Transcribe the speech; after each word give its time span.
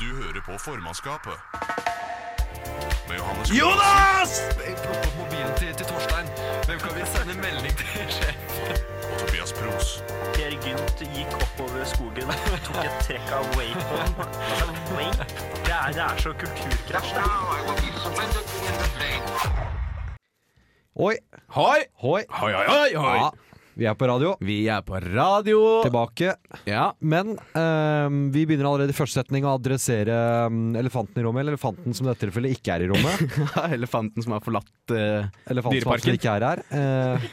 Du 0.00 0.16
hører 0.16 0.40
på 0.46 0.58
formannskapet. 0.58 1.32
Med 3.08 3.16
Johannes 3.16 3.50
Jonas! 3.50 4.32
Plukk 4.58 4.82
opp 4.90 5.06
mobilen 5.18 5.54
til, 5.58 5.70
til 5.78 5.86
Torstein. 5.86 6.26
Hvem 6.66 6.78
kan 6.84 6.92
vi 6.96 7.06
sende 7.14 7.34
melding 7.40 7.76
til 7.80 7.86
sjef? 8.16 8.36
og 9.12 9.18
Tobias 9.22 9.52
Pros. 9.56 9.88
Per 10.34 10.56
Gynt 10.64 11.00
gikk 11.14 11.32
oppover 11.38 11.84
skogen, 11.88 12.28
tok 12.66 12.80
et 12.82 12.98
trekk 13.06 13.32
av 13.38 13.48
Waypon. 13.56 14.12
Altså, 14.20 14.66
det 15.64 15.74
er, 15.78 15.88
det 15.96 16.04
er 16.04 16.22
så 16.26 16.34
kulturkrasj, 16.42 17.10
det. 17.16 17.24
Oi, 20.96 21.16
hoi. 21.48 21.80
Hoi, 22.04 22.22
hoi, 22.30 22.52
hoi, 22.52 22.94
hoi. 22.96 23.16
Ja, 23.16 23.30
vi 23.76 23.84
er 23.84 23.96
på 23.98 24.06
radio. 24.08 24.30
Vi 24.40 24.56
er 24.72 24.80
på 24.86 24.96
radio. 25.04 25.60
Tilbake. 25.84 26.32
Ja. 26.64 26.86
Men 27.04 27.34
um, 27.36 28.22
vi 28.32 28.46
begynner 28.48 28.70
allerede 28.70 28.94
i 28.94 28.96
første 28.96 29.20
setning 29.20 29.44
å 29.44 29.52
adressere 29.58 30.16
um, 30.48 30.70
elefanten 30.80 31.20
i 31.20 31.26
rommet. 31.26 31.44
Eller 31.44 31.56
elefanten 31.58 31.96
som 31.96 32.08
i 32.08 32.10
dette 32.10 32.24
tilfellet 32.24 32.56
ikke 32.56 32.72
er 32.72 32.86
i 32.86 32.88
rommet. 32.88 33.36
Elefanten 33.76 34.24
som 34.24 34.32
har 34.32 34.44
forlatt 34.44 34.72
Dyreparken 34.88 35.52
Elefanten 35.52 36.00
som 36.06 36.16
ikke 36.16 36.34
er 36.38 36.46
her. 36.46 36.64
Eh, 36.72 37.28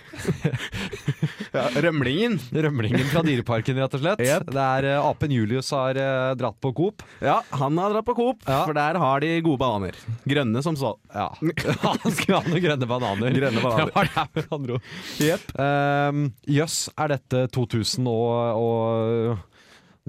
ja, 1.53 1.63
rømlingen. 1.85 2.39
rømlingen 2.53 3.05
fra 3.12 3.21
Dyreparken, 3.25 3.77
rett 3.81 3.98
og 3.98 4.02
slett. 4.03 4.23
Yep. 4.34 4.48
Der 4.55 4.85
er 4.88 4.88
eh, 4.95 5.05
apen 5.05 5.31
Julius 5.35 5.70
har 5.76 5.98
uh, 5.99 6.34
dratt 6.39 6.57
på 6.63 6.71
Coop. 6.76 7.03
Ja, 7.21 7.39
han 7.59 7.77
har 7.77 7.93
dratt 7.93 8.07
på 8.07 8.16
Coop, 8.17 8.41
Ja. 8.48 8.63
for 8.66 8.73
der 8.77 8.98
har 9.02 9.21
de 9.23 9.29
gode 9.45 9.59
bananer. 9.62 9.98
Grønne 10.29 10.63
som 10.66 10.77
så. 10.79 10.93
Ja. 11.13 11.29
Han 11.84 12.13
skulle 12.16 12.39
ha 12.39 12.43
noen 12.49 12.63
grønne 12.63 12.88
bananer. 12.89 13.35
Grønne 13.38 13.63
bananer. 13.63 13.89
Det 13.91 13.95
var 13.95 14.09
det 14.13 14.27
med 14.38 14.53
andre 14.57 14.77
ord. 14.77 15.48
Ehm, 15.63 16.21
Jøss, 16.49 16.77
er 16.98 17.13
dette 17.13 17.43
2000 17.54 18.07
og, 18.09 18.62
og 18.63 19.38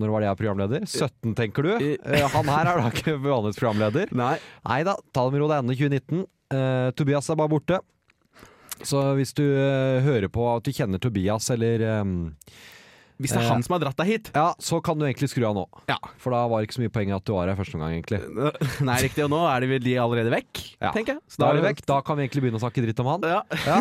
Når 0.01 0.11
var 0.15 0.23
det 0.23 0.27
jeg 0.29 0.35
er 0.35 0.41
programleder? 0.41 0.87
17, 0.91 1.35
tenker 1.39 1.67
du? 1.69 1.73
Eh, 1.79 2.25
han 2.33 2.49
her 2.51 2.71
er 2.73 2.81
da 2.83 2.89
ikke 2.91 3.17
vanligvis 3.23 3.61
programleder. 3.61 4.15
Nei. 4.17 4.37
Nei 4.67 4.81
da, 4.87 4.97
ta 5.15 5.27
det 5.29 5.35
med 5.37 5.45
ro, 5.45 5.51
det 5.51 5.59
er 5.59 5.65
ennå 5.67 5.77
2019. 5.79 6.25
Uh, 6.55 6.89
Tobias 6.99 7.31
er 7.31 7.39
bare 7.39 7.51
borte. 7.53 7.79
Så 8.85 9.01
hvis 9.19 9.33
du 9.37 9.45
eh, 9.45 10.05
hører 10.05 10.29
på 10.33 10.45
at 10.53 10.67
du 10.67 10.73
kjenner 10.75 11.01
Tobias, 11.01 11.49
eller 11.55 11.85
ehm, 11.89 12.17
Hvis 13.21 13.31
det 13.31 13.39
er 13.39 13.45
Eh. 13.45 13.51
han 13.53 13.63
som 13.63 13.75
har 13.77 13.81
dratt 13.85 13.97
deg 14.01 14.07
hit. 14.09 14.31
Ja, 14.35 14.55
så 14.59 14.81
kan 14.83 14.99
du 14.99 15.05
egentlig 15.07 15.29
skru 15.31 15.45
av 15.47 15.55
nå. 15.55 15.65
Ja. 15.89 15.97
For 16.19 16.35
da 16.35 16.41
var 16.51 16.61
det 16.61 16.67
ikke 16.69 16.77
så 16.81 16.83
mye 16.83 16.91
poeng 16.97 17.13
at 17.15 17.25
du 17.25 17.33
var 17.33 17.47
her 17.47 17.55
første 17.55 17.77
omgang, 17.79 17.93
egentlig. 17.95 18.19
Nei, 18.89 18.97
riktig. 19.07 19.23
Og 19.25 19.31
nå 19.31 19.39
er 19.47 19.61
de 19.63 19.69
vel 19.71 19.85
de 19.85 19.95
allerede 20.03 20.33
vekk, 20.35 20.63
Ja. 20.83 20.91
tenker 20.91 21.15
jeg. 21.15 21.21
Så 21.31 21.39
Da 21.39 21.51
er 21.53 21.61
de 21.61 21.63
vekk. 21.69 21.85
Da 21.87 22.01
kan 22.03 22.19
vi 22.19 22.25
egentlig 22.27 22.43
begynne 22.43 22.59
å 22.59 22.65
snakke 22.65 22.83
dritt 22.83 23.01
om 23.05 23.07
han. 23.13 23.21
Ja. 23.23 23.43
Ja. 23.65 23.79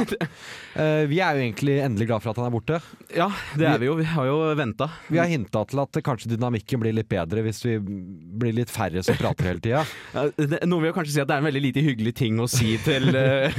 Uh, 0.78 1.06
vi 1.12 1.18
er 1.20 1.34
jo 1.34 1.42
egentlig 1.48 1.80
endelig 1.82 2.08
glad 2.12 2.22
for 2.22 2.30
at 2.36 2.38
han 2.44 2.46
er 2.46 2.54
borte. 2.54 2.80
ja, 3.16 3.30
det 3.58 3.68
er 3.74 3.82
vi 3.82 3.90
jo. 3.90 3.96
Vi 3.98 4.06
har 4.14 4.30
jo 4.30 4.38
venta. 4.56 4.90
Vi 5.10 5.18
har 5.18 5.26
hinta 5.34 5.66
til 5.68 5.82
at 5.82 6.02
kanskje 6.06 6.30
dynamikken 6.38 6.80
blir 6.86 6.94
litt 6.94 7.10
bedre 7.10 7.42
hvis 7.44 7.64
vi 7.66 7.80
blir 7.82 8.54
litt 8.54 8.70
færre 8.70 9.02
som 9.04 9.18
prater 9.18 9.50
hele 9.50 9.60
tida. 9.66 9.84
Noen 10.70 10.82
vil 10.86 10.92
jo 10.94 10.98
kanskje 11.02 11.18
si 11.18 11.22
at 11.26 11.28
det 11.28 11.36
er 11.40 11.42
en 11.44 11.50
veldig 11.50 11.66
lite 11.74 11.82
hyggelig 11.84 12.14
ting 12.22 12.38
å 12.38 12.46
si 12.50 12.78
til 12.86 13.10
uh, 13.18 13.50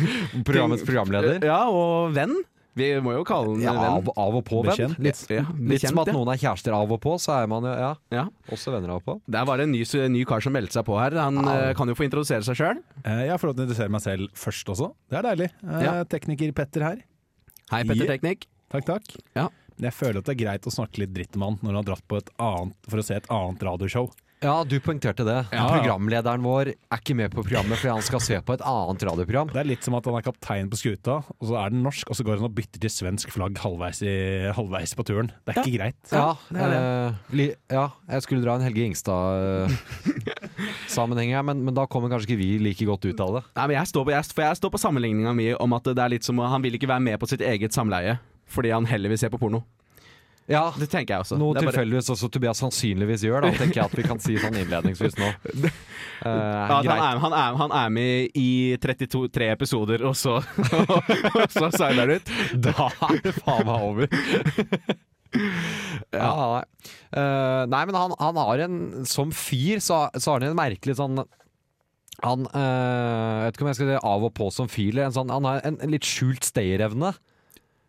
Programmets 0.46 0.86
programleder. 0.86 1.42
Ja, 1.44 1.64
og 1.68 2.14
venn. 2.14 2.36
Vi 2.74 2.88
må 3.04 3.12
jo 3.14 3.22
kalle 3.26 3.52
den 3.54 3.62
Ja, 3.62 3.72
venn. 3.76 4.00
av, 4.00 4.08
av 4.18 4.36
og 4.40 4.44
på, 4.48 4.62
venn. 4.64 4.72
Bekjent. 4.74 4.98
Litt, 4.98 5.20
Ja, 5.30 5.44
litt 5.54 5.84
som 5.84 5.98
at 6.02 6.08
ja. 6.10 6.14
noen 6.16 6.32
er 6.32 6.40
kjærester 6.42 6.74
av 6.74 6.90
og 6.90 7.00
på, 7.04 7.14
så 7.22 7.36
er 7.38 7.46
man 7.50 7.62
jo 7.62 7.70
ja, 7.70 7.92
Ja. 8.10 8.24
også 8.50 8.72
venner 8.74 8.90
av 8.96 8.96
og 9.02 9.04
på. 9.06 9.14
Det 9.30 9.38
er 9.38 9.46
bare 9.46 9.62
en 9.62 9.70
ny, 9.72 9.84
ny 10.10 10.24
kar 10.26 10.40
som 10.42 10.52
meldte 10.52 10.72
seg 10.74 10.84
på 10.88 10.98
her. 10.98 11.14
Han 11.22 11.38
ah. 11.46 11.72
kan 11.78 11.86
jo 11.88 11.94
få 11.94 12.06
introdusere 12.08 12.42
seg 12.42 12.58
sjøl. 12.58 12.82
Eh, 13.04 13.26
Jeg 13.30 13.38
får 13.38 13.46
lov 13.52 13.54
til 13.54 13.62
å 13.62 13.66
introdusere 13.68 13.94
meg 13.94 14.02
selv 14.02 14.28
først 14.34 14.72
også. 14.74 14.90
Det 15.08 15.18
er 15.20 15.28
deilig. 15.30 15.50
Eh, 15.62 15.82
Ja. 15.84 15.92
Tekniker 16.04 16.52
Petter 16.52 16.82
her. 16.82 16.98
Hei, 17.70 17.84
Petter. 17.84 18.06
Teknikk. 18.10 18.46
Takk, 18.74 18.84
takk. 18.90 19.14
Ja. 19.36 19.48
Jeg 19.78 19.92
føler 19.94 20.18
at 20.18 20.26
det 20.26 20.34
er 20.36 20.42
greit 20.44 20.66
å 20.66 20.70
snakke 20.74 20.98
litt 21.02 21.14
dritt 21.14 21.34
om 21.38 21.42
han 21.42 21.56
når 21.62 21.70
han 21.70 21.78
har 21.80 21.88
dratt 21.94 22.04
på 22.10 22.18
et 22.18 22.28
annet 22.38 22.74
for 22.90 22.98
å 22.98 23.04
se 23.06 23.14
et 23.18 23.26
annet 23.30 23.62
radioshow. 23.62 24.10
Ja, 24.44 24.58
du 24.68 24.74
poengterte 24.84 25.24
det. 25.24 25.38
Ja. 25.56 25.62
Programlederen 25.72 26.42
vår 26.44 26.68
er 26.74 26.98
ikke 27.00 27.14
med 27.16 27.32
på 27.32 27.40
programmet 27.46 27.78
fordi 27.80 27.94
han 27.94 28.02
skal 28.04 28.20
se 28.20 28.36
på 28.44 28.52
et 28.58 28.64
annet 28.68 29.00
radioprogram. 29.08 29.48
Det 29.54 29.60
er 29.62 29.68
litt 29.70 29.80
som 29.86 29.94
at 29.96 30.04
han 30.04 30.18
er 30.18 30.24
kaptein 30.26 30.68
på 30.68 30.76
skuta, 30.76 31.14
og 31.24 31.44
så 31.48 31.54
er 31.62 31.72
den 31.72 31.80
norsk, 31.86 32.04
og 32.12 32.16
så 32.18 32.26
går 32.26 32.36
han 32.42 32.48
og 32.50 32.56
bytter 32.58 32.76
til 32.82 32.92
svensk 32.92 33.32
flagg 33.32 33.56
halvveis, 33.62 34.02
i, 34.04 34.12
halvveis 34.52 34.92
på 34.98 35.00
turen. 35.08 35.30
Det 35.48 35.54
er 35.54 35.58
ikke 35.62 35.76
greit. 35.78 35.96
Ja, 36.12 36.36
det 36.52 36.60
er 36.60 36.68
det. 36.74 36.80
eh, 36.84 37.16
li, 37.40 37.46
ja, 37.72 37.86
jeg 38.12 38.20
skulle 38.26 38.44
dra 38.44 38.52
en 38.58 38.66
Helge 38.68 38.84
Ingstad-sammenheng 38.90 41.30
her, 41.38 41.44
men, 41.48 41.56
men 41.64 41.72
da 41.80 41.88
kommer 41.88 42.12
kanskje 42.12 42.28
ikke 42.34 42.42
vi 42.42 42.50
like 42.68 42.84
godt 42.88 43.08
ut 43.08 43.20
av 43.24 43.30
det. 43.38 43.42
Nei, 43.56 43.64
men 43.70 43.76
jeg 43.80 43.88
står 43.94 44.02
på, 44.10 44.14
jeg, 44.18 44.24
for 44.36 44.42
jeg 44.44 44.60
står 44.60 44.70
på 44.76 44.82
sammenligninga 44.84 45.32
mi 45.40 45.48
om 45.56 45.70
at 45.78 45.84
det 45.94 46.02
er 46.04 46.12
litt 46.18 46.26
som 46.28 46.36
Han 46.44 46.60
vil 46.64 46.74
ikke 46.76 46.90
være 46.90 47.00
med 47.08 47.16
på 47.22 47.28
sitt 47.30 47.40
eget 47.44 47.72
samleie 47.76 48.14
fordi 48.54 48.68
han 48.74 48.84
heller 48.84 49.08
vil 49.08 49.16
se 49.18 49.28
på 49.32 49.38
porno. 49.40 49.62
Ja, 50.50 50.66
Det 50.76 50.90
tenker 50.92 51.14
jeg 51.14 51.24
også. 51.24 51.38
Noe 51.40 51.56
tilfeldigvis 51.56 52.10
også 52.12 52.28
Tobias 52.28 52.58
sannsynligvis 52.60 53.22
gjør, 53.24 53.46
da, 53.46 53.52
tenker 53.56 53.80
jeg 53.80 53.86
at 53.88 53.94
vi 53.96 54.04
kan 54.04 54.18
si 54.20 54.34
sånn 54.40 54.58
innledningsvis 54.60 55.16
nå. 55.20 55.30
Uh, 56.24 56.30
Ja, 56.30 56.78
han, 56.78 56.86
er, 56.88 57.18
han, 57.20 57.34
er, 57.36 57.56
han 57.58 57.72
er 57.76 57.88
med 57.92 58.36
i 58.38 58.76
32, 58.80 59.26
tre 59.34 59.50
episoder, 59.52 60.00
og 60.08 60.14
så, 60.16 60.38
og 61.34 61.50
så 61.52 61.68
seiler 61.74 62.08
det 62.08 62.16
ut. 62.22 62.30
Da 62.64 62.86
er 63.10 63.18
det 63.26 63.32
faen 63.42 63.66
meg 63.68 63.84
over. 63.90 64.06
ja, 66.14 66.30
nei. 66.38 66.62
Uh, 67.12 67.64
nei, 67.68 67.82
men 67.90 67.98
han, 67.98 68.14
han 68.20 68.38
har 68.38 68.62
en 68.64 68.78
Som 69.10 69.34
fyr 69.34 69.82
så, 69.84 70.04
så 70.14 70.32
har 70.32 70.40
han 70.44 70.52
en 70.52 70.58
merkelig 70.58 70.96
sånn 70.98 71.18
Han 72.22 72.46
Jeg 72.46 73.44
vet 73.44 73.56
ikke 73.58 73.66
om 73.66 73.70
jeg 73.72 73.78
skal 73.80 73.90
si 73.90 74.00
av 74.14 74.26
og 74.30 74.34
på 74.38 74.48
som 74.54 74.70
fyr, 74.70 75.02
sånn, 75.14 75.32
han 75.34 75.50
har 75.50 75.60
en, 75.66 75.80
en 75.82 75.92
litt 75.92 76.06
skjult 76.08 76.46
stayerevne. 76.46 77.12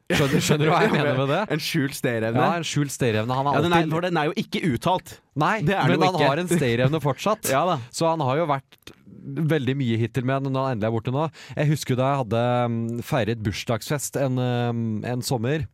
Skjønner, 0.05 0.41
skjønner 0.43 0.67
du 0.67 0.69
hva 0.69 0.79
jeg 0.83 0.91
mener 0.93 1.15
med 1.17 1.31
det? 1.33 1.39
En 1.55 1.61
skjult 1.65 1.95
stayerevne. 1.97 2.41
Ja, 2.43 2.59
en 2.59 2.65
skjult 2.67 2.93
stayerevne. 2.93 3.37
Han 3.39 3.47
har 3.49 3.55
Ja, 3.57 3.61
den 3.65 3.73
er, 3.73 3.87
for 3.89 4.05
den 4.05 4.19
er 4.21 4.27
jo 4.29 4.35
ikke 4.37 4.61
uttalt. 4.69 5.15
Nei, 5.33 5.55
men 5.65 5.79
han 5.81 6.03
ikke. 6.05 6.27
har 6.29 6.41
en 6.43 6.51
stayerevne 6.51 7.01
fortsatt. 7.01 7.49
Ja. 7.55 7.79
Så 7.89 8.05
han 8.05 8.21
har 8.21 8.37
jo 8.37 8.45
vært 8.49 8.91
veldig 9.25 9.73
mye 9.79 9.97
hittil 9.97 10.25
med 10.27 10.45
når 10.45 10.53
han 10.67 10.75
endelig 10.75 10.89
er 10.91 10.93
borte 10.93 11.13
nå. 11.15 11.23
Jeg 11.55 11.71
husker 11.71 11.97
da 11.97 12.11
jeg 12.11 12.21
hadde 12.21 12.43
um, 12.69 12.75
feiret 13.05 13.41
bursdagsfest 13.45 14.19
en, 14.21 14.37
um, 14.37 14.83
en 15.07 15.25
sommer. 15.25 15.65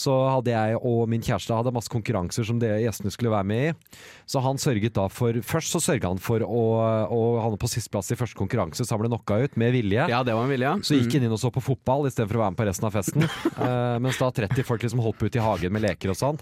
Så 0.00 0.14
hadde 0.30 0.54
jeg 0.54 0.80
og 0.80 1.04
min 1.10 1.24
kjæreste 1.24 1.56
hadde 1.56 1.74
masse 1.74 1.92
konkurranser 1.92 2.46
som 2.48 2.60
det 2.62 2.72
gjestene 2.84 3.12
skulle 3.12 3.34
være 3.34 3.48
med 3.50 3.70
i. 3.70 3.98
Så 4.30 4.42
han 4.44 4.60
sørget 4.62 4.94
da 4.96 5.08
for 5.10 5.36
Først 5.46 5.74
så 5.74 5.80
sørga 5.82 6.10
han 6.10 6.20
for 6.22 6.42
å, 6.44 6.62
å 7.10 7.20
havne 7.42 7.58
på 7.60 7.68
sisteplass 7.70 8.12
i 8.14 8.18
første 8.18 8.38
konkurranse, 8.38 8.84
så 8.84 8.94
han 8.94 9.02
ble 9.02 9.10
knocka 9.10 9.40
ut 9.44 9.56
med 9.60 9.74
vilje. 9.74 10.06
Ja, 10.10 10.22
det 10.26 10.34
var 10.36 10.46
en 10.46 10.52
vilje. 10.52 10.72
Så 10.86 10.98
gikk 10.98 11.16
han 11.16 11.26
inn 11.26 11.34
og 11.34 11.40
så 11.42 11.50
på 11.52 11.62
fotball 11.64 12.06
istedenfor 12.08 12.38
å 12.38 12.44
være 12.44 12.54
med 12.54 12.60
på 12.60 12.68
resten 12.68 12.88
av 12.88 12.94
festen. 12.94 13.26
uh, 13.58 13.98
mens 14.04 14.20
da 14.20 14.30
30 14.40 14.66
folk 14.66 14.84
liksom 14.84 15.02
holdt 15.04 15.18
på 15.20 15.30
ute 15.30 15.40
i 15.40 15.44
hagen 15.44 15.74
med 15.74 15.84
leker 15.84 16.12
og 16.12 16.18
sånn. 16.18 16.40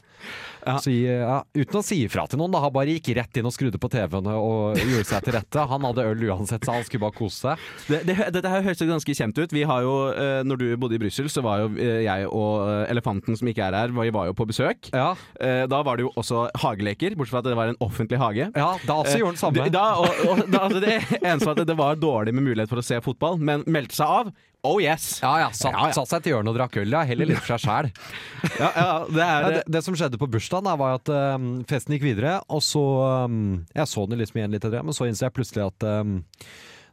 Ja. 0.66 0.76
Så, 0.82 0.92
ja, 0.92 1.38
uten 1.56 1.80
å 1.80 1.84
si 1.84 2.02
ifra 2.04 2.26
til 2.28 2.40
noen, 2.40 2.52
da. 2.52 2.60
Han 2.64 2.75
bare 2.75 2.96
gikk 2.98 3.12
rett 3.16 3.40
inn 3.40 3.48
og 3.48 3.54
skrudde 3.54 3.80
på 3.80 3.90
TV-ene 3.92 4.34
og 4.36 4.78
gjorde 4.80 5.08
seg 5.08 5.25
til 5.25 5.36
rette. 5.38 5.64
Han 5.72 5.86
hadde 5.88 6.06
øl 6.10 6.26
uansett, 6.28 6.66
så 6.66 6.76
han 6.76 6.86
skulle 6.86 7.06
bare 7.06 7.16
kose 7.16 7.40
seg. 7.40 7.66
Det, 7.88 8.02
det, 8.08 8.19
dette 8.36 8.52
her 8.52 8.66
høres 8.66 8.84
ganske 8.92 9.16
kjent 9.20 9.40
ut. 9.40 9.54
Vi 9.54 9.64
har 9.69 9.86
jo, 9.86 9.94
eh, 10.12 10.42
når 10.46 10.60
du 10.60 10.66
bodde 10.80 10.98
i 10.98 11.02
Brussel, 11.02 11.30
så 11.32 11.44
var 11.46 11.64
jo 11.64 11.72
eh, 11.76 12.02
jeg 12.04 12.28
og 12.28 12.69
elefanten 12.90 13.38
som 13.38 13.47
ikke 13.54 13.66
er 13.69 13.76
her, 13.78 13.92
vi 13.94 14.10
var 14.14 14.26
jo 14.31 14.34
på 14.38 14.47
besøk. 14.48 14.91
Ja, 14.92 15.14
Eh, 15.41 15.66
Da 15.70 15.82
var 15.82 15.97
det 15.97 16.04
jo 16.06 16.12
også 16.16 16.47
hageleker, 16.62 17.14
bortsett 17.16 17.34
fra 17.36 17.38
at 17.44 17.48
det 17.50 17.56
var 17.59 17.69
en 17.72 17.81
offentlig 17.84 18.19
hage. 18.19 18.50
ja 18.54 18.70
da 18.86 18.94
også 19.03 19.19
gjorde 19.19 19.34
han 19.34 19.41
samme. 19.41 19.64
Eh, 19.66 19.70
Da, 19.75 19.86
og, 20.00 20.22
og, 20.28 20.44
da, 20.50 20.59
altså 20.66 20.81
det 20.81 20.97
eneste 21.22 21.47
var 21.48 21.58
at 21.60 21.66
det 21.66 21.76
var 21.78 21.97
dårlig 21.97 22.34
med 22.34 22.44
mulighet 22.50 22.69
for 22.70 22.78
å 22.82 22.84
se 22.84 23.00
fotball, 23.04 23.38
men 23.38 23.64
meldte 23.66 23.94
seg 23.98 24.06
av. 24.06 24.31
Oh 24.66 24.81
yes! 24.82 25.20
ja, 25.22 25.37
ja, 25.38 25.50
satt, 25.54 25.70
Ja, 25.72 25.87
ja. 25.87 25.92
satt 25.94 26.08
seg 26.10 26.22
til 26.25 26.32
hjørnet 26.34 26.50
og 26.50 26.56
drakk 26.58 26.76
øl, 26.82 26.91
ja. 26.91 27.04
Heller 27.06 27.28
litt 27.31 27.38
for 27.38 27.54
seg 27.54 27.62
sjæl. 27.62 27.91
Ja, 28.58 28.70
ja, 28.75 28.88
det 29.06 29.28
det, 29.54 29.62
det 29.76 29.82
som 29.87 29.94
skjedde 29.94 30.19
på 30.19 30.26
bursdagen, 30.26 30.66
da, 30.66 30.75
var 30.81 30.97
at 30.98 31.08
um, 31.38 31.60
festen 31.69 31.94
gikk 31.94 32.03
videre. 32.08 32.41
Og 32.50 32.58
så 32.66 32.82
um, 33.31 33.64
Jeg 33.76 33.87
så 33.87 34.03
den 34.10 34.19
liksom 34.19 34.41
igjen 34.41 34.50
litt 34.56 34.64
etter 34.64 34.81
det, 34.81 34.82
men 34.88 34.97
så 34.97 35.06
innså 35.06 35.28
jeg 35.28 35.37
plutselig 35.38 35.69
at 35.69 35.87
um, 36.03 36.19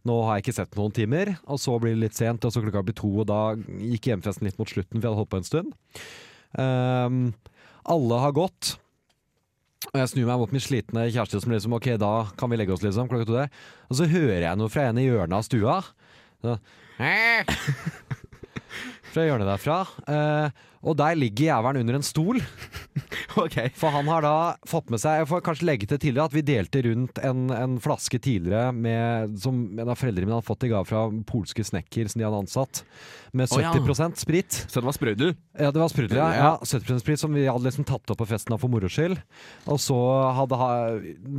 nå 0.06 0.20
har 0.28 0.38
jeg 0.38 0.46
ikke 0.46 0.54
sett 0.60 0.76
noen 0.78 0.94
timer, 0.94 1.32
og 1.50 1.58
så 1.58 1.80
blir 1.82 1.96
det 1.98 2.04
litt 2.04 2.14
sent, 2.20 2.46
og 2.46 2.54
så 2.54 2.62
klokka 2.62 2.84
blir 2.86 2.94
to, 2.94 3.10
og 3.24 3.26
da 3.32 3.40
gikk 3.58 4.12
hjemfesten 4.12 4.46
litt 4.46 4.60
mot 4.62 4.70
slutten, 4.70 5.00
for 5.02 5.02
jeg 5.02 5.10
hadde 5.10 5.22
holdt 5.24 5.32
på 5.34 5.40
en 5.42 5.48
stund. 5.50 5.74
Um, 6.60 7.22
alle 7.86 8.20
har 8.24 8.34
gått. 8.36 8.76
Og 9.92 10.00
jeg 10.02 10.12
snur 10.12 10.30
meg 10.30 10.42
mot 10.42 10.54
min 10.56 10.64
slitne 10.64 11.06
kjæreste 11.14 11.42
som 11.44 11.54
liksom 11.54 11.76
Ok, 11.78 11.92
da 12.02 12.14
kan 12.40 12.52
vi 12.52 12.60
legge 12.60 12.74
oss, 12.76 12.84
liksom. 12.86 13.10
Klokka 13.12 13.30
to 13.30 13.38
der. 13.38 13.52
Og 13.90 14.00
så 14.00 14.10
hører 14.10 14.48
jeg 14.48 14.60
noe 14.60 14.74
fra 14.74 14.88
en 14.90 15.02
i 15.02 15.08
hjørnet 15.08 15.38
av 15.38 15.46
stua. 15.46 15.78
Så, 16.42 16.58
fra 19.14 19.28
hjørnet 19.28 19.50
derfra. 19.50 19.80
Eh, 20.10 20.64
og 20.86 20.98
der 21.00 21.18
ligger 21.18 21.50
jævelen 21.50 21.82
under 21.82 21.98
en 21.98 22.06
stol. 22.06 22.40
okay. 23.44 23.72
For 23.76 23.94
han 23.94 24.08
har 24.12 24.24
da 24.26 24.36
fått 24.70 24.92
med 24.94 25.02
seg 25.02 25.20
Jeg 25.20 25.28
får 25.28 25.42
kanskje 25.44 25.68
legge 25.68 25.88
til 25.90 26.00
tidligere 26.00 26.30
at 26.30 26.36
vi 26.36 26.44
delte 26.46 26.84
rundt 26.86 27.20
en, 27.26 27.50
en 27.52 27.76
flaske 27.84 28.20
tidligere 28.22 28.72
med, 28.76 29.36
som 29.42 29.58
en 29.76 29.92
av 29.92 29.98
foreldrene 30.00 30.30
mine 30.30 30.38
hadde 30.38 30.48
fått 30.48 30.68
i 30.68 30.72
gave 30.72 30.88
fra 30.88 31.08
polske 31.28 31.66
snekker 31.66 32.12
som 32.12 32.22
de 32.22 32.28
hadde 32.28 32.42
ansatt, 32.46 32.84
med 33.36 33.52
Å, 33.52 33.60
ja. 33.62 33.74
70% 33.76 34.22
sprit. 34.22 34.60
Så 34.70 34.80
det 34.80 34.88
var 34.88 34.96
sprudel? 34.96 35.34
Ja, 35.58 35.72
det 35.76 35.82
var 35.82 35.92
sprudel, 35.92 36.20
ja. 36.22 36.30
Ja. 36.36 36.52
ja. 36.62 36.80
70% 36.80 37.04
sprit 37.04 37.22
som 37.22 37.34
vi 37.36 37.48
hadde 37.50 37.66
liksom 37.68 37.88
tatt 37.88 38.14
opp 38.14 38.22
på 38.22 38.30
festen 38.30 38.56
av 38.56 38.62
for 38.62 38.72
moro 38.72 38.90
skyld. 38.92 39.18
Og 39.72 39.82
så 39.82 39.98
hadde 40.38 40.60
ha, 40.60 40.72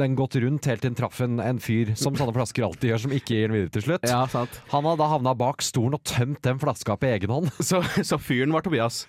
den 0.02 0.19
gått 0.19 0.37
rundt 0.42 0.69
helt 0.69 0.82
til 0.84 0.92
den 0.92 0.99
traff 0.99 1.22
en, 1.25 1.38
en 1.42 1.62
fyr, 1.62 1.94
som 1.99 2.16
sånne 2.19 2.34
flasker 2.37 2.66
alltid 2.66 2.92
gjør, 2.92 3.04
som 3.06 3.16
ikke 3.16 3.38
gir 3.38 3.49
den 3.49 3.56
videre 3.56 3.75
til 3.78 3.87
slutt. 3.88 4.08
Ja, 4.10 4.25
sant. 4.31 4.60
Han 4.75 4.84
hadde 4.88 5.00
da 5.00 5.10
havna 5.14 5.37
bak 5.38 5.64
stolen 5.64 5.96
og 5.99 6.04
tømt 6.06 6.42
den 6.46 6.60
flaska 6.62 6.99
på 7.00 7.10
egen 7.14 7.32
hånd. 7.32 7.52
Så, 7.66 7.81
så 8.06 8.19
fyren 8.20 8.52
var 8.54 8.62
Tobias. 8.62 9.04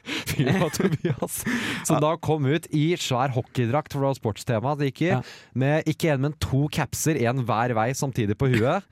Var 0.46 0.70
Tobias. 0.76 1.40
Som 1.88 2.02
da 2.04 2.14
kom 2.22 2.46
ut 2.46 2.68
i 2.76 2.92
svær 3.02 3.34
hockeydrakt, 3.36 3.94
for 3.96 4.04
det 4.04 4.12
var 4.12 4.20
sportstema 4.20 4.76
det 4.78 4.92
gikk 4.92 5.02
i. 5.10 5.12
Med 5.58 5.88
ikke 5.90 6.14
en, 6.14 6.22
men 6.28 6.36
to 6.44 6.66
capser, 6.74 7.18
én 7.18 7.42
hver 7.48 7.74
vei 7.78 7.90
samtidig 7.98 8.38
på 8.38 8.52
huet. 8.54 8.86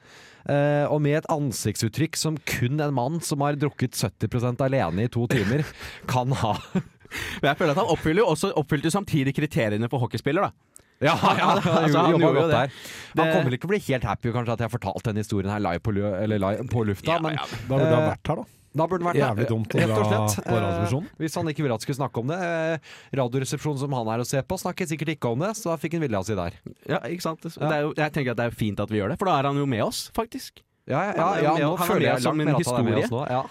Uh, 0.46 0.86
og 0.94 1.00
med 1.02 1.18
et 1.24 1.30
ansiktsuttrykk 1.34 2.18
som 2.22 2.36
kun 2.46 2.78
en 2.84 2.94
mann 2.94 3.16
som 3.26 3.42
har 3.42 3.58
drukket 3.58 3.98
70% 3.98 4.62
alene 4.62 5.08
i 5.08 5.10
to 5.10 5.26
timer, 5.32 5.64
kan 6.12 6.32
ha. 6.44 6.54
Men 6.76 7.50
jeg 7.50 7.58
føler 7.58 7.74
at 7.74 7.80
han 7.82 7.90
oppfyller 7.94 8.22
jo 8.22 8.30
også 8.34 8.52
oppfylte 8.60 8.92
samtidig 8.94 9.34
kriteriene 9.38 9.90
for 9.90 10.04
hockeyspiller, 10.06 10.46
da. 10.50 10.76
Ja, 11.04 11.12
han 11.20 11.40
altså, 11.58 11.74
han 12.00 12.14
jobba 12.14 12.28
jo 12.30 12.36
godt 12.38 12.52
det. 12.54 12.60
der. 12.62 12.76
Han 13.20 13.32
kommer 13.34 13.50
vel 13.50 13.56
ikke 13.58 13.66
til 13.66 13.68
å 13.68 13.74
bli 13.74 13.82
helt 13.90 14.06
happy 14.08 14.32
kanskje 14.32 14.54
at 14.54 14.62
jeg 14.64 14.70
har 14.70 14.74
fortalt 14.78 15.04
denne 15.10 15.24
historien 15.26 15.52
her 15.52 15.60
live 15.66 15.82
på, 15.84 15.92
eller 15.98 16.40
live 16.40 16.68
på 16.72 16.86
lufta, 16.88 17.18
men 17.26 17.36
Da 17.36 17.48
burde 17.68 17.90
du 17.90 17.96
ha 17.96 18.00
Eh, 18.00 18.08
vært 18.14 18.32
her, 18.32 18.40
da. 18.40 18.46
Da 18.76 18.88
burde 18.92 19.06
han 19.06 19.10
vært 19.14 19.22
Jævlig 19.22 19.48
dumt 19.50 19.76
å 19.76 19.80
dra 19.80 20.00
slett. 20.10 20.46
på 20.46 20.56
Radioresepsjonen. 20.60 21.08
Eh, 21.14 21.24
Hvis 21.24 21.38
han 21.40 21.52
ikke 21.54 21.64
ville 21.66 21.78
at 21.80 21.86
skulle 21.88 22.00
snakke 22.02 22.24
om 22.24 22.28
det. 22.34 22.40
Eh, 22.44 22.94
Radioresepsjonen 23.22 23.80
som 23.86 23.96
han 23.96 24.14
er 24.16 24.26
å 24.26 24.28
se 24.28 24.42
på, 24.44 24.60
snakker 24.60 24.90
sikkert 24.92 25.16
ikke 25.16 25.32
om 25.32 25.40
det, 25.48 25.54
så 25.56 25.72
da 25.72 25.80
fikk 25.82 25.96
han 25.98 26.06
vilja 26.06 26.24
si 26.28 26.36
der. 26.38 26.60
Ja, 26.92 27.00
ikke 27.08 27.24
sant? 27.30 27.42
Det 27.48 27.56
er 27.72 27.88
jo, 27.88 27.96
jeg 27.96 28.12
tenker 28.20 28.36
at 28.36 28.44
det 28.44 28.50
er 28.52 28.56
fint 28.66 28.80
at 28.84 28.92
vi 28.92 29.00
gjør 29.02 29.16
det, 29.16 29.20
for 29.22 29.32
da 29.32 29.40
er 29.40 29.50
han 29.52 29.58
jo 29.64 29.66
med 29.70 29.84
oss, 29.88 30.10
faktisk. 30.16 30.62
Ja, 30.86 31.00
ja, 31.02 31.14
Han 31.18 31.18
ja, 31.18 31.30
er 31.34 31.42
ja 31.42 31.66
nå 31.66 31.70
han 31.80 31.82
er 31.82 31.90
føler 31.90 32.06
jeg 32.06 32.22
som 32.22 32.42
en 32.44 32.50
historie. 32.60 33.08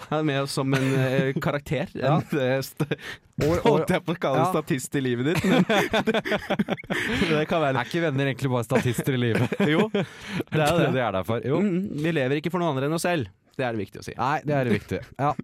Han 0.07 0.19
er 0.21 0.23
med 0.23 0.37
oss 0.45 0.53
som 0.55 0.71
en 0.77 0.85
uh, 0.95 1.39
karakter. 1.43 1.89
Ja. 1.99 2.13
En, 2.31 2.63
Holdt 3.65 3.91
jeg 3.91 4.05
på 4.07 4.13
å 4.13 4.19
kalle 4.23 4.39
Ja. 4.39 4.45
statist 4.53 4.95
i 4.95 5.01
livet 5.03 5.27
ditt, 5.33 5.43
men 5.43 5.65
det 7.35 7.41
kan 7.51 7.59
være 7.59 7.75
Er 7.81 7.89
ikke 7.89 8.03
venner 8.05 8.29
egentlig 8.31 8.51
bare 8.53 8.63
statister 8.63 9.17
i 9.17 9.19
livet? 9.19 9.51
Jo, 9.67 9.89
det 9.91 10.61
er 10.61 10.69
jo 10.71 10.77
det. 10.79 10.91
de 10.95 11.01
er 11.03 11.17
derfor. 11.17 11.43
Jo. 11.43 11.59
Mm, 11.59 11.81
vi 12.05 12.13
lever 12.15 12.39
ikke 12.39 12.53
for 12.53 12.63
noen 12.63 12.71
andre 12.75 12.87
enn 12.87 12.95
oss 12.95 13.03
selv. 13.07 13.27
Det 13.55 13.65
er 13.67 13.75
det 13.75 13.81
viktig 13.85 14.01
å 14.01 14.05
si. 14.05 14.15
Nei, 14.19 14.39
det 14.45 14.55
er 14.61 14.71
viktig. 14.73 15.01
Ja. 15.19 15.33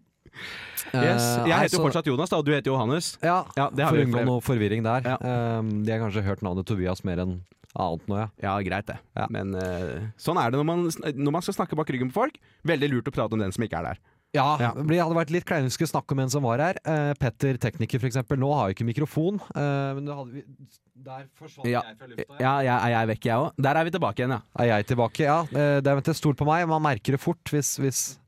Yes. 0.92 1.24
Eh, 1.38 1.48
Jeg 1.50 1.58
heter 1.68 1.78
jo 1.78 1.84
fortsatt 1.86 2.08
Jonas, 2.08 2.32
da, 2.32 2.38
og 2.40 2.46
du 2.48 2.52
heter 2.54 2.72
Johannes. 2.72 3.14
Ja, 3.24 3.42
Ja, 3.56 3.70
det 3.70 3.84
har 3.86 3.92
for 3.94 4.00
å 4.02 4.06
unngå 4.08 4.24
noe 4.28 4.44
forvirring 4.44 4.84
der. 4.84 5.06
Ja. 5.06 5.18
Um, 5.60 5.84
de 5.86 5.92
har 5.94 6.00
kanskje 6.02 6.24
hørt 6.26 6.42
navnet 6.44 6.68
Tobias 6.68 7.04
mer 7.08 7.22
enn 7.24 7.34
annet 7.80 8.08
nå, 8.12 8.18
ja. 8.20 8.28
Ja, 8.44 8.54
greit 8.66 8.88
det. 8.90 8.98
Ja. 9.16 9.28
Men 9.32 9.54
uh, 9.56 10.08
sånn 10.20 10.40
er 10.42 10.52
det 10.52 10.60
når 10.60 10.68
man, 10.68 10.88
når 10.90 11.36
man 11.38 11.46
skal 11.46 11.56
snakke 11.60 11.78
bak 11.80 11.92
ryggen 11.94 12.12
på 12.12 12.18
folk. 12.24 12.40
Veldig 12.68 12.90
lurt 12.92 13.12
å 13.12 13.14
prate 13.16 13.38
om 13.38 13.44
den 13.44 13.54
som 13.56 13.64
ikke 13.68 13.80
er 13.80 13.92
der. 13.92 14.02
Ja, 14.32 14.56
Ja. 14.62 14.72
Det 14.76 15.00
hadde 15.02 15.16
vært 15.18 15.32
litt 15.34 15.46
skulle 15.76 15.92
snakke 15.92 16.16
om 16.16 16.22
en 16.24 16.30
som 16.32 16.44
var 16.44 16.62
her. 16.64 16.78
Eh, 16.88 17.14
Petter, 17.20 17.58
tekniker 17.60 18.00
eksempel. 18.08 18.40
Nå 18.40 18.54
har 18.56 18.70
jo 18.70 18.76
ikke 18.78 18.88
mikrofon, 18.88 19.42
eh, 19.56 19.92
men 19.98 20.08
hadde 20.08 20.32
vi, 20.32 20.44
der 20.96 21.26
forsvant 21.36 21.68
Ja. 21.68 21.82
jeg 21.84 21.98
fra 21.98 22.08
lufta. 22.08 22.40
Ja, 22.40 22.54
jeg, 22.64 22.94
er 23.02 23.08
vekk, 23.12 23.26
jeg 23.26 23.36
òg. 23.36 23.52
Der 23.60 23.76
er 23.76 23.84
vi 23.84 23.92
tilbake 23.92 24.24
igjen, 24.24 24.32
ja. 24.38 24.42
Er 24.58 24.66
jeg 24.72 24.88
tilbake? 24.88 25.20
Ja. 25.28 25.42
Eh, 25.52 25.82
det 25.82 25.88
er 25.88 26.14
stol 26.14 26.34
på 26.36 26.46
meg. 26.46 26.68
Man 26.68 26.82
merker 26.82 27.12
det 27.12 27.20
fort 27.20 27.44
hvis, 27.52 27.78
hvis 27.78 28.20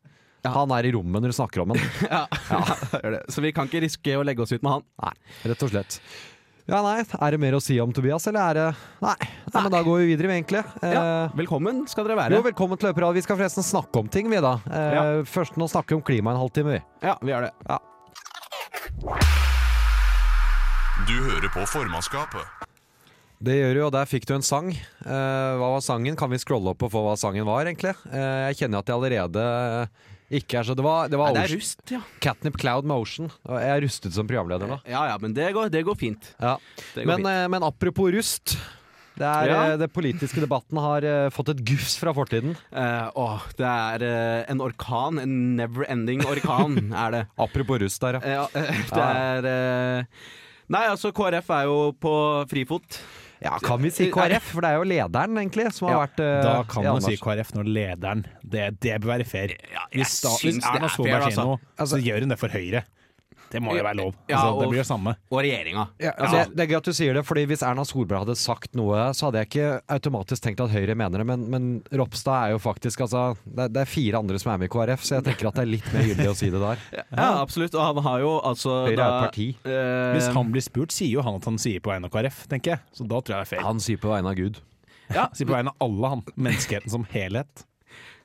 han 0.44 0.72
er 0.76 0.84
i 0.84 0.92
rommet 0.92 1.22
når 1.24 1.32
du 1.32 1.38
snakker 1.40 1.64
om 1.64 1.72
han. 1.72 1.80
ja. 2.12 2.28
ja. 2.52 3.20
Så 3.32 3.40
vi 3.42 3.54
kan 3.56 3.70
ikke 3.70 3.84
riske 3.86 4.18
å 4.20 4.26
legge 4.28 4.44
oss 4.44 4.52
ut 4.52 4.62
med 4.62 4.72
han. 4.72 4.84
Nei, 5.00 5.14
rett 5.54 5.64
og 5.64 5.72
slett. 5.72 6.02
Ja, 6.64 6.80
nei, 6.80 7.02
Er 7.04 7.32
det 7.36 7.40
mer 7.44 7.58
å 7.58 7.62
si 7.62 7.76
om 7.84 7.92
Tobias, 7.92 8.24
eller 8.32 8.40
er 8.40 8.54
det 8.56 8.68
Nei, 9.04 9.16
nei 9.52 9.64
men 9.66 9.72
da 9.74 9.82
går 9.84 9.98
vi 10.00 10.06
videre, 10.14 10.32
egentlig. 10.32 10.62
Eh, 10.82 10.94
Ja. 10.96 11.02
Velkommen 11.36 11.84
skal 11.92 12.06
dere 12.08 12.16
være. 12.16 12.38
Jo, 12.38 12.44
velkommen 12.46 12.80
til 12.80 12.88
Løperad. 12.90 13.14
Vi 13.18 13.22
skal 13.26 13.36
forresten 13.38 13.64
snakke 13.68 14.00
om 14.00 14.08
ting, 14.08 14.30
vi 14.32 14.40
da. 14.40 14.54
Eh, 14.72 14.94
Ja. 14.96 15.04
Først 15.28 15.58
nå 15.60 15.68
snakke 15.68 15.94
om 15.98 16.02
klima 16.02 16.32
en 16.32 16.40
halvtime, 16.40 16.78
vi. 16.80 16.82
Ja, 17.04 17.18
vi 17.22 17.32
gjør 17.32 17.50
det. 17.50 17.52
Du 21.08 21.16
hører 21.20 21.50
på 21.52 21.66
formannskapet. 21.68 22.46
Det 23.44 23.58
gjør 23.60 23.74
du, 23.76 23.82
og 23.84 23.92
der 23.92 24.06
fikk 24.08 24.26
du 24.26 24.34
en 24.36 24.42
sang. 24.42 24.70
Eh, 24.72 25.52
hva 25.60 25.68
var 25.76 25.82
sangen? 25.84 26.16
Kan 26.16 26.30
vi 26.32 26.38
scrolle 26.40 26.70
opp 26.72 26.82
og 26.88 26.92
få 26.94 27.04
hva 27.04 27.18
sangen 27.20 27.44
var, 27.46 27.66
egentlig? 27.68 27.92
Eh, 28.08 28.54
jeg 28.54 28.56
kjenner 28.64 28.80
at 28.80 28.88
jeg 28.88 28.96
allerede 28.96 29.90
ikke 30.40 30.60
er 30.62 30.68
så 30.68 30.76
Det 30.78 30.84
var, 30.86 31.08
det 31.12 31.20
var 31.20 31.32
Nei, 31.32 31.34
det 31.34 31.44
er 31.44 31.56
Ocean- 31.56 31.62
rust, 31.62 31.92
ja. 31.96 32.02
Catnip 32.24 32.58
Cloud 32.62 32.86
Motion. 32.90 33.32
Og 33.48 33.58
jeg 33.62 33.70
er 33.78 33.82
rustet 33.86 34.14
som 34.16 34.28
programleder 34.30 34.68
nå. 34.70 34.80
Ja 34.90 35.06
ja, 35.12 35.18
men 35.22 35.34
det 35.38 35.52
går, 35.56 35.70
det 35.74 35.84
går 35.88 35.96
fint. 36.00 36.34
Ja. 36.42 36.58
Det 36.96 37.04
går 37.06 37.12
Men, 37.14 37.18
fint. 37.24 37.28
eh, 37.34 37.48
men 37.56 37.64
apropos 37.64 38.12
rust. 38.16 38.58
Det 39.14 39.28
er, 39.30 39.46
Ja. 39.52 39.58
eh, 39.74 39.78
det 39.78 39.92
politiske 39.94 40.42
debatten 40.42 40.80
har 40.82 41.06
eh, 41.06 41.30
fått 41.30 41.50
et 41.54 41.60
gufs 41.64 41.98
fra 42.02 42.14
fortiden. 42.18 42.56
Eh, 42.74 43.10
åh, 43.16 43.44
det 43.60 43.68
er 43.70 44.02
eh, 44.08 44.46
en 44.50 44.60
orkan. 44.66 45.20
En 45.22 45.36
never-ending 45.60 46.26
orkan, 46.26 46.80
er 47.06 47.12
det. 47.12 47.28
Apropos 47.38 47.78
rust 47.80 48.02
der, 48.02 48.18
ja. 48.26 48.48
Ja, 48.48 48.48
eh, 48.58 48.82
det 48.90 49.04
er 49.04 49.46
eh, 50.00 50.04
Nei, 50.74 50.88
altså, 50.90 51.12
KrF 51.14 51.50
er 51.54 51.66
jo 51.68 51.92
på 52.02 52.14
frifot. 52.50 52.98
Ja, 53.44 53.58
Kan 53.64 53.82
vi 53.84 53.92
si 53.92 54.08
KrF? 54.14 54.46
For 54.54 54.64
det 54.64 54.72
er 54.72 54.80
jo 54.80 54.88
lederen, 54.88 55.38
egentlig, 55.42 55.68
som 55.76 55.90
har 55.90 55.96
Ja, 55.96 56.02
vært 56.06 56.22
uh, 56.24 56.34
Da 56.46 56.56
kan 56.72 56.88
man 56.88 57.04
si. 57.04 57.18
KrF 57.20 57.54
når 57.58 57.72
lederen 57.76 58.26
Det, 58.40 58.70
det 58.84 58.98
bør 59.04 59.18
være 59.18 59.28
fair. 59.28 59.56
Hvis, 59.92 60.22
da, 60.24 60.32
hvis 60.40 60.60
Erna 60.64 60.88
er 60.88 60.94
Solberg 60.96 61.28
altså. 61.28 61.36
sier 61.44 61.50
noe, 61.52 61.88
så 61.94 62.00
gjør 62.04 62.24
hun 62.26 62.34
det 62.36 62.40
for 62.40 62.56
Høyre. 62.56 62.86
Det 63.54 63.62
må 63.64 63.76
jo 63.78 63.84
være 63.86 63.98
lov. 64.02 64.14
Ja, 64.28 64.40
Altså, 64.42 64.60
det 64.60 64.66
og- 64.68 64.72
blir 64.74 64.82
det 64.82 64.88
samme. 64.90 65.14
Og 65.32 65.40
regjeringa. 65.46 65.86
Altså, 66.02 66.38
ja. 66.42 66.46
det 66.50 66.60
er 66.66 66.68
gøy 66.74 66.78
at 66.82 66.90
du 66.90 66.94
sier 66.98 67.14
det, 67.14 67.24
fordi 67.26 67.46
Hvis 67.54 67.62
Erna 67.64 67.84
Solberg 67.86 68.24
hadde 68.26 68.36
sagt 68.42 68.74
noe, 68.76 68.98
så 69.14 69.28
hadde 69.30 69.44
jeg 69.44 69.50
ikke 69.52 69.70
automatisk 69.94 70.42
tenkt 70.44 70.64
at 70.66 70.72
Høyre 70.74 70.96
mener 70.98 71.22
det. 71.22 71.28
Men, 71.30 71.46
men 71.54 71.68
Ropstad 71.94 72.48
er 72.50 72.52
jo 72.56 72.60
faktisk 72.64 73.02
altså, 73.06 73.38
det, 73.46 73.70
det 73.76 73.82
er 73.86 73.90
fire 73.94 74.18
andre 74.24 74.40
som 74.42 74.52
er 74.54 74.58
med 74.64 74.72
i 74.72 74.74
KrF, 74.74 75.04
så 75.06 75.16
jeg 75.20 75.28
tenker 75.30 75.48
at 75.52 75.56
det 75.62 75.66
er 75.68 75.72
litt 75.76 75.90
mer 75.94 76.08
gyldig 76.10 76.30
å 76.32 76.36
si 76.36 76.50
det 76.50 76.62
der. 76.64 76.78
Ja, 77.14 77.30
absolutt. 77.44 77.76
Og 77.78 77.84
han 77.86 78.04
har 78.04 78.20
jo 78.26 78.32
altså 78.42 78.78
Høyre 78.90 78.98
er 78.98 79.18
et 79.20 79.26
parti. 79.30 79.48
eh, 79.70 80.14
Hvis 80.18 80.32
han 80.34 80.52
blir 80.52 80.64
spurt, 80.66 80.92
sier 80.96 81.12
jo 81.20 81.22
han 81.22 81.36
at 81.40 81.46
han 81.46 81.58
sier 81.62 81.80
på 81.84 81.92
vegne 81.94 82.10
av 82.10 82.16
KrF, 82.16 82.48
tenker 82.50 82.74
jeg. 82.76 82.80
Så 82.98 83.06
da 83.08 83.20
tror 83.22 83.36
jeg 83.38 83.44
det 83.44 83.48
er 83.48 83.52
feil. 83.56 83.66
Han 83.68 83.80
sier 83.84 84.02
på 84.02 84.10
vegne 84.10 84.32
av 84.34 84.36
Gud. 84.40 84.58
ja, 85.14 85.28
Sier 85.36 85.46
på 85.46 85.54
vegne 85.54 85.70
av 85.76 85.86
alle, 85.86 86.10
han. 86.16 86.24
Menneskeheten 86.36 86.90
som 86.90 87.06
helhet. 87.14 87.66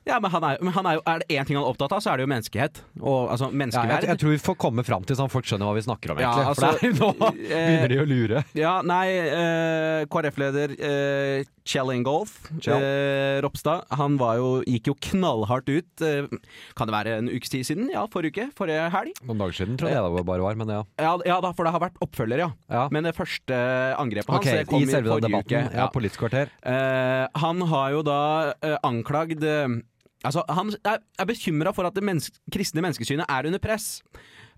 Ja, 0.08 0.18
men 0.24 0.32
han 0.32 0.46
er, 0.48 0.58
men 0.64 0.72
han 0.74 0.88
er 0.88 0.98
jo 0.98 1.02
Er 1.08 1.22
det 1.22 1.28
én 1.36 1.46
ting 1.48 1.58
han 1.58 1.64
er 1.64 1.70
opptatt 1.70 1.92
av, 1.96 2.02
så 2.04 2.12
er 2.12 2.20
det 2.20 2.26
jo 2.26 2.30
menneskehet. 2.32 2.80
Og 3.00 3.30
altså 3.32 3.48
Ja, 3.48 3.50
jeg, 3.52 3.58
menneskeverd. 3.62 4.08
jeg 4.08 4.20
tror 4.22 4.34
vi 4.34 4.40
får 4.48 4.56
komme 4.64 4.84
fram 4.86 5.04
til 5.08 5.18
sånn 5.18 5.30
folk 5.32 5.46
skjønner 5.48 5.68
hva 5.68 5.76
vi 5.78 5.84
snakker 5.86 6.14
om, 6.14 6.22
egentlig. 6.22 6.44
Ja, 6.44 6.54
altså, 6.54 6.72
For 6.72 6.80
det 6.80 6.88
er, 6.88 6.98
nå 6.98 7.32
begynner 7.68 7.92
de 7.94 8.00
å 8.02 8.08
lure. 8.08 8.42
Ja, 8.58 8.74
nei, 8.86 9.06
eh, 9.12 10.02
KrF-leder 10.10 10.74
eh, 10.78 11.46
Kjell 11.68 11.92
Ingolf 11.92 12.38
eh, 12.64 13.38
Ropstad, 13.44 13.84
han 13.98 14.16
var 14.20 14.38
jo, 14.40 14.48
gikk 14.64 14.88
jo 14.92 14.94
knallhardt 15.10 15.68
ut. 15.68 16.04
Eh, 16.04 16.30
kan 16.78 16.88
det 16.88 16.94
være 16.96 17.18
en 17.20 17.28
ukes 17.28 17.52
tid 17.52 17.66
siden? 17.68 17.90
Ja, 17.92 18.06
forrige 18.10 18.32
uke? 18.38 18.48
Forrige 18.56 18.88
helg? 18.94 19.20
Noen 19.28 19.42
dager 19.44 19.58
siden 19.60 19.76
tror 19.80 19.92
jeg 19.92 20.00
det 20.00 20.24
bare 20.28 20.44
var, 20.46 20.56
men 20.60 20.72
ja. 20.72 20.80
Ja, 21.02 21.12
ja 21.28 21.38
da, 21.44 21.52
for 21.56 21.68
det 21.68 21.74
har 21.76 21.84
vært 21.84 22.00
oppfølger, 22.04 22.44
ja. 22.46 22.50
ja. 22.72 22.86
Men 22.94 23.04
det 23.08 23.14
første 23.18 23.60
angrepet 24.00 24.32
hans 24.32 24.46
okay, 24.46 24.64
kom 24.68 24.82
I 24.82 24.88
selve 24.90 25.12
forrige 25.12 25.28
debatten. 25.28 25.68
uke. 25.68 25.76
Ja, 25.82 25.90
Politisk 25.92 26.24
kvarter. 26.24 26.52
Eh, 26.62 27.26
han 27.44 27.62
har 27.72 27.92
jo 27.96 28.02
da 28.06 28.20
eh, 28.64 28.76
anklagd 28.86 29.44
eh, 29.44 29.78
Altså, 30.26 30.42
Han 30.50 30.72
er, 30.84 30.98
er 31.18 31.28
bekymra 31.28 31.72
for 31.74 31.86
at 31.86 31.94
det 31.94 32.02
menneske, 32.02 32.40
kristne 32.52 32.82
menneskesynet 32.82 33.28
er 33.28 33.46
under 33.46 33.62
press. 33.62 34.02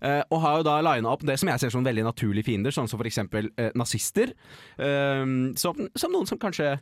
Eh, 0.01 0.23
og 0.33 0.41
har 0.41 0.57
jo 0.57 0.65
da 0.65 0.79
lina 0.81 1.11
opp 1.11 1.25
det 1.27 1.37
som 1.37 1.51
jeg 1.51 1.61
ser 1.61 1.73
som 1.73 1.85
veldig 1.85 2.07
naturlige 2.07 2.49
fiender, 2.49 2.73
sånn 2.73 2.89
som 2.89 3.01
f.eks. 3.01 3.21
Uh, 3.29 3.69
nazister. 3.77 4.33
Eh, 4.81 5.25
som, 5.61 5.85
som 5.93 6.13
noen 6.13 6.29
som 6.29 6.41
kanskje 6.41 6.79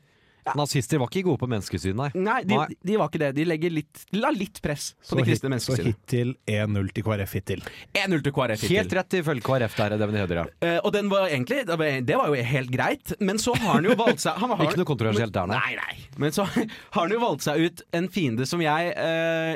Nazister 0.58 1.00
var 1.02 1.10
ikke 1.12 1.26
gode 1.28 1.42
på 1.42 1.50
menneskesyn, 1.52 1.98
nei. 1.98 2.10
Nei, 2.16 2.40
de, 2.48 2.58
Nei. 2.58 2.78
de 2.90 2.98
var 3.00 3.12
ikke 3.12 3.22
det. 3.22 3.30
De 3.38 3.46
legger 3.48 3.74
litt, 3.74 4.04
de 4.10 4.22
la 4.22 4.32
litt 4.34 4.62
press 4.64 4.92
på 4.98 5.12
Så, 5.12 5.18
det 5.20 5.26
kristne 5.28 5.52
menneskesynet. 5.54 5.82
så 5.82 5.92
hittil 5.92 6.34
1-0 6.50 6.92
til 6.96 7.06
KrF 7.06 7.36
hittil. 7.38 7.64
1-0 7.94 8.24
til 8.26 8.36
KrF 8.36 8.64
hittil. 8.64 8.76
Helt 8.78 8.96
rett 9.00 9.18
ifølge 9.20 9.46
KrF 9.46 9.78
der, 9.80 9.98
Devin 10.02 10.20
Høder, 10.22 10.42
ja. 10.42 10.48
Uh, 10.64 10.78
og 10.88 10.94
den 10.96 11.12
var 11.12 11.28
egentlig 11.30 11.62
det 11.70 12.18
var, 12.18 12.28
jo 12.30 12.48
helt 12.54 12.74
greit, 12.74 13.16
men 13.20 13.42
så 13.42 13.54
har 13.60 13.80
han 13.80 13.90
jo 13.90 13.98
valgt 14.00 14.24
seg 14.26 14.40
han 14.40 14.52
har, 14.56 14.66
Ikke 14.66 14.82
noe 14.82 14.90
kontroversielt 14.90 15.36
der, 15.36 15.52
nei. 15.52 15.60
Nei, 15.60 15.76
nei. 15.80 16.08
Men 16.22 16.36
så 16.36 16.48
har 16.96 17.02
han 17.02 17.14
jo 17.14 17.22
valgt 17.24 17.46
seg 17.46 17.68
ut 17.68 17.86
en 18.00 18.10
fiende 18.14 18.48
som 18.50 18.64
jeg 18.64 18.96
uh, 18.96 19.54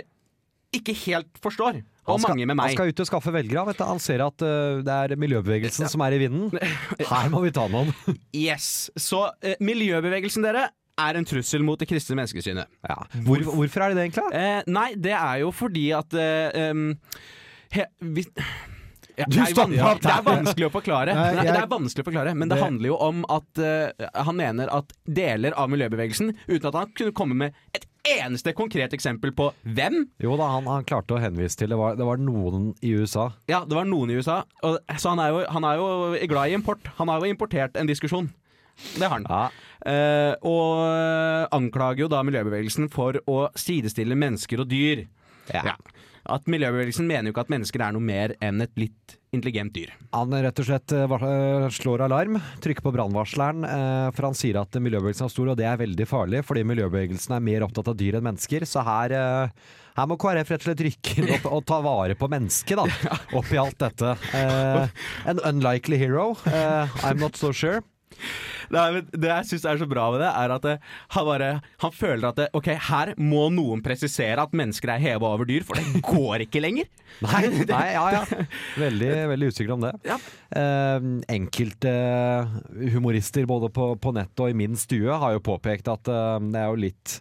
ikke 0.74 0.96
helt 1.06 1.42
forstår. 1.44 1.82
Og 2.06 2.20
skal, 2.20 2.34
mange 2.34 2.46
med 2.50 2.60
han 2.60 2.74
skal 2.76 2.92
ut 2.92 3.00
og 3.04 3.08
skaffe 3.08 3.32
velgere. 3.34 3.66
Vet 3.70 3.80
du. 3.80 3.84
Han 3.88 4.02
ser 4.04 4.24
at 4.26 4.44
uh, 4.44 4.82
det 4.84 4.96
er 4.96 5.16
miljøbevegelsen 5.20 5.88
som 5.92 6.04
er 6.04 6.18
i 6.18 6.22
vinden. 6.26 6.52
Her 7.14 7.30
må 7.32 7.44
vi 7.46 7.54
ta 7.56 7.68
noen. 7.72 7.94
Yes. 8.36 8.90
Så 9.00 9.22
uh, 9.32 9.54
miljøbevegelsen, 9.64 10.44
dere, 10.44 10.68
er 11.00 11.18
en 11.18 11.26
trussel 11.26 11.64
mot 11.66 11.80
det 11.80 11.88
kristne 11.90 12.18
menneskesynet. 12.20 12.70
Ja. 12.86 13.00
Hvor, 13.26 13.42
hvorfor 13.48 13.86
er 13.86 13.94
det 13.94 13.98
det, 13.98 14.04
egentlig? 14.10 14.28
Eh, 14.38 14.68
nei, 14.70 14.90
det 15.00 15.16
er 15.18 15.40
jo 15.42 15.50
fordi 15.56 15.88
at 15.98 16.14
um, 16.70 16.84
he, 17.74 17.88
vi, 18.14 18.26
ja, 19.18 19.26
det, 19.30 19.40
er 19.42 19.98
det 20.04 20.12
er 20.14 20.22
vanskelig 20.28 20.68
å 20.68 20.74
forklare. 20.74 21.16
Nei, 21.18 21.32
jeg- 21.40 21.48
det 21.50 21.64
er 21.64 21.72
vanskelig 21.72 22.04
å 22.06 22.08
forklare 22.08 22.36
Men 22.38 22.50
det, 22.50 22.58
Det- 22.58 22.64
handler 22.66 22.88
jo 22.92 23.00
om 23.10 23.24
at 23.30 23.62
uh, 23.62 24.06
han 24.28 24.38
mener 24.38 24.70
at 24.74 24.94
deler 25.06 25.54
av 25.58 25.70
miljøbevegelsen, 25.74 26.34
uten 26.50 26.70
at 26.70 26.78
han 26.84 26.94
kunne 26.98 27.14
komme 27.18 27.38
med 27.42 27.58
et 27.74 27.86
eneste 28.04 28.54
konkret 28.56 28.94
eksempel 28.96 29.32
på 29.36 29.50
hvem 29.64 30.02
Jo 30.22 30.36
da, 30.40 30.50
han, 30.58 30.68
han 30.68 30.86
klarte 30.88 31.16
å 31.16 31.22
henvise 31.24 31.58
til 31.60 31.72
det 31.72 31.80
var, 31.80 31.96
det 32.00 32.08
var 32.08 32.20
noen 32.20 32.72
i 32.84 32.94
USA. 33.00 33.30
Ja, 33.52 33.64
det 33.68 33.78
var 33.78 33.88
noen 33.88 34.12
i 34.12 34.18
USA. 34.20 34.42
Og, 34.68 34.80
så 35.00 35.14
han 35.14 35.22
er, 35.24 35.32
jo, 35.34 35.44
han 35.56 35.68
er 35.68 35.80
jo 35.80 35.90
glad 36.32 36.52
i 36.52 36.58
import. 36.58 36.92
Han 37.00 37.12
har 37.12 37.24
jo 37.24 37.32
importert 37.32 37.80
en 37.80 37.90
diskusjon. 37.90 38.30
Det 38.98 39.06
har 39.06 39.20
han. 39.20 39.28
Ja. 39.30 39.44
Eh, 39.86 40.34
og 40.50 41.54
anklager 41.54 42.06
jo 42.06 42.12
da 42.12 42.24
miljøbevegelsen 42.26 42.90
for 42.92 43.20
å 43.30 43.46
sidestille 43.60 44.18
mennesker 44.20 44.64
og 44.64 44.72
dyr. 44.72 45.06
Ja. 45.54 45.76
At 46.24 46.48
miljøbevegelsen 46.48 47.08
mener 47.08 47.27
jo 47.27 47.34
ikke 47.34 47.44
at 47.44 47.51
mennesker 47.51 47.84
er 47.84 47.94
noe 47.96 48.03
mer 48.03 48.34
enn 48.44 48.63
et 48.63 48.72
litt 48.80 49.18
intelligent 49.36 49.74
dyr. 49.75 49.92
Han 50.13 50.32
rett 50.46 50.60
og 50.62 50.68
slett 50.68 50.94
eh, 50.96 51.15
eh, 51.18 51.65
slår 51.74 52.06
alarm, 52.06 52.38
trykker 52.63 52.86
på 52.86 52.94
brannvarsleren, 52.96 53.65
eh, 53.68 54.10
for 54.15 54.30
han 54.30 54.38
sier 54.38 54.62
at 54.62 54.77
miljøbevegelsen 54.80 55.27
er 55.27 55.34
stor, 55.34 55.51
og 55.51 55.60
det 55.60 55.68
er 55.68 55.82
veldig 55.82 56.08
farlig, 56.08 56.44
fordi 56.48 56.63
miljøbevegelsen 56.70 57.36
er 57.36 57.44
mer 57.44 57.68
opptatt 57.68 57.92
av 57.92 57.98
dyr 58.00 58.20
enn 58.20 58.27
mennesker. 58.30 58.68
Så 58.70 58.86
her, 58.88 59.18
her 59.98 60.10
må 60.10 60.20
KrF 60.22 60.53
rett 60.53 60.63
og 60.63 60.70
slett 60.70 60.86
rykke 60.88 61.18
inn 61.20 61.34
og, 61.39 61.50
og 61.58 61.68
ta 61.68 61.82
vare 61.84 62.18
på 62.20 62.30
mennesket, 62.32 62.80
da, 62.80 63.15
oppi 63.39 63.60
alt 63.60 63.80
dette. 63.84 64.15
An 65.27 65.44
unlikely 65.44 66.00
hero. 66.00 66.34
I'm 67.03 67.20
not 67.20 67.36
so 67.36 67.51
sure. 67.51 67.82
Nei, 68.72 68.86
men 68.96 69.08
det 69.12 69.29
jeg 69.32 69.50
syns 69.51 69.65
er 69.70 69.82
så 69.82 69.88
bra 69.89 70.08
med 70.13 70.24
det, 70.24 70.29
er 70.29 70.53
at 70.55 70.65
det, 70.65 70.75
han 71.15 71.27
bare 71.27 71.50
Han 71.84 71.93
føler 71.96 72.29
at 72.29 72.39
det, 72.39 72.48
ok, 72.55 72.70
her 72.89 73.13
må 73.20 73.48
noen 73.53 73.84
presisere 73.86 74.43
at 74.43 74.55
mennesker 74.55 74.93
er 74.93 75.01
heva 75.03 75.34
over 75.34 75.48
dyr, 75.50 75.65
for 75.67 75.79
det 75.79 76.03
går 76.05 76.46
ikke 76.48 76.63
lenger. 76.63 76.89
Nei, 77.25 77.43
nei 77.70 77.84
ja 77.93 78.05
ja. 78.15 78.24
Veldig, 78.79 79.12
veldig 79.34 79.51
usikker 79.51 79.75
om 79.75 79.84
det. 79.86 79.93
Ja. 80.08 80.17
Eh, 80.58 81.10
enkelte 81.36 81.93
humorister 82.93 83.48
både 83.50 83.70
på, 83.74 83.93
på 84.01 84.15
nett 84.15 84.43
og 84.43 84.50
i 84.50 84.58
min 84.58 84.77
stue 84.79 85.20
har 85.22 85.36
jo 85.36 85.43
påpekt 85.46 85.91
at 85.91 86.10
eh, 86.10 86.39
det 86.53 86.63
er 86.63 86.72
jo 86.72 86.82
litt 86.88 87.20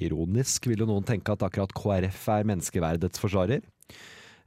ironisk, 0.00 0.68
vil 0.70 0.84
jo 0.84 0.88
noen 0.88 1.06
tenke 1.06 1.34
at 1.34 1.44
akkurat 1.46 1.74
KrF 1.74 2.26
er 2.36 2.48
menneskeverdets 2.48 3.22
forsvarer. 3.22 3.64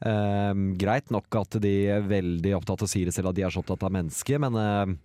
Eh, 0.04 0.54
greit 0.80 1.14
nok 1.14 1.40
at 1.40 1.60
de 1.64 1.74
er 1.96 2.06
veldig 2.08 2.58
opptatt 2.60 2.84
av 2.84 2.90
å 2.90 2.94
si 2.94 3.04
det 3.08 3.16
selv 3.16 3.32
at 3.32 3.40
de 3.40 3.46
er 3.46 3.54
så 3.54 3.64
opptatt 3.64 3.86
av 3.86 3.94
mennesket, 3.94 4.42
men 4.44 4.98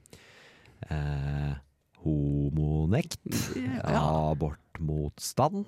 eh, 0.91 1.57
homonekt. 2.05 3.21
Ja. 3.57 4.31
abortmotstand 4.31 5.67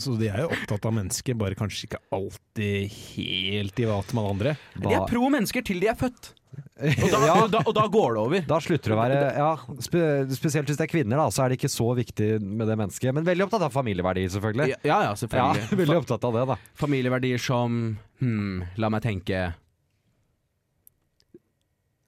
Så 0.00 0.14
de 0.20 0.28
er 0.30 0.44
jo 0.44 0.52
opptatt 0.52 0.86
av 0.88 0.94
mennesket, 0.96 1.36
bare 1.40 1.56
kanskje 1.58 1.88
ikke 1.88 2.00
alltid 2.12 2.92
helt 3.16 3.80
i 3.82 3.88
vater 3.88 4.16
med 4.16 4.22
alle 4.22 4.36
andre. 4.36 4.54
De 4.76 4.94
er 4.96 5.08
pro 5.10 5.26
mennesker 5.32 5.64
til 5.66 5.82
de 5.82 5.90
er 5.92 5.98
født. 5.98 6.32
Og 6.82 7.08
da, 7.08 7.18
Ja. 7.24 7.34
og 7.44 7.50
da, 7.52 7.60
og 7.64 7.72
da 7.76 7.82
går 7.88 8.14
det 8.16 8.20
over. 8.20 8.42
Da 8.48 8.58
slutter 8.60 8.92
det 8.92 8.96
å 8.96 8.98
være 8.98 9.18
Ja, 9.38 9.50
spe, 9.80 10.00
spesielt 10.36 10.68
hvis 10.68 10.76
det 10.80 10.84
er 10.84 10.90
kvinner, 10.90 11.20
da, 11.20 11.26
så 11.32 11.44
er 11.44 11.52
det 11.52 11.56
ikke 11.60 11.70
så 11.72 11.86
viktig 11.96 12.28
med 12.42 12.68
det 12.68 12.76
mennesket. 12.80 13.14
Men 13.16 13.24
veldig 13.24 13.46
opptatt 13.46 13.64
av 13.68 13.72
familieverdier, 13.72 14.28
selvfølgelig. 14.34 14.74
Ja, 14.84 14.98
ja, 15.06 15.12
selvfølgelig. 15.16 15.62
Ja, 15.64 15.78
veldig 15.82 15.98
opptatt 16.02 16.26
av 16.28 16.36
det, 16.36 16.44
da. 16.52 16.56
Familieverdier 16.82 17.40
som 17.40 17.78
hmm, 18.20 18.64
La 18.82 18.90
meg 18.92 19.04
tenke 19.06 19.46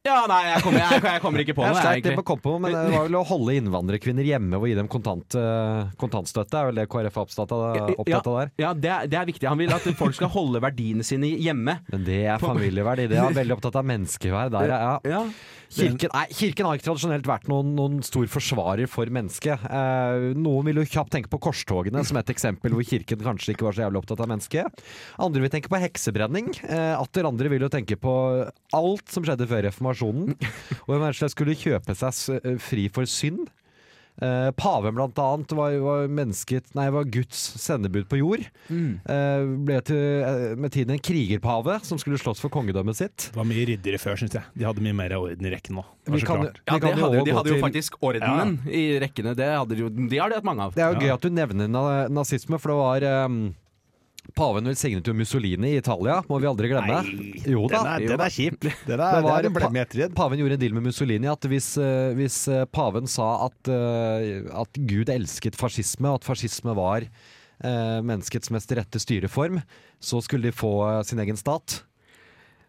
Ja, 0.04 0.26
nei, 0.28 0.42
jeg 0.50 0.60
kommer, 0.60 0.82
jeg, 0.82 1.00
jeg 1.00 1.20
kommer 1.22 1.40
ikke 1.40 1.54
på 1.56 1.62
noe. 1.64 1.80
Jeg, 1.80 2.02
er 2.10 2.16
på 2.18 2.24
kompo, 2.28 2.58
men 2.60 2.74
det 2.76 2.90
var 2.92 3.06
vel 3.06 3.16
å 3.16 3.22
holde 3.24 3.54
innvandrerkvinner 3.56 4.26
hjemme 4.28 4.58
og 4.60 4.66
gi 4.68 4.74
dem 4.76 4.90
kontant, 4.92 5.32
eh, 5.40 5.94
kontantstøtte, 5.96 6.60
er 6.60 6.68
vel 6.68 6.80
det 6.82 6.84
KrF 6.92 7.16
er 7.16 7.22
opptatt 7.22 7.54
av, 7.56 7.64
opptatt 7.94 8.28
av 8.28 8.36
der. 8.42 8.52
Ja, 8.60 8.74
det 8.76 8.92
er, 8.92 9.08
det 9.08 9.16
er 9.22 9.30
viktig. 9.32 9.48
Han 9.48 9.62
vil 9.62 9.72
at 9.72 9.88
folk 9.96 10.18
skal 10.18 10.28
holde 10.34 10.60
verdiene 10.60 11.08
sine 11.08 11.32
hjemme. 11.32 11.78
Men 11.88 12.04
det 12.04 12.20
er 12.34 12.42
familieverdi. 12.42 13.08
Det 13.14 13.16
er 13.16 13.38
veldig 13.40 13.56
opptatt 13.56 13.80
av 13.80 13.88
menneskeverd. 13.94 14.52
Der, 14.58 14.76
ja. 14.76 14.94
Ja. 15.14 15.24
Kirken, 15.74 16.10
nei, 16.12 16.26
kirken 16.30 16.68
har 16.68 16.76
ikke 16.78 16.86
tradisjonelt 16.86 17.26
vært 17.26 17.48
noen, 17.50 17.72
noen 17.74 17.96
stor 18.06 18.28
forsvarer 18.30 18.86
for 18.90 19.10
mennesket. 19.10 19.64
Eh, 19.66 20.26
noen 20.38 20.68
vil 20.68 20.78
jo 20.78 20.84
kjapt 20.86 21.10
tenke 21.16 21.32
på 21.32 21.40
korstogene 21.48 22.04
som 22.06 22.20
et 22.20 22.30
eksempel 22.30 22.76
hvor 22.76 22.86
kirken 22.86 23.24
kanskje 23.24 23.56
ikke 23.56 23.66
var 23.66 23.74
så 23.74 23.82
jævlig 23.82 23.98
opptatt 24.04 24.22
av 24.22 24.30
mennesket. 24.30 24.84
Andre 25.24 25.42
vil 25.42 25.50
tenke 25.50 25.72
på 25.72 25.80
heksebrenning. 25.82 26.52
Eh, 26.68 26.92
atter 26.94 27.26
andre 27.26 27.50
vil 27.50 27.66
jo 27.66 27.72
tenke 27.72 27.98
på 27.98 28.14
alt 28.76 29.10
som 29.10 29.26
skjedde 29.26 29.48
før 29.50 29.66
reformasjonen. 29.66 29.93
Og 30.84 30.88
hvem 30.90 31.00
mennesker 31.08 31.28
skulle 31.32 31.54
kjøpe 31.58 31.94
seg 31.98 32.40
eh, 32.44 32.56
fri 32.58 32.88
for 32.92 33.04
synd. 33.06 33.48
Eh, 34.22 34.52
paven 34.54 34.94
blant 34.94 35.16
annet 35.18 35.50
var, 35.58 35.72
var, 35.82 36.04
nei, 36.06 36.84
var 36.94 37.04
Guds 37.10 37.34
sendebud 37.58 38.04
på 38.06 38.20
jord. 38.20 38.44
Mm. 38.70 39.00
Eh, 39.10 39.46
ble 39.66 39.80
til, 39.82 40.04
eh, 40.22 40.54
med 40.54 40.70
tiden 40.70 40.94
en 40.94 41.02
krigerpave 41.02 41.80
som 41.82 41.98
skulle 41.98 42.20
slåss 42.22 42.38
for 42.44 42.48
kongedømmet 42.54 42.94
sitt. 42.94 43.16
Det 43.32 43.40
var 43.40 43.48
mye 43.50 43.66
ryddigere 43.72 43.98
før, 43.98 44.14
syns 44.22 44.36
jeg. 44.38 44.46
De 44.54 44.68
hadde 44.68 44.84
mye 44.86 44.94
mer 44.94 45.16
orden 45.18 45.42
i 45.48 45.50
rekken 45.56 45.74
nå. 45.80 45.82
Kan- 46.06 46.46
Ja, 46.46 46.78
kan 46.78 46.80
jo 46.80 46.94
hadde, 47.08 47.24
de 47.26 47.34
hadde 47.34 47.50
jo 47.50 47.58
til- 47.58 47.64
faktisk 47.64 47.98
ordenen 48.06 48.60
i 48.70 48.84
rekkene. 49.02 49.34
Det 49.34 49.50
hadde 49.50 49.74
de, 49.82 49.90
de 50.08 50.16
har 50.22 50.28
de 50.30 50.38
hatt 50.38 50.44
mange 50.46 50.62
av. 50.62 50.74
Det 50.78 50.84
er 50.84 50.94
jo 50.94 51.00
Ja. 51.00 51.06
gøy 51.08 51.14
at 51.14 51.20
du 51.20 51.30
nevner 51.30 52.08
nazisme, 52.08 52.60
for 52.60 52.68
det 52.70 52.78
var 53.10 53.24
um, 53.26 53.54
Paven 54.34 54.64
velsignet 54.66 55.06
jo 55.06 55.12
Mussolini 55.14 55.74
i 55.74 55.78
Italia, 55.78 56.16
må 56.30 56.40
vi 56.42 56.48
aldri 56.48 56.70
glemme. 56.72 57.02
jo 57.46 57.66
da. 57.70 57.82
Den 57.84 57.90
er, 57.92 58.06
den 58.14 58.24
er 58.24 58.32
kjip. 58.34 58.58
Den 58.64 58.72
Det 58.88 58.96
er, 58.96 59.20
var 59.22 59.42
det 59.44 59.50
er 59.50 59.50
en 59.50 59.54
pa- 59.54 60.14
Paven 60.16 60.40
gjorde 60.40 60.56
en 60.56 60.62
deal 60.64 60.74
med 60.74 60.86
Mussolini 60.88 61.28
at 61.30 61.46
hvis, 61.50 61.68
eh, 61.78 62.14
hvis 62.18 62.38
eh, 62.50 62.64
paven 62.74 63.06
sa 63.06 63.46
at, 63.46 63.70
eh, 63.70 64.42
at 64.50 64.80
Gud 64.90 65.12
elsket 65.12 65.54
fascisme, 65.60 66.08
og 66.10 66.22
at 66.22 66.24
fascisme 66.32 66.74
var 66.74 67.04
eh, 67.06 68.00
menneskets 68.02 68.50
mest 68.50 68.72
rette 68.74 68.98
styreform, 68.98 69.60
så 70.02 70.22
skulle 70.24 70.48
de 70.50 70.56
få 70.56 70.72
sin 71.06 71.20
egen 71.22 71.36
stat. 71.38 71.82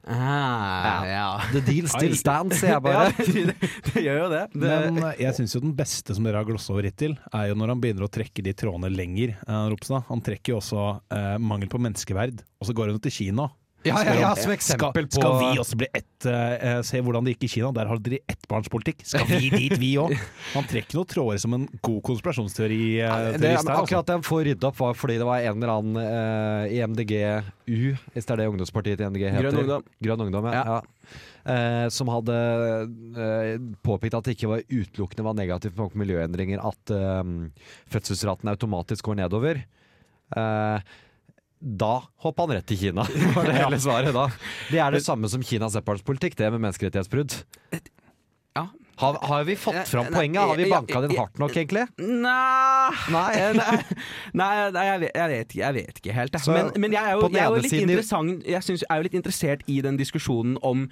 Ah, 0.06 1.06
ja. 1.10 1.28
The 1.52 1.62
deal 1.66 1.88
still 1.90 2.14
stands, 2.18 2.60
sier 2.62 2.76
jeg 2.76 2.84
bare. 2.86 3.10
Ja, 3.16 3.48
det, 3.50 3.70
det 3.90 4.04
gjør 4.06 4.20
jo 4.20 4.28
det. 4.30 4.44
det 4.54 4.62
Men 4.86 5.00
eh, 5.02 5.22
jeg 5.24 5.38
syns 5.40 5.56
jo 5.58 5.64
den 5.64 5.74
beste 5.78 6.16
som 6.16 6.28
dere 6.28 6.42
har 6.42 6.48
glossa 6.48 6.74
over 6.76 6.86
hittil, 6.86 7.18
er 7.34 7.50
jo 7.50 7.58
når 7.58 7.74
han 7.74 7.82
begynner 7.84 8.06
å 8.06 8.12
trekke 8.14 8.46
de 8.46 8.54
trådene 8.58 8.92
lenger. 8.94 9.36
eh, 9.42 10.02
Han 10.12 10.26
trekker 10.26 10.54
jo 10.54 10.60
også 10.62 10.86
eh, 11.16 11.36
mangel 11.42 11.72
på 11.72 11.82
menneskeverd, 11.82 12.44
og 12.60 12.70
så 12.70 12.76
går 12.78 12.94
han 12.94 13.02
til 13.02 13.16
Kina. 13.18 13.50
Ja, 13.86 14.02
ja, 14.06 14.16
ja, 14.18 14.32
som 14.40 14.54
eksempel 14.56 15.08
på 15.08 15.20
skal 15.20 15.36
vi 15.42 15.50
også 15.62 15.80
bli 15.80 15.90
ett 15.94 16.12
Uh, 16.26 16.80
Se 16.82 16.98
hvordan 17.04 17.26
det 17.26 17.36
gikk 17.36 17.44
i 17.46 17.50
Kina, 17.54 17.68
der 17.76 17.90
har 17.90 18.00
dere 18.02 18.18
ettbarnspolitikk. 18.32 19.04
Skal 19.06 19.28
vi 19.30 19.50
dit, 19.54 19.76
vi 19.78 19.92
òg? 20.02 20.16
Han 20.56 20.66
trekker 20.72 20.98
noen 20.98 21.10
tråder 21.12 21.42
som 21.44 21.54
en 21.54 21.68
god 21.86 22.00
konspirasjonsteori. 22.08 22.80
eh, 23.04 23.28
det, 23.36 23.44
teorist 23.44 23.46
her, 23.46 23.60
altså. 23.60 23.76
akkurat 23.84 24.10
den 24.10 24.26
får 24.26 24.42
rydda 24.50 24.72
opp 24.72 24.80
var 24.80 24.98
fordi 24.98 25.20
det 25.22 25.28
var 25.28 25.46
en 25.46 25.60
eller 25.60 25.74
annen 25.76 26.00
uh, 26.02 26.66
i 26.72 26.82
MDG-U, 26.82 27.94
hvis 28.16 28.26
det 28.26 28.34
er 28.34 28.42
det 28.42 28.50
ungdomspartiet 28.56 29.02
til 29.02 29.14
MDG 29.14 29.28
heter. 29.28 29.46
Grønn 29.46 29.62
Ungdom. 29.62 29.88
Grønn 30.08 30.26
Ungdom, 30.26 30.50
ja. 30.50 30.64
Ja. 30.64 30.80
ja. 30.80 31.22
Eh, 31.46 31.86
som 31.94 32.10
hadde 32.10 32.36
uh, 33.20 33.54
påpekt 33.86 34.18
at 34.18 34.26
det 34.26 34.34
ikke 34.40 34.50
var 34.56 34.66
utelukkende 34.66 35.28
var 35.28 35.38
negativt 35.38 35.78
med 35.78 36.00
miljøendringer 36.02 36.64
at 36.66 36.96
uh, 36.96 37.22
fødselsraten 37.94 38.50
automatisk 38.50 39.12
går 39.12 39.22
nedover. 39.22 39.62
Eh, 40.34 40.94
da 41.66 41.96
hoppa 42.22 42.46
han 42.46 42.56
rett 42.60 42.68
til 42.70 42.78
Kina, 42.78 43.04
var 43.36 43.48
det 43.50 43.56
hele 43.58 43.80
svaret 43.82 44.14
da. 44.14 44.28
Det 44.70 44.80
er 44.86 44.94
det 44.94 45.02
samme 45.06 45.30
som 45.32 45.42
Kinas 45.46 45.76
ettbarnspolitikk, 45.80 46.38
det 46.38 46.52
med 46.54 46.62
menneskerettighetsbrudd. 46.68 47.34
Ja. 48.56 48.68
Har, 49.02 49.18
har 49.28 49.44
vi 49.44 49.58
fått 49.60 49.90
fram 49.92 50.06
poenget? 50.14 50.40
Har 50.40 50.56
vi 50.56 50.70
banka 50.72 51.02
den 51.04 51.16
hardt 51.18 51.40
nok, 51.42 51.52
egentlig? 51.58 51.82
Nei, 52.00 52.92
Nei. 53.12 53.32
nei, 53.58 53.74
nei, 54.40 54.52
jeg, 54.62 55.02
vet, 55.02 55.12
jeg, 55.18 55.28
vet, 55.34 55.50
ikke- 55.50 55.60
jeg 55.64 55.74
vet 55.80 56.00
ikke 56.00 56.16
helt. 56.16 56.38
Så 56.46 56.54
Men, 56.56 56.70
men 56.80 56.96
jeg 56.96 57.04
er 57.04 57.18
jo, 57.18 57.28
jeg 57.28 57.42
er 57.44 57.50
jo 57.52 57.66
litt 57.66 57.76
interessant 57.82 58.48
Jeg 58.48 58.64
synes, 58.64 58.86
er 58.90 59.02
jo 59.02 59.08
litt 59.10 59.18
interessert 59.20 59.66
i 59.68 59.82
den 59.84 59.98
diskusjonen 60.00 60.56
om 60.64 60.86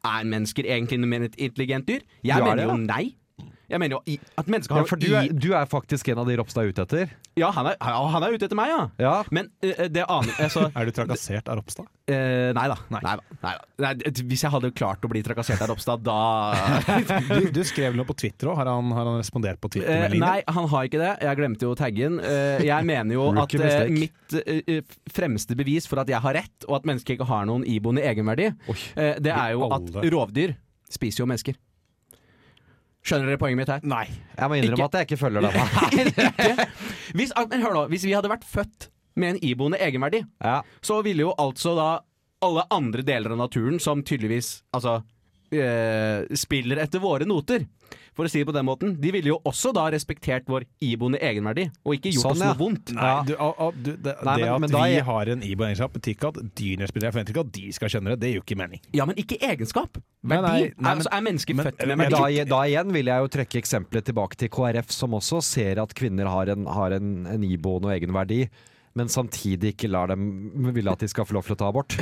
er 0.00 0.24
mennesker 0.24 0.64
egentlig 0.64 0.96
noe 1.02 1.10
mer 1.12 1.26
intelligent 1.28 1.84
dyr. 1.90 2.00
Jeg 2.24 2.38
er 2.40 2.46
mener 2.46 2.70
jo 2.70 2.78
nei. 2.80 3.10
Jeg 3.70 3.78
mener 3.78 3.96
jo 3.96 4.00
i, 4.10 4.16
at 4.40 4.48
mennesker 4.50 4.80
Ja, 4.80 4.84
for 4.90 4.98
du 5.00 5.06
er, 5.14 5.28
du 5.30 5.52
er 5.54 5.68
faktisk 5.70 6.08
en 6.10 6.18
av 6.22 6.26
de 6.28 6.34
Ropstad 6.40 6.64
er 6.66 6.72
ute 6.74 6.82
etter? 6.86 7.12
Ja, 7.38 7.52
han 7.54 7.68
er, 7.70 7.76
han 7.80 8.24
er 8.26 8.34
ute 8.34 8.48
etter 8.48 8.58
meg, 8.58 8.72
ja. 8.72 8.80
Ja. 9.00 9.12
Men 9.30 9.48
uh, 9.62 9.84
det 9.88 10.02
aner 10.10 10.40
altså, 10.42 10.66
Er 10.76 10.88
du 10.90 10.92
trakassert 10.96 11.48
av 11.48 11.60
Ropstad? 11.60 11.86
Uh, 12.10 12.50
Nei 12.56 12.66
da. 12.72 12.76
Nei. 12.90 13.00
Nei. 13.06 13.14
da, 13.20 13.36
nei 13.46 13.52
da. 13.54 13.68
Nei, 13.86 14.12
hvis 14.32 14.42
jeg 14.42 14.50
hadde 14.52 14.72
klart 14.74 15.04
å 15.06 15.10
bli 15.12 15.22
trakassert 15.22 15.62
av 15.62 15.70
Ropstad, 15.70 16.02
da 16.02 16.18
Du, 17.30 17.50
du 17.54 17.62
skrev 17.68 17.94
noe 17.98 18.08
på 18.08 18.16
Twitter 18.18 18.50
òg. 18.50 18.58
Har, 18.58 18.66
han- 18.74 18.90
har 18.96 19.06
han 19.12 19.20
respondert 19.22 19.60
på 19.62 19.70
Eh, 19.70 19.76
Twitter-meldingen? 19.78 20.26
nei, 20.26 20.42
han 20.50 20.66
har 20.72 20.88
ikke 20.90 20.98
det. 21.00 21.12
Jeg 21.22 21.38
glemte 21.38 21.66
jo 21.68 21.72
å 21.76 21.78
tagge 21.78 22.02
den. 22.08 22.18
Eh, 22.26 22.64
jeg 22.66 22.86
mener 22.88 23.14
jo 23.14 23.28
at 23.38 23.54
mitt 23.94 24.34
fremste 25.14 25.56
bevis 25.58 25.86
for 25.90 26.02
at 26.02 26.10
jeg 26.10 26.20
har 26.24 26.34
rett, 26.36 26.66
og 26.68 26.80
at 26.80 26.88
mennesker 26.90 27.14
ikke 27.16 27.28
har 27.30 27.46
noen 27.48 27.64
iboende 27.68 28.02
egenverdi, 28.06 28.50
eh, 28.96 29.14
det 29.22 29.32
er 29.34 29.54
jo 29.54 29.68
at 29.70 30.00
rovdyr 30.10 30.56
spiser 30.90 31.22
jo 31.24 31.28
mennesker. 31.30 31.54
Skjønner 33.06 33.30
dere 33.32 33.40
poenget 33.40 33.60
mitt 33.62 33.70
her? 33.72 33.80
Nei. 33.88 34.04
Jeg 34.36 34.48
må 34.52 34.56
innrømme 34.58 34.76
Ikke- 34.76 34.88
at 34.90 34.98
jeg 35.00 35.08
ikke 35.08 35.20
følger 35.22 35.46
deg? 35.46 36.66
Hvis, 37.16 37.32
ah, 37.36 37.46
men 37.50 37.62
hør 37.64 37.74
nå, 37.74 37.84
hvis 37.90 38.04
vi 38.06 38.12
hadde 38.14 38.28
vært 38.30 38.44
født 38.46 38.88
med 39.16 39.34
en 39.34 39.40
iboende 39.44 39.78
egenverdi, 39.82 40.20
Ja. 40.44 40.60
så 40.84 41.00
ville 41.02 41.24
jo 41.24 41.32
altså 41.38 41.72
da 41.76 41.88
alle 42.46 42.62
andre 42.70 43.02
deler 43.04 43.32
av 43.34 43.40
naturen 43.40 43.80
som 43.82 44.02
tydeligvis 44.06 44.62
altså 44.76 44.98
øh, 45.52 46.28
spiller 46.38 46.80
etter 46.84 47.02
våre 47.02 47.26
noter, 47.28 47.66
for 48.16 48.24
å 48.26 48.30
si 48.30 48.40
det 48.42 48.46
på 48.48 48.52
den 48.56 48.66
måten, 48.66 48.94
de 49.00 49.10
ville 49.14 49.30
jo 49.30 49.38
også 49.46 49.72
da 49.72 49.84
respektert 49.94 50.44
vår 50.50 50.64
iboende 50.82 51.18
egenverdi, 51.22 51.68
og 51.86 51.94
ikke 51.96 52.10
gjort 52.12 52.22
Sånn, 52.24 52.32
oss 52.32 52.40
ja. 52.42 52.48
noe 52.50 52.58
vondt. 52.58 52.92
Nei, 52.96 53.12
du, 53.28 53.34
ah, 53.38 53.54
ah, 53.66 53.70
du, 53.70 53.90
det, 53.96 54.14
Nei, 54.24 54.36
det 54.36 54.44
men- 54.46 54.54
at 54.54 54.60
men 54.60 54.70
vi 54.70 54.96
er- 54.98 55.02
har 55.08 55.26
en 55.34 55.42
iboende 55.42 55.70
egenskap, 55.74 55.92
betyr 55.94 56.14
ikke 56.16 56.28
at 56.28 56.40
dyrene 56.54 56.82
respekterer. 56.86 57.08
Jeg 57.10 57.14
forventer 57.14 57.34
ikke 57.36 57.46
at 57.46 57.52
de 57.52 57.72
skal 57.72 57.88
skjønne 57.88 58.10
det. 58.14 58.20
Det 58.20 58.28
gir 58.32 58.40
jo 58.40 58.44
ikke 58.44 58.58
mening. 58.58 58.80
Ja, 58.92 59.04
men 59.06 59.16
ikke 59.16 59.38
egenskap. 59.40 60.00
Verdi. 60.22 60.42
nei, 60.42 60.60
nei, 60.60 60.72
nei, 60.78 60.94
altså, 60.96 61.08
er 61.12 61.20
mennesker 61.22 61.54
men- 61.56 61.66
født 61.70 61.86
med 61.86 61.98
verdi? 61.98 62.36
da, 62.36 62.44
da 62.44 62.60
igjen 62.68 62.92
vil 62.92 63.06
jeg 63.06 63.20
jo 63.24 63.28
trekke 63.38 63.62
eksempelet 63.62 64.04
tilbake 64.04 64.36
til 64.36 64.48
KrF, 64.48 64.90
som 64.90 65.10
også 65.12 65.42
ser 65.42 65.78
at 65.80 65.94
kvinner 65.94 66.26
har 66.28 66.48
en, 66.48 66.66
har 66.66 66.92
en, 66.92 67.26
en 67.26 67.42
iboende 67.44 67.88
og 67.88 67.94
egenverdi, 67.96 68.48
men 68.94 69.06
samtidig 69.06 69.76
ikke 69.76 69.88
lar 69.88 70.08
dem 70.08 70.72
vil 70.74 70.88
at 70.90 70.98
de 70.98 71.06
skal 71.08 71.24
få 71.24 71.32
lov 71.38 71.44
til 71.46 71.54
å 71.54 71.58
ta 71.58 71.68
abort. 71.70 71.94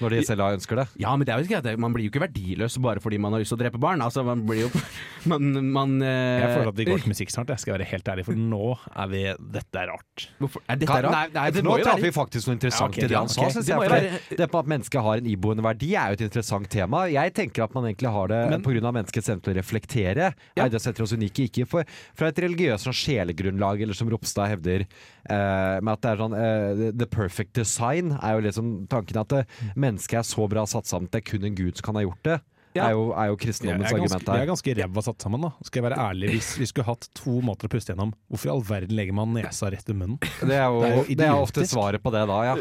Når 0.00 0.16
de 0.16 0.22
selv 0.26 0.46
ønsker 0.48 0.80
det. 0.80 0.86
Ja, 1.02 1.14
men 1.16 1.28
det 1.28 1.34
er 1.34 1.42
jo 1.42 1.48
ikke 1.48 1.62
det, 1.64 1.76
man 1.80 1.94
blir 1.94 2.06
jo 2.06 2.12
ikke 2.12 2.24
verdiløs 2.24 2.78
bare 2.82 3.02
fordi 3.04 3.20
man 3.22 3.34
har 3.34 3.42
lyst 3.42 3.52
til 3.54 3.58
å 3.58 3.62
drepe 3.62 3.80
barn. 3.80 4.02
Altså, 4.04 4.24
man 4.26 4.44
blir 4.48 4.66
jo 4.66 4.70
Man, 5.28 5.50
man 5.68 5.98
uh... 6.00 6.08
Jeg 6.08 6.52
føler 6.54 6.70
at 6.70 6.78
vi 6.78 6.84
går 6.88 7.02
til 7.02 7.12
musikk 7.12 7.32
snart, 7.32 7.50
jeg 7.52 7.60
skal 7.60 7.74
være 7.74 7.86
helt 7.90 8.06
ærlig, 8.08 8.22
for 8.24 8.38
nå 8.40 8.70
er 8.88 9.10
vi 9.10 9.24
Dette 9.52 9.82
er 9.82 9.90
rart. 9.92 10.24
Hvorfor, 10.40 10.62
er 10.64 10.78
dette 10.80 10.96
rart? 10.96 11.12
nei, 11.12 11.24
nei, 11.34 11.46
Det 11.52 11.64
nå 11.66 11.76
traff 11.82 12.00
vi 12.00 12.12
faktisk 12.14 12.48
noe 12.48 12.56
interessant 12.56 12.96
Ja, 12.96 13.04
okay, 13.04 13.04
i 13.04 13.10
det 13.12 13.18
han 13.18 13.28
sa, 13.28 13.44
må 13.44 13.50
jeg. 13.50 13.66
For 13.68 13.92
være- 13.92 14.22
det, 14.30 14.46
med 14.46 14.58
at 14.62 14.70
mennesket 14.72 15.04
har 15.04 15.20
en 15.20 15.28
iboende 15.28 15.64
verdi, 15.66 15.90
er 15.92 16.14
jo 16.14 16.18
et 16.18 16.24
interessant 16.24 16.70
tema. 16.72 17.02
Jeg 17.12 17.34
tenker 17.36 17.66
at 17.66 17.76
man 17.76 17.90
egentlig 17.90 18.14
har 18.16 18.32
det 18.32 18.40
Men- 18.54 18.64
pga. 18.64 18.94
menneskets 18.96 19.28
evne 19.28 19.44
til 19.44 19.52
å 19.52 19.58
reflektere. 19.60 20.30
Ja. 20.56 20.64
Er 20.64 20.72
det 20.72 20.80
setter 20.80 21.04
oss 21.04 21.12
unike, 21.12 21.50
ikke 21.50 21.68
for, 21.68 21.84
fra 22.16 22.32
et 22.32 22.40
religiøst 22.40 22.88
sånn 22.88 22.96
sjelegrunnlag, 22.96 23.82
eller 23.84 23.94
som 23.94 24.08
Ropstad 24.08 24.54
hevder, 24.54 24.86
uh, 25.28 25.80
med 25.84 25.92
at 25.92 26.00
det 26.00 26.10
er 26.14 26.22
sånn 26.24 26.36
uh, 26.36 26.90
The 26.96 27.06
perfect 27.06 27.52
design 27.60 28.16
er 28.22 28.38
jo 28.38 28.46
liksom 28.48 28.72
tanken 28.90 29.20
at 29.20 29.28
det, 29.34 29.44
mennesket 29.90 30.22
er 30.22 30.30
så 30.30 30.46
bra 30.50 30.64
satt 30.70 30.88
sammen 30.90 31.10
at 31.10 31.18
det 31.18 31.24
er 31.24 31.28
kun 31.34 31.50
en 31.50 31.58
gud 31.58 31.76
som 31.76 31.90
kan 31.90 32.00
ha 32.00 32.06
gjort 32.06 32.24
det. 32.30 32.40
Ja. 32.70 32.84
Er, 32.86 32.92
jo, 32.94 33.06
er 33.18 33.32
jo 33.32 33.38
kristendommens 33.40 33.88
er 33.90 33.96
ganske, 33.98 34.14
argument 34.14 34.28
vi 34.30 34.42
er 34.44 34.46
ganske 34.46 34.72
ræva 34.78 35.02
satt 35.02 35.24
sammen, 35.24 35.42
da. 35.42 35.48
Skal 35.66 35.80
jeg 35.80 35.84
være 35.88 35.96
ærlig, 36.04 36.28
hvis 36.36 36.50
vi 36.60 36.68
skulle 36.70 36.86
hatt 36.86 37.08
to 37.18 37.40
måter 37.42 37.66
å 37.66 37.70
puste 37.72 37.90
gjennom, 37.90 38.12
hvorfor 38.30 38.46
i 38.46 38.52
all 38.52 38.62
verden 38.68 38.94
legger 38.94 39.16
man 39.18 39.32
nesa 39.34 39.72
rett 39.74 39.90
i 39.90 39.96
munnen? 39.96 40.20
Det 40.22 40.54
er 40.54 40.68
jo, 40.70 40.84
Det 40.84 40.90
er 40.90 40.94
jo 40.94 41.16
det 41.18 41.26
er 41.26 41.34
ofte 41.34 41.64
svaret 41.66 42.04
på 42.04 42.12
det 42.14 42.22
da, 42.30 42.36
ja. 42.46 42.54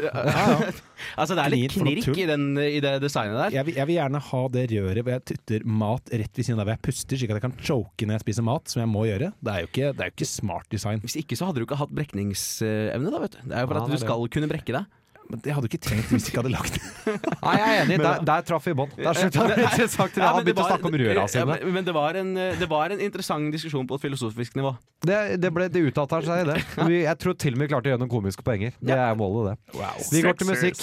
Altså, 1.19 1.37
det 1.37 1.43
er 1.43 1.53
litt 1.53 1.75
knirk 1.77 2.09
i, 2.09 2.25
den, 2.27 2.47
i 2.57 2.81
det 2.83 2.95
designet 3.03 3.37
der. 3.37 3.59
Jeg 3.59 3.69
vil, 3.69 3.77
jeg 3.77 3.89
vil 3.91 3.99
gjerne 3.99 4.23
ha 4.31 4.41
det 4.55 4.65
røret 4.73 5.05
hvor 5.05 5.13
jeg 5.13 5.25
tutter 5.29 5.67
mat 5.83 6.13
rett 6.23 6.41
ved 6.41 6.47
siden 6.47 6.63
av 6.63 6.65
hvor 6.65 6.73
jeg 6.73 6.83
puster, 6.89 7.21
slik 7.21 7.33
at 7.35 7.37
jeg 7.39 7.45
kan 7.45 7.57
choke 7.61 8.09
når 8.09 8.17
jeg 8.17 8.25
spiser 8.25 8.47
mat, 8.49 8.73
som 8.73 8.81
jeg 8.81 8.89
må 8.89 9.05
gjøre. 9.11 9.29
Det 9.45 9.53
er 9.53 9.61
jo 9.61 9.69
ikke, 9.69 9.91
det 9.93 10.07
er 10.07 10.09
jo 10.09 10.17
ikke 10.17 10.31
smart 10.33 10.73
design. 10.73 11.05
Hvis 11.05 11.19
ikke 11.21 11.37
så 11.37 11.51
hadde 11.51 11.61
du 11.61 11.69
ikke 11.69 11.77
hatt 11.83 11.93
brekningsevne, 11.93 13.13
da, 13.13 13.21
vet 13.27 13.37
du. 13.37 13.43
Det 13.45 13.53
er 13.53 13.67
jo 13.67 13.69
for 13.69 13.77
Ja, 13.77 13.85
at 13.85 13.93
du 13.93 14.07
skal 14.07 14.31
kunne 14.33 14.49
brekke 14.49 14.75
deg. 14.79 14.89
Men 15.29 15.41
det 15.45 15.53
hadde 15.53 15.67
du 15.67 15.69
ikke 15.69 15.81
trengt 15.85 16.07
hvis 16.09 16.23
du 16.25 16.29
ikke 16.31 16.39
hadde 16.41 16.51
lagt 16.55 16.73
det. 16.73 17.13
Nei, 17.45 17.51
jeg 17.59 17.69
er 17.69 17.81
enig. 17.83 17.97
Der, 18.01 18.23
der 18.25 18.45
traff 18.47 18.65
vi 18.65 18.73
bånd. 18.79 18.95
Der 18.97 19.13
slutta. 19.13 19.43
Ja, 19.53 19.67
Han 20.33 20.43
begynte 20.43 20.55
å 20.55 20.63
var- 20.63 20.71
snakke 20.71 20.89
om 20.89 20.95
røra 20.97 21.13
Ja, 21.19 21.25
sine. 21.29 21.45
men, 21.51 21.73
men 21.75 21.85
det, 21.85 21.93
var 21.93 22.17
en, 22.17 22.31
det 22.57 22.69
var 22.71 22.95
en 22.95 23.03
interessant 23.05 23.53
diskusjon 23.53 23.85
på 23.89 23.99
et 23.99 24.05
filosofisk 24.07 24.57
nivå. 24.57 24.71
Det, 25.05 25.19
det, 25.37 25.51
ble, 25.53 25.67
det 25.69 25.83
uttalte 25.91 26.23
seg 26.25 26.41
i 26.41 26.47
det. 26.49 26.57
Vi, 26.89 27.03
jeg 27.05 27.21
tror 27.21 27.37
til 27.45 27.53
og 27.53 27.61
med 27.61 27.69
vi 27.69 27.73
klarte 27.75 27.91
å 27.91 27.93
gjøre 27.93 28.01
noen 28.07 28.11
komiske 28.15 28.43
poenger. 28.47 28.73
Det 28.81 28.97
er 28.97 29.13
målet, 29.21 29.53
det. 29.53 29.83
Vi 30.15 30.23
går 30.25 30.39
til 30.41 30.49
musikk. 30.49 30.81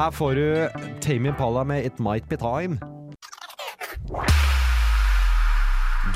Her 0.00 0.16
får 0.16 0.40
du 0.40 0.46
Tame 1.04 1.34
Impala 1.34 1.66
med 1.68 1.84
It 1.90 2.00
Might 2.00 2.30
Be 2.32 2.40
Time. 2.40 2.80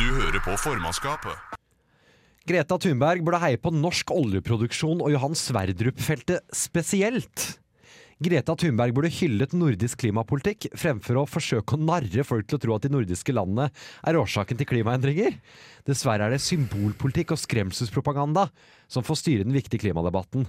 Du 0.01 0.07
hører 0.17 0.41
på 0.43 0.57
formannskapet. 0.65 1.37
Greta 2.45 2.77
Thunberg 2.77 3.23
burde 3.25 3.39
heie 3.41 3.57
på 3.57 3.71
norsk 3.73 4.11
oljeproduksjon 4.13 5.01
og 5.01 5.15
Johan 5.15 5.37
Sverdrup-feltet 5.39 6.45
spesielt. 6.53 7.55
Greta 8.21 8.53
Thunberg 8.61 8.93
burde 8.95 9.11
hyllet 9.17 9.55
nordisk 9.57 10.03
klimapolitikk 10.03 10.69
fremfor 10.77 11.23
å 11.23 11.25
forsøke 11.25 11.79
å 11.79 11.81
narre 11.81 12.27
folk 12.29 12.45
til 12.47 12.59
å 12.59 12.61
tro 12.61 12.77
at 12.77 12.85
de 12.85 12.93
nordiske 12.93 13.33
landene 13.33 13.71
er 14.05 14.21
årsaken 14.21 14.61
til 14.61 14.69
klimaendringer. 14.69 15.41
Dessverre 15.89 16.29
er 16.29 16.37
det 16.37 16.45
symbolpolitikk 16.45 17.33
og 17.33 17.41
skremselspropaganda 17.41 18.51
som 18.93 19.09
får 19.09 19.23
styre 19.23 19.49
den 19.49 19.57
viktige 19.57 19.87
klimadebatten. 19.87 20.45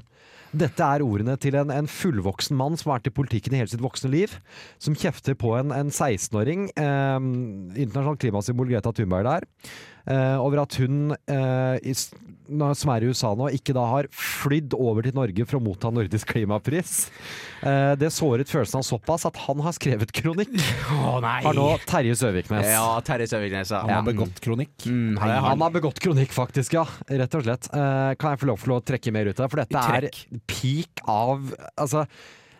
Dette 0.56 0.86
er 0.86 1.04
ordene 1.04 1.40
til 1.42 1.56
en, 1.60 1.72
en 1.74 1.88
fullvoksen 1.90 2.60
mann 2.60 2.75
som 2.80 2.92
har 2.92 3.00
vært 3.00 3.10
i 3.10 3.18
politikken 3.18 3.56
i 3.56 3.64
hele 3.64 3.72
sitt 3.72 3.84
voksne 3.84 4.12
liv, 4.12 4.36
som 4.80 4.96
kjefter 4.96 5.36
på 5.40 5.56
en, 5.58 5.72
en 5.75 5.92
16-åring, 5.92 6.70
eh, 6.75 7.18
internasjonalt 7.88 8.24
klimasymbol 8.24 8.72
Greta 8.72 8.94
Thunberg 8.96 9.32
der, 9.32 9.52
eh, 10.07 10.38
over 10.41 10.62
at 10.63 10.75
hun, 10.81 11.15
eh, 11.27 11.77
i, 11.83 11.93
som 11.95 12.91
er 12.93 13.01
i 13.05 13.09
USA 13.09 13.31
nå, 13.38 13.47
ikke 13.57 13.74
da 13.74 13.83
har 13.89 14.07
flydd 14.13 14.75
over 14.77 15.01
til 15.07 15.15
Norge 15.17 15.45
for 15.50 15.57
å 15.57 15.63
motta 15.65 15.89
nordisk 15.93 16.29
klimapris. 16.35 17.07
Eh, 17.65 17.95
det 17.97 18.12
såret 18.13 18.51
følelsen 18.51 18.81
av 18.81 18.85
såpass 18.85 19.25
at 19.25 19.39
han 19.47 19.63
har 19.65 19.74
skrevet 19.77 20.13
kronikk. 20.13 20.53
Nei! 21.25 21.39
Har 21.47 21.57
nå 21.57 21.67
Terje 21.89 22.13
Søviknes. 22.21 22.69
Ja, 22.69 22.85
Terje 23.07 23.27
Søviknes, 23.31 23.74
ja. 23.74 23.81
Han 23.88 23.95
har 23.97 24.07
begått 24.12 24.39
kronikk. 24.45 24.75
Mm, 24.85 25.17
han 25.17 25.29
Han 25.35 25.43
han. 25.50 25.65
har 25.65 25.75
begått 25.79 26.00
kronikk, 26.03 26.31
faktisk, 26.35 26.77
ja. 26.77 26.85
Rett 27.09 27.35
og 27.39 27.45
slett. 27.47 27.69
Eh, 27.74 28.13
kan 28.21 28.35
jeg 28.35 28.43
få 28.45 28.51
lov 28.53 28.62
til 28.63 28.77
å 28.77 28.81
trekke 28.85 29.13
mer 29.15 29.31
ut 29.31 29.39
av 29.39 29.47
det? 29.47 29.51
For 29.55 29.63
dette 29.65 29.85
Trekk. 29.89 30.24
er 30.29 30.41
peak 30.45 31.05
av 31.09 31.50
Altså, 31.79 32.05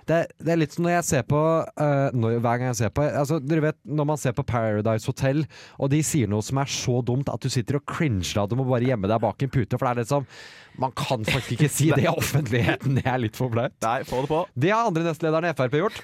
det, 0.10 0.20
det 0.42 0.54
er 0.54 0.60
litt 0.62 0.76
som 0.76 0.86
når 0.86 0.98
jeg 0.98 1.08
ser 1.10 1.24
på 1.30 1.40
uh, 1.40 2.10
når, 2.16 2.38
Hver 2.44 2.60
gang 2.62 2.70
jeg 2.72 2.80
ser 2.84 2.94
på 2.96 3.06
altså, 3.06 3.40
Dere 3.44 3.68
vet 3.70 3.80
når 3.86 4.10
man 4.12 4.22
ser 4.22 4.36
på 4.38 4.46
Paradise 4.48 5.10
Hotel, 5.10 5.46
og 5.80 5.92
de 5.94 6.02
sier 6.06 6.30
noe 6.32 6.46
som 6.46 6.62
er 6.62 6.70
så 6.72 7.00
dumt 7.06 7.32
at 7.32 7.42
du 7.42 7.52
sitter 7.52 7.80
og 7.80 7.86
cringer 7.90 8.44
av 8.44 8.52
det 8.52 8.60
og 8.60 8.70
bare 8.70 8.88
gjemme 8.88 9.10
deg 9.12 9.24
bak 9.24 9.46
en 9.46 9.54
pute, 9.54 9.78
for 9.78 9.86
det 9.88 9.94
er 9.94 10.02
litt 10.04 10.12
sånn 10.14 10.28
Man 10.82 10.94
kan 10.98 11.24
faktisk 11.26 11.56
ikke 11.56 11.72
si 11.72 11.90
det 11.96 12.06
i 12.06 12.12
offentligheten, 12.22 13.00
det 13.00 13.08
er 13.08 13.22
litt 13.22 13.38
for 13.40 13.54
flaut. 13.54 13.76
Nei, 13.86 14.00
få 14.08 14.26
det 14.26 14.32
på. 14.32 14.42
Det 14.60 14.74
har 14.74 14.90
andre 14.90 15.06
nestlederne 15.08 15.52
i 15.54 15.58
Frp 15.58 15.78
gjort. 15.80 16.02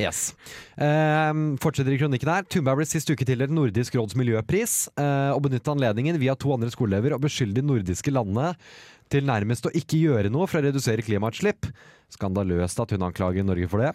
Yes. 0.00 0.30
Um, 0.80 1.56
fortsetter 1.60 1.92
i 1.92 1.98
kronikken 2.00 2.30
her. 2.32 2.46
Thunberg 2.48 2.80
ble 2.80 2.86
sist 2.88 3.10
uke 3.12 3.26
tildelt 3.28 3.52
Nordisk 3.52 3.98
råds 3.98 4.16
miljøpris, 4.16 4.76
uh, 4.96 5.34
og 5.34 5.42
benyttet 5.44 5.72
anledningen 5.74 6.16
via 6.22 6.36
to 6.40 6.54
andre 6.54 6.72
skoleelever 6.72 7.16
å 7.16 7.20
beskylde 7.20 7.60
de 7.60 7.66
nordiske 7.68 8.14
landene 8.14 8.54
til 9.12 9.26
nærmest 9.28 9.68
å 9.68 9.74
ikke 9.76 10.00
gjøre 10.00 10.32
noe 10.32 10.48
for 10.50 10.60
å 10.60 10.66
redusere 10.66 11.04
klimautslipp. 11.06 11.68
Skandaløst 12.14 12.78
at 12.82 12.94
hun 12.94 13.06
anklager 13.08 13.46
Norge 13.46 13.68
for 13.70 13.82
det. 13.82 13.92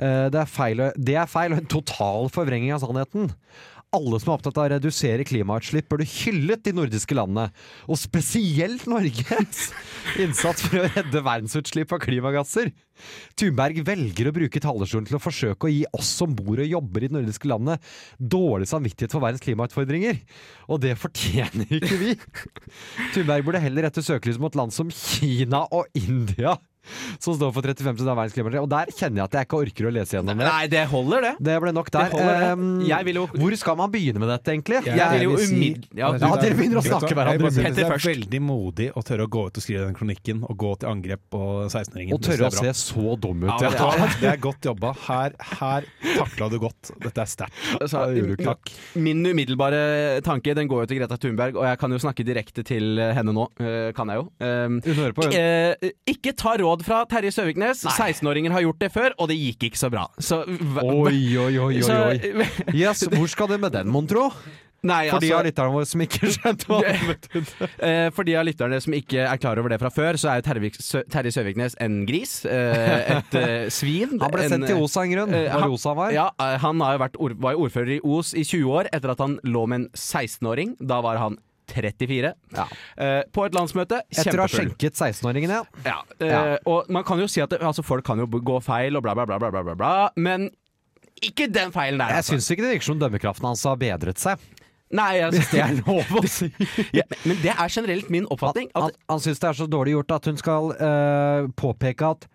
Eh, 0.00 0.28
det, 0.32 0.40
er 0.42 0.48
feil, 0.48 0.86
det 0.96 1.18
er 1.20 1.28
feil 1.30 1.54
og 1.54 1.62
en 1.62 1.70
total 1.70 2.30
forvrenging 2.32 2.72
av 2.76 2.82
sannheten. 2.84 3.30
Alle 3.90 4.20
som 4.22 4.30
er 4.30 4.36
opptatt 4.36 4.58
av 4.60 4.68
å 4.68 4.70
redusere 4.70 5.24
klimautslipp, 5.26 5.88
burde 5.90 6.06
hyllet 6.06 6.62
de 6.62 6.74
nordiske 6.76 7.16
landene, 7.18 7.48
og 7.90 7.98
spesielt 7.98 8.84
Norges 8.86 9.64
innsats 10.22 10.62
for 10.62 10.78
å 10.78 10.90
redde 10.92 11.22
verdensutslipp 11.26 11.90
av 11.96 12.02
klimagasser. 12.04 12.70
Thunberg 13.40 13.80
velger 13.88 14.30
å 14.30 14.34
bruke 14.36 14.62
talerstolen 14.62 15.08
til 15.08 15.18
å 15.18 15.22
forsøke 15.22 15.66
å 15.66 15.72
gi 15.72 15.82
oss 15.98 16.12
som 16.20 16.36
bor 16.38 16.62
og 16.62 16.70
jobber 16.70 17.02
i 17.02 17.10
det 17.10 17.16
nordiske 17.18 17.50
landet, 17.50 17.82
dårlig 18.18 18.70
samvittighet 18.70 19.16
for 19.16 19.24
verdens 19.24 19.42
klimautfordringer. 19.42 20.22
Og 20.70 20.84
det 20.86 20.94
fortjener 21.00 21.74
ikke 21.80 21.98
vi. 21.98 22.14
Thunberg 23.16 23.48
burde 23.48 23.64
heller 23.64 23.88
rette 23.88 24.06
søkelyset 24.06 24.42
mot 24.44 24.54
land 24.54 24.76
som 24.76 24.94
Kina 24.94 25.64
og 25.74 25.90
India, 25.98 26.60
som 27.18 27.34
står 27.36 27.52
for 27.54 27.62
35 27.62 28.06
av 28.08 28.16
verdens 28.16 28.34
klimagasser. 28.36 28.62
Og 28.62 28.70
der 28.70 28.86
kjenner 28.94 29.22
jeg 29.22 29.24
at 29.28 29.32
jeg 29.38 29.48
ikke 29.48 29.60
orker 29.64 29.88
å 29.90 29.92
lese 29.94 30.16
gjennom 30.18 30.38
det. 30.38 30.46
Nei, 30.46 30.66
det 30.72 30.84
holder, 30.90 31.20
det. 31.28 31.34
Det 31.50 31.56
ble 31.62 31.72
nok 31.76 31.90
der. 31.90 32.04
Det 32.10 32.12
holder. 32.18 32.46
Ehm, 32.50 32.86
Jeg 32.86 33.14
jo- 33.14 33.26
Hvor 33.26 33.56
skal 33.56 33.76
man 33.76 33.90
begynne 33.90 34.18
med 34.20 34.28
dette, 34.28 34.52
egentlig? 34.54 34.84
Jeg 34.86 35.10
vil 35.10 35.22
jo 35.22 35.36
vil 35.36 35.46
si- 35.46 35.54
umiddel- 35.54 35.98
ja, 35.98 36.12
Ja, 36.12 36.36
dere 36.36 36.54
begynner 36.54 36.78
å 36.80 36.84
snakke 36.86 37.14
med 37.14 37.26
hverandre 37.26 37.50
synes 37.50 37.76
Det 37.76 37.84
er 37.84 37.98
veldig 38.14 38.40
modig 38.40 38.92
å 38.94 39.02
tørre 39.04 39.26
å 39.26 39.30
gå 39.30 39.46
ut 39.46 39.56
og 39.56 39.62
skrive 39.62 39.84
den 39.86 39.94
kronikken 39.94 40.42
og 40.48 40.56
gå 40.58 40.78
til 40.80 40.88
angrep 40.88 41.20
på 41.30 41.40
16-åringen. 41.70 42.12
Og 42.14 42.20
tørre 42.22 42.48
å 42.48 42.52
se 42.52 42.72
så 42.74 43.16
dum 43.20 43.42
ut. 43.44 43.60
Ja, 43.60 43.70
Ja. 43.70 44.06
Det 44.20 44.28
er 44.32 44.36
godt 44.36 44.60
jobba. 44.62 44.94
Her, 45.06 45.32
her 45.40 45.84
takla 46.16 46.50
du 46.50 46.58
godt. 46.58 46.90
Dette 47.00 47.18
er 47.18 47.24
sterkt. 47.26 47.52
Altså. 47.80 48.06
Min 48.96 49.24
umiddelbare 49.24 50.20
tanke 50.22 50.54
Den 50.54 50.68
går 50.68 50.82
jo 50.84 50.86
til 50.90 50.98
Greta 51.00 51.16
Thunberg, 51.20 51.56
og 51.56 51.64
jeg 51.64 51.78
kan 51.78 51.90
jo 51.94 51.98
snakke 52.02 52.24
direkte 52.26 52.64
til 52.66 52.96
henne 52.98 53.32
nå. 53.34 53.46
eh, 53.60 53.92
kan 53.92 54.08
jeg 54.08 54.16
jo. 54.20 54.24
Um, 54.40 54.80
Hun 54.84 54.94
hører 54.94 55.12
på, 55.14 55.24
hun. 55.24 55.32
eh, 55.32 55.90
ikke 56.08 56.34
ta 56.36 56.56
råd 56.56 56.79
fra 56.86 57.02
Terje 57.10 57.32
Søviknes. 57.34 57.84
16-åringer 57.86 58.54
har 58.54 58.64
gjort 58.66 58.80
det 58.82 58.90
før, 58.94 59.14
og 59.18 59.30
det 59.30 59.38
gikk 59.40 59.70
ikke 59.70 59.80
så 59.80 59.92
bra. 59.92 60.06
Så, 60.18 60.42
Oi, 60.46 61.20
oi, 61.36 61.52
oi, 61.58 61.78
oi, 61.80 61.84
så-. 61.84 62.10
Yes, 62.80 63.06
hvor 63.10 63.30
skal 63.30 63.50
du 63.52 63.58
med 63.60 63.72
den, 63.76 63.90
mon 63.92 64.08
tro? 64.10 64.30
Nei, 64.80 65.10
For 65.10 65.20
de 65.20 65.28
altså, 65.28 65.36
av 65.36 65.44
lytterne 65.44 65.72
våre 65.74 65.88
som 65.88 66.02
ikke 66.04 66.28
skjønte 66.34 66.68
hva 66.70 66.78
det 66.86 66.94
betydde. 67.10 67.68
eh, 67.88 68.06
for 68.16 68.28
de 68.28 68.36
av 68.40 68.46
lytterne 68.48 68.78
som 68.80 68.96
ikke 68.96 69.26
er 69.26 69.40
klar 69.42 69.60
over 69.60 69.74
det 69.74 69.80
fra 69.82 69.90
før, 69.92 70.16
så 70.20 70.30
er 70.32 70.40
jo 70.40 70.46
Terje, 70.46 70.70
Sø 70.80 71.02
Terje 71.12 71.34
Søviknes 71.36 71.76
en 71.84 72.00
gris. 72.08 72.38
eh, 72.48 73.18
et 73.18 73.36
eh, 73.36 73.66
svin. 73.72 74.16
Han 74.22 74.32
ble 74.32 74.46
en, 74.46 74.54
sendt 74.54 74.70
til 74.70 74.80
Os 74.80 74.96
av 74.96 75.04
en 75.04 75.14
grunn. 75.18 75.36
Var 75.36 75.66
han 75.66 76.00
var? 76.00 76.16
Ja, 76.16 76.30
han 76.64 76.80
var 76.80 77.12
jo 77.12 77.66
ordfører 77.66 77.98
i 77.98 78.00
Os 78.00 78.32
i 78.32 78.46
20 78.46 78.80
år 78.80 78.90
etter 78.94 79.12
at 79.12 79.20
han 79.20 79.36
lå 79.44 79.66
med 79.68 79.82
en 79.82 79.88
16-åring. 79.92 80.78
Da 80.80 81.02
var 81.04 81.20
han 81.20 81.36
34. 81.70 82.32
Ja. 82.56 82.66
Uh, 83.00 83.20
på 83.34 83.46
et 83.48 83.56
landsmøte. 83.56 84.02
Etter 84.12 84.38
å 84.40 84.46
ha 84.46 84.50
skjenket 84.50 84.98
16-åringen, 84.98 85.54
ja. 85.58 85.64
Ja, 85.86 85.98
Uh, 86.20 86.26
Ja. 86.30 86.40
Og 86.68 86.88
man 86.92 87.04
kan 87.06 87.20
jo 87.22 87.26
si 87.30 87.40
at 87.40 87.50
det, 87.54 87.62
altså, 87.64 87.82
folk 87.86 88.04
kan 88.04 88.18
jo 88.20 88.26
gå 88.28 88.58
feil 88.64 88.98
og 88.98 89.04
bla, 89.06 89.14
bla, 89.16 89.24
bla, 89.26 89.38
bla, 89.40 89.50
bla, 89.64 89.74
bla, 89.74 89.92
men 90.20 90.50
ikke 91.24 91.48
den 91.52 91.72
feilen 91.72 92.00
der. 92.00 92.14
Jeg 92.14 92.22
altså. 92.22 92.36
syns 92.36 92.50
ikke 92.52 92.64
det 92.64 92.72
virker 92.74 92.88
som 92.90 93.00
dømmekraften 93.00 93.48
hans 93.48 93.64
har 93.68 93.78
bedret 93.80 94.20
seg. 94.20 94.40
Nei, 94.96 95.10
jeg, 95.20 95.32
Hvis 95.36 95.50
det 95.52 95.62
er 95.62 95.74
lov 95.84 96.12
å 96.18 96.22
si. 96.38 96.48
ja, 96.96 97.04
men 97.24 97.38
det 97.44 97.52
er 97.54 97.72
generelt 97.72 98.10
min 98.12 98.26
oppfatning. 98.32 98.70
Han, 98.74 98.90
At, 98.90 99.00
han 99.12 99.22
syns 99.22 99.42
det 99.42 99.50
er 99.52 99.58
så 99.60 99.68
dårlig 99.70 99.96
gjort 99.98 100.14
at 100.18 100.30
hun 100.30 100.40
skal 100.40 100.72
uh, 100.80 101.48
påpeke 101.60 102.12
at 102.16 102.28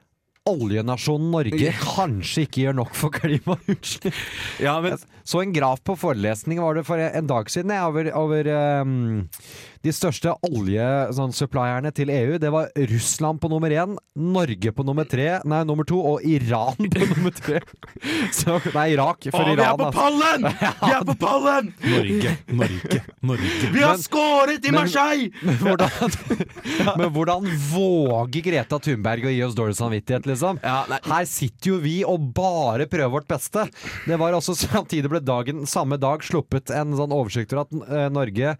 oljenasjonen 0.46 1.32
Norge 1.34 1.72
kanskje 1.82 2.46
ikke 2.46 2.68
gjør 2.68 2.76
nok 2.84 2.92
for 2.94 3.14
klimautslipp. 3.16 4.14
ja, 4.62 4.76
men, 4.84 5.00
Så 5.26 5.42
en 5.42 5.54
graf 5.56 5.82
på 5.86 5.96
forelesning 5.98 6.60
var 6.62 6.78
det 6.78 6.84
for 6.86 7.02
en 7.02 7.28
dag 7.30 7.50
siden 7.50 7.72
jeg, 7.74 7.82
over, 7.90 8.10
over 8.14 8.50
um, 8.86 9.24
de 9.86 9.94
største 9.94 10.30
oljesupplierne 10.46 11.90
til 11.98 12.12
EU. 12.14 12.36
Det 12.42 12.52
var 12.54 12.70
Russland 12.92 13.42
på 13.42 13.50
nummer 13.50 13.74
én, 13.74 13.96
Norge 14.16 14.72
på 14.76 14.86
nummer 14.86 15.08
tre, 15.10 15.40
nei, 15.50 15.64
nummer 15.68 15.88
to, 15.88 15.98
og 16.14 16.24
Iran 16.26 16.78
på 16.78 17.08
nummer 17.16 17.34
tre. 17.36 17.62
Så, 18.34 18.60
nei, 18.76 18.88
Irak. 18.94 19.26
For 19.34 19.50
Iran, 19.50 19.82
altså. 19.82 19.92
pallen! 19.98 20.46
Vi 20.86 20.94
er 20.94 21.08
på 21.10 21.18
pallen! 21.22 21.72
Norge, 21.90 22.36
Norge, 22.62 23.02
Norge. 23.26 23.52
Vi 23.74 23.82
har 23.84 23.96
Men- 23.98 24.06
skåret 24.06 24.62
i 24.70 24.72
men- 24.72 24.80
Marseille! 24.80 25.32
Men 25.42 25.58
hvordan, 25.64 26.20
men 27.02 27.10
hvordan 27.18 27.50
våger 27.72 28.46
Greta 28.46 28.80
Thunberg 28.82 29.26
å 29.26 29.34
gi 29.34 29.42
oss 29.48 29.58
dårlig 29.58 29.78
samvittighet, 29.82 30.30
liksom? 30.30 30.62
Ja. 30.62 30.84
Her 31.10 31.26
sitter 31.30 31.74
jo 31.74 31.82
vi 31.82 31.98
og 32.06 32.30
bare 32.38 32.86
prøver 32.90 33.14
vårt 33.18 33.30
beste. 33.34 33.66
Det 34.06 34.22
var 34.22 34.38
også 34.38 34.54
Samtidig 34.66 35.10
ble 35.16 35.24
dagen 35.26 35.66
samme 35.70 35.98
dag 36.02 36.24
sluppet 36.26 36.72
en 36.76 36.96
sånn 37.00 37.16
oversikt 37.16 37.56
over 37.56 37.66
at 37.66 37.90
eh, 37.90 38.08
Norge 38.14 38.56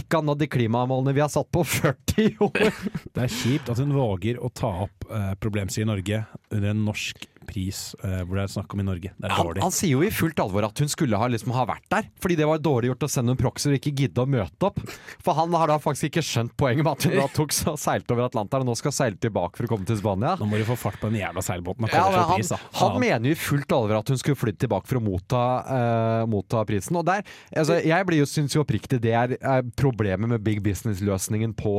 ikke 0.00 0.20
har 0.20 0.26
nådd 0.28 0.42
de 0.42 0.50
klimamålene 0.50 1.14
vi 1.16 1.24
har 1.24 1.32
satt 1.32 1.50
på 1.54 1.64
40 1.78 2.42
år. 2.48 2.70
Det 3.14 3.26
er 3.28 3.34
kjipt 3.38 3.70
at 3.72 3.80
hun 3.82 3.94
våger 3.96 4.40
å 4.42 4.50
ta 4.50 4.72
opp 4.88 5.08
problemstillinger 5.42 5.88
i 5.88 5.92
Norge 5.94 6.22
under 6.52 6.72
en 6.72 6.86
norsk 6.88 7.28
pris 7.48 7.80
uh, 8.04 8.20
hvor 8.28 8.38
det 8.38 8.44
er 8.44 8.52
snakk 8.52 8.74
om 8.76 8.82
i 8.82 8.86
Norge. 8.86 9.12
Det 9.16 9.28
er 9.30 9.34
Han, 9.34 9.48
dårlig. 9.48 9.62
han 9.64 9.74
sier 9.74 9.94
jo 9.96 10.02
i 10.06 10.10
fullt 10.14 10.42
alvor 10.44 10.68
at 10.68 10.82
hun 10.84 10.92
skulle 10.92 11.18
ha, 11.20 11.28
liksom, 11.32 11.54
ha 11.56 11.64
vært 11.68 11.86
der, 11.94 12.10
fordi 12.22 12.36
det 12.38 12.48
var 12.50 12.60
dårlig 12.62 12.92
gjort 12.92 13.06
å 13.08 13.10
sende 13.12 13.32
noen 13.32 13.40
proxy 13.40 13.70
og 13.72 13.78
ikke 13.80 13.94
gidde 14.02 14.24
å 14.24 14.28
møte 14.28 14.68
opp. 14.68 14.82
For 15.24 15.38
han 15.38 15.54
har 15.56 15.72
da 15.72 15.78
faktisk 15.82 16.10
ikke 16.10 16.24
skjønt 16.28 16.54
poenget 16.60 16.84
med 16.86 16.92
at 16.92 17.08
hun 17.08 17.16
da 17.18 17.26
tok 17.40 17.56
så 17.56 17.74
seilte 17.80 18.14
over 18.16 18.28
Atlanteren 18.28 18.66
og 18.66 18.72
nå 18.74 18.78
skal 18.80 18.94
seile 18.96 19.18
tilbake 19.20 19.58
for 19.60 19.68
å 19.68 19.72
komme 19.72 19.88
til 19.88 19.98
Spania. 20.00 20.36
Nå 20.40 20.48
må 20.50 20.60
de 20.60 20.68
få 20.68 20.76
fart 20.78 21.00
på 21.00 21.10
den 21.10 21.20
jævla 21.22 21.44
seilbåten. 21.44 21.88
og 21.88 21.94
Ja, 21.94 22.04
kalle 22.04 22.24
han, 22.28 22.36
pris, 22.42 22.52
da. 22.52 22.60
han 22.82 22.94
han 22.98 23.02
mener 23.02 23.30
jo 23.32 23.36
i 23.36 23.40
fullt 23.40 23.72
alvor 23.76 23.98
at 24.00 24.12
hun 24.12 24.18
skulle 24.20 24.38
flytte 24.40 24.64
tilbake 24.66 24.88
for 24.90 24.98
å 25.00 25.04
motta, 25.04 25.42
uh, 25.68 26.22
motta 26.30 26.62
prisen. 26.68 26.96
Og 27.00 27.04
der, 27.08 27.24
altså, 27.56 27.78
jeg 27.84 28.06
blir 28.08 28.22
jo, 28.22 28.28
syns 28.28 28.56
jo 28.56 28.62
oppriktig 28.64 29.00
det 29.04 29.12
er, 29.14 29.34
er 29.38 29.66
problemet 29.78 30.30
med 30.32 30.42
big 30.44 30.60
business-løsningen 30.64 31.52
på 31.58 31.74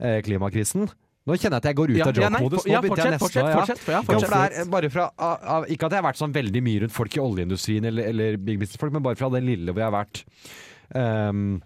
eh, 0.00 0.20
klimakrisen. 0.24 0.88
Nå 1.24 1.36
kjenner 1.40 1.56
jeg 1.56 1.62
at 1.62 1.68
jeg 1.70 1.76
går 1.78 1.90
ut 1.94 1.96
Ja, 1.96 2.06
av 2.06 2.18
joke-modus. 2.20 2.64
ja, 2.68 2.80
fortsett, 2.84 3.14
fortsett, 3.22 3.52
fortsett, 3.54 3.84
ja, 3.88 3.92
Ja, 3.94 4.00
for 4.04 4.18
fortsett. 4.20 4.58
er 4.60 4.72
bare 4.74 4.90
fra, 4.92 5.06
av, 5.16 5.64
ikke 5.72 5.88
at 5.88 5.94
jeg 5.96 6.02
har 6.02 6.08
vært 6.12 6.20
sånn 6.20 6.34
veldig 6.36 6.60
mye 6.66 6.82
rundt 6.84 6.92
folk 6.92 7.16
i 7.16 7.22
oljeindustrien 7.24 7.84
eller, 7.88 8.10
eller 8.12 8.36
big 8.36 8.58
business-folk, 8.60 8.92
men 8.92 9.02
bare 9.06 9.16
fra 9.16 9.30
det 9.32 9.40
lille 9.46 9.72
hvor 9.72 9.80
jeg 9.80 9.88
har 9.88 9.96
vært. 10.04 10.24
Um, 10.92 11.62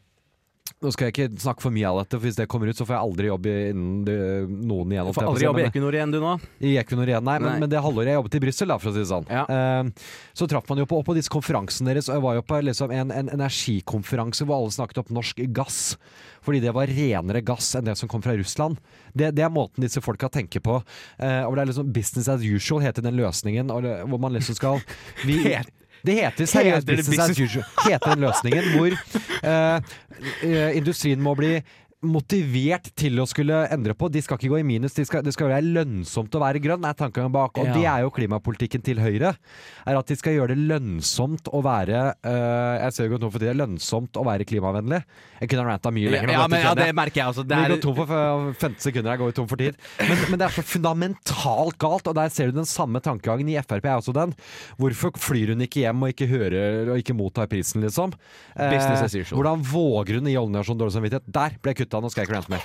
nå 0.78 0.92
skal 0.94 1.08
jeg 1.08 1.14
ikke 1.16 1.40
snakke 1.42 1.64
for 1.64 1.74
mye 1.74 1.88
av 1.90 1.96
dette, 2.04 2.14
for 2.20 2.28
hvis 2.28 2.36
det 2.38 2.44
kommer 2.46 2.70
ut, 2.70 2.76
så 2.78 2.84
får 2.86 2.94
jeg 2.94 3.02
aldri 3.08 3.26
jobb 3.32 3.46
innen 3.50 4.04
det, 4.06 4.16
noen 4.46 4.92
igjen. 4.94 5.08
Du 5.10 5.16
får 5.16 5.26
aldri 5.32 5.46
jobb 5.48 5.58
i 5.58 5.64
Equinor 5.66 5.96
igjen, 5.98 6.12
du 6.14 6.20
nå. 6.22 6.34
i 6.62 6.76
Equinor 6.78 7.10
igjen, 7.10 7.24
nei, 7.26 7.34
men, 7.42 7.50
Nei. 7.50 7.58
men 7.64 7.72
det 7.72 7.80
halvåret 7.82 8.12
jeg 8.12 8.18
jobbet 8.20 8.36
i 8.38 8.42
Brussel, 8.44 8.74
for 8.78 8.92
å 8.92 8.94
si 8.94 9.02
det 9.02 9.08
sånn. 9.10 9.26
Ja. 9.32 9.42
Eh, 9.50 10.06
så 10.38 10.46
traff 10.52 10.70
man 10.70 10.78
jo 10.78 10.86
på, 10.86 11.00
på 11.02 11.16
disse 11.18 11.32
konferansene 11.34 11.90
deres, 11.96 12.06
og 12.12 12.20
jeg 12.20 12.26
var 12.28 12.38
jo 12.38 12.44
på 12.46 12.60
liksom 12.68 12.94
en, 12.94 13.10
en 13.10 13.32
energikonferanse 13.34 14.46
hvor 14.46 14.60
alle 14.60 14.76
snakket 14.78 15.02
opp 15.02 15.10
norsk 15.18 15.42
gass. 15.56 15.80
Fordi 16.48 16.62
det 16.64 16.72
var 16.72 16.88
renere 16.88 17.42
gass 17.44 17.74
enn 17.76 17.84
det 17.84 17.92
som 18.00 18.08
kom 18.08 18.22
fra 18.24 18.32
Russland. 18.32 18.78
Det, 19.12 19.34
det 19.36 19.42
er 19.44 19.50
måten 19.52 19.84
disse 19.84 20.00
folka 20.00 20.30
tenker 20.32 20.62
på. 20.64 20.78
Eh, 21.20 21.42
og 21.44 21.52
det 21.52 21.60
er 21.60 21.68
liksom 21.68 21.90
business 21.92 22.30
as 22.32 22.40
usual 22.40 22.80
heter 22.80 23.04
den 23.04 23.18
løsningen, 23.20 23.68
det, 23.84 23.98
hvor 24.08 24.22
man 24.22 24.32
liksom 24.32 24.56
skal 24.56 24.80
vi, 25.28 25.42
det 26.08 26.14
heter 26.14 26.48
seriøst 26.48 26.88
business, 26.88 27.10
business 27.10 27.36
as 27.36 27.42
usual. 27.42 27.68
Heter 27.84 28.14
den 28.14 28.24
løsningen 28.24 28.70
hvor 28.78 28.96
eh, 29.50 29.92
eh, 30.48 30.78
industrien 30.80 31.20
må 31.20 31.36
bli 31.36 31.58
motivert 32.06 32.92
til 32.98 33.18
å 33.18 33.24
skulle 33.26 33.64
endre 33.74 33.94
på. 33.98 34.06
De 34.12 34.20
skal 34.22 34.38
ikke 34.38 34.52
gå 34.52 34.60
i 34.60 34.66
minus, 34.66 34.94
de 34.94 35.02
skal, 35.06 35.24
det 35.26 35.32
skal 35.34 35.50
være 35.50 35.66
lønnsomt 35.66 36.34
å 36.38 36.42
være 36.42 36.60
grønn, 36.62 36.84
er 36.86 36.94
tanken 36.94 37.32
bak. 37.34 37.58
Og 37.58 37.66
Ja. 37.66 37.72
det 37.74 37.84
er 37.90 38.00
jo 38.06 38.10
klimapolitikken 38.14 38.82
til 38.84 39.00
Høyre. 39.02 39.34
Er 39.84 39.98
at 39.98 40.06
de 40.06 40.14
skal 40.14 40.36
gjøre 40.36 40.54
det 40.54 40.62
lønnsomt 40.68 41.48
å 41.50 41.62
være 41.64 42.14
eh, 42.22 42.84
Jeg 42.84 42.92
ser 42.94 43.08
jo 43.08 43.16
godt 43.16 43.22
nå 43.26 43.30
for 43.32 43.42
tida, 43.42 43.54
lønnsomt 43.58 44.14
å 44.14 44.24
være 44.24 44.46
klimavennlig. 44.46 45.02
Jeg 45.40 45.48
kunne 45.50 45.64
ranta 45.66 45.90
mye 45.90 46.12
lenger. 46.12 46.30
Ja, 46.30 46.46
men, 46.46 46.62
ja, 46.62 46.74
det 46.78 46.94
merker 46.94 47.22
jeg 47.22 47.32
også. 47.32 47.44
Det 47.48 47.56
Vi 47.58 47.64
er, 47.66 47.74
går 47.74 47.82
tom 47.82 47.98
for 47.98 48.52
15 48.54 48.78
sekunder, 48.78 49.10
jeg 49.10 49.18
går 49.24 49.34
tom 49.34 49.48
for 49.50 49.56
tid. 49.56 49.74
Men, 49.98 50.22
men 50.30 50.38
det 50.38 50.46
er 50.46 50.54
så 50.54 50.62
fundamentalt 50.62 51.78
galt, 51.78 52.06
og 52.06 52.14
der 52.14 52.30
ser 52.30 52.52
du 52.52 52.60
den 52.60 52.68
samme 52.68 53.02
tankegangen 53.02 53.50
i 53.50 53.58
Frp, 53.58 53.84
er 53.84 53.98
også 53.98 54.14
den. 54.14 54.36
Hvorfor 54.78 55.18
flyr 55.18 55.54
hun 55.54 55.66
ikke 55.66 55.82
hjem 55.82 56.06
og 56.06 56.14
ikke 56.14 56.30
hører 56.30 56.92
og 56.94 57.02
ikke 57.02 57.16
mottar 57.18 57.50
prisen, 57.50 57.82
liksom? 57.82 58.14
Eh. 58.54 58.78
Hvordan 59.34 59.66
våger 59.66 60.20
hun 60.20 60.30
i 60.30 60.38
oljenasjonen 60.38 60.78
dårlig 60.78 60.94
samvittighet? 60.94 61.26
Der 61.34 61.58
ble 61.58 61.74
jeg 61.74 61.87
kutta, 61.88 62.00
nå 62.04 62.10
skal 62.12 62.22
jeg 62.22 62.28
ikke 62.28 62.36
rante 62.36 62.52
mer. 62.52 62.62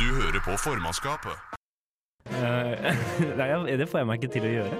Du 0.00 0.06
hører 0.16 0.40
på 0.44 0.56
formannskapet. 0.56 1.36
Eh, 2.30 2.96
Nei, 3.38 3.46
jeg- 3.50 3.78
det 3.80 3.88
får 3.90 4.00
jeg 4.00 4.06
meg 4.08 4.20
ikke 4.22 4.32
til 4.32 4.46
å 4.48 4.52
gjøre. 4.54 4.76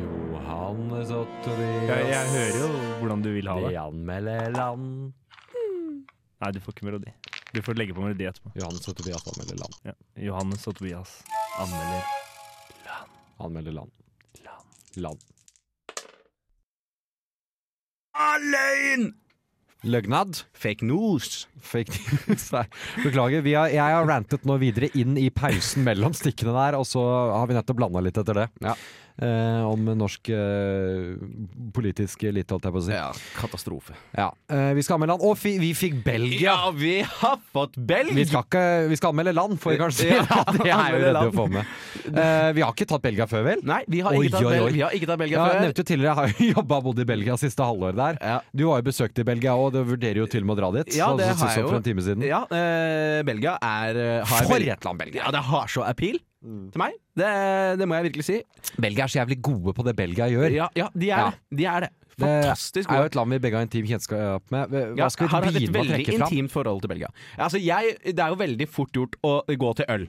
Johannes 0.00 1.08
Sotteri 1.08 1.68
Jeg, 1.88 2.04
jeg 2.10 2.26
hører 2.30 2.58
jo 2.60 2.68
hvordan 3.00 3.22
du 3.24 3.30
vil 3.34 3.48
ha 3.48 3.54
det. 3.64 3.76
anmelder 3.80 4.50
land. 4.54 5.12
Nei, 6.40 6.50
du 6.54 6.60
får 6.62 6.74
ikke 6.76 6.86
melodi. 6.88 7.12
Du 7.54 7.58
får 7.66 7.74
legge 7.78 7.94
på 7.96 8.02
melodi 8.04 8.26
etterpå. 8.28 8.52
Johannes 8.58 8.84
Sotteri 8.86 9.12
anmelder 9.16 9.58
land. 9.62 9.74
Ja. 9.88 9.94
Johannes 10.28 10.66
og 10.70 10.76
Tobias 10.78 11.16
anmelder 11.58 12.04
Anmelder 13.40 13.72
land. 13.72 13.90
Land. 15.00 15.20
Løgn! 18.50 19.06
Løgnad. 19.84 20.42
Fake 20.52 20.84
news. 20.84 21.46
Fake 21.64 21.94
news. 21.94 22.48
Nei, 22.52 22.66
beklager. 23.04 23.44
Vi 23.46 23.54
har, 23.56 23.70
jeg 23.72 23.96
har 23.96 24.08
rantet 24.08 24.44
nå 24.48 24.58
videre 24.60 24.90
inn 24.98 25.16
i 25.20 25.30
pausen 25.32 25.86
mellom 25.86 26.16
stikkene 26.16 26.56
der, 26.56 26.78
og 26.80 26.88
så 26.88 27.04
har 27.32 27.48
vi 27.48 27.56
nettopp 27.56 27.80
blanda 27.80 28.02
litt 28.04 28.20
etter 28.20 28.42
det. 28.42 28.50
Ja. 28.64 28.76
Eh, 29.20 29.64
om 29.68 29.84
norsk 29.84 30.30
eh, 30.32 31.16
politisk 31.76 32.22
elite, 32.24 32.54
holdt 32.54 32.68
jeg 32.68 32.72
på 32.72 32.80
å 32.80 32.84
si. 32.86 32.92
Ja, 32.94 33.08
katastrofe. 33.36 33.96
Ja. 34.16 34.30
Eh, 34.48 34.70
vi 34.78 34.84
skal 34.84 34.96
anmelde 34.96 35.12
land. 35.12 35.26
Og 35.28 35.36
fi, 35.36 35.58
vi 35.60 35.74
fikk 35.76 35.98
Belgia! 36.06 36.54
Ja, 36.54 36.70
vi 36.72 36.94
har 37.04 37.36
fått 37.52 37.76
Belgia! 37.76 38.16
Vi 38.16 38.24
vi 38.24 38.96
skal 38.96 39.12
anmelde 39.12 39.34
land, 39.36 39.60
får 39.60 39.74
vi 39.74 39.80
kanskje 39.82 40.06
si. 40.06 40.14
Ja, 40.16 40.44
det 40.56 40.70
er 40.72 40.94
jo 40.94 41.02
redd 41.04 41.20
å 41.20 41.34
få 41.36 41.46
med. 41.52 41.74
Eh, 42.18 42.52
vi 42.56 42.64
har 42.64 42.72
ikke 42.74 42.86
tatt 42.90 43.02
Belgia 43.04 43.26
før, 43.30 43.44
vel? 43.46 43.60
Nei, 43.66 43.80
vi 43.88 44.00
har 44.04 44.16
Oi, 44.16 44.24
ikke 44.26 44.36
tatt, 44.38 44.46
oi, 44.50 44.58
oi. 44.64 44.72
Vi 44.74 44.80
har 44.84 44.96
ikke 44.96 45.08
tatt 45.10 45.20
Belgia 45.22 45.36
Ja, 45.38 45.44
jeg 45.46 45.54
før. 45.54 45.66
nevnte 45.66 45.84
jo 45.84 45.88
tidligere, 45.90 46.08
jeg 46.10 46.16
har 46.16 46.32
jo 46.40 46.48
jobba 46.60 46.78
og 46.80 46.88
bodd 46.88 47.02
i 47.04 47.06
Belgia 47.12 47.36
siste 47.40 47.66
halvåret 47.66 48.00
der. 48.00 48.18
Ja. 48.22 48.38
Du 48.56 48.64
har 48.70 48.80
jo 48.82 48.88
besøkt 48.90 49.20
i 49.22 49.26
Belgia 49.26 49.54
òg, 49.54 49.72
du 49.76 49.82
vurderer 49.84 50.22
jo 50.22 50.26
til 50.30 50.42
og 50.42 50.50
med 50.50 50.56
å 50.56 50.60
dra 50.62 50.72
dit. 50.80 50.96
Ja, 50.98 51.12
det 51.16 51.28
har 51.30 51.54
jeg 51.54 51.66
for 51.66 51.76
jo. 51.76 51.82
en 51.82 51.86
time 51.86 52.06
siden. 52.06 52.26
Ja, 52.26 52.42
uh, 52.50 53.20
Belgia 53.28 53.56
er 53.60 54.00
eh, 54.00 54.24
har 54.26 54.50
For 54.50 54.56
et 54.60 54.84
land, 54.88 54.98
Belgia! 54.98 55.24
Ja, 55.26 55.30
det 55.34 55.44
har 55.52 55.70
så 55.70 55.86
appeal 55.86 56.18
Mm. 56.40 56.70
til 56.72 56.80
meg. 56.80 56.94
Det, 57.20 57.30
det 57.76 57.84
må 57.84 57.98
jeg 57.98 58.06
virkelig 58.06 58.24
si. 58.24 58.36
Belgia 58.80 59.04
er 59.04 59.12
så 59.12 59.18
jævlig 59.20 59.36
gode 59.44 59.74
på 59.76 59.84
det 59.84 59.92
Belgia 59.98 60.24
gjør. 60.32 60.54
Ja, 60.54 60.68
ja 60.72 60.86
de 60.96 61.10
er 61.12 61.26
det. 61.26 61.58
De 61.58 61.66
er 61.68 61.84
det. 61.84 61.90
Det 62.20 62.30
er 62.84 62.96
jo 62.96 63.08
et 63.10 63.16
land 63.16 63.32
vi 63.34 63.38
begge 63.44 63.58
har 63.60 63.66
intim 63.66 63.84
kjennskap 63.88 64.46
med. 64.52 64.72
Hva 64.96 65.08
skal 65.12 65.28
har 65.32 65.44
vi 65.44 65.50
et 65.52 65.58
begynne 65.58 65.70
å 65.70 65.78
veldig 65.82 65.98
trekke 65.98 66.16
fram? 66.16 66.32
intimt 66.32 66.52
forhold 66.54 66.80
til 66.84 66.92
Belgia. 66.92 67.12
Altså, 67.36 67.60
jeg, 67.60 67.92
det 68.08 68.24
er 68.24 68.32
jo 68.32 68.40
veldig 68.40 68.68
fort 68.72 68.96
gjort 68.96 69.16
å 69.20 69.34
gå 69.52 69.74
til 69.80 69.92
øl. 69.96 70.08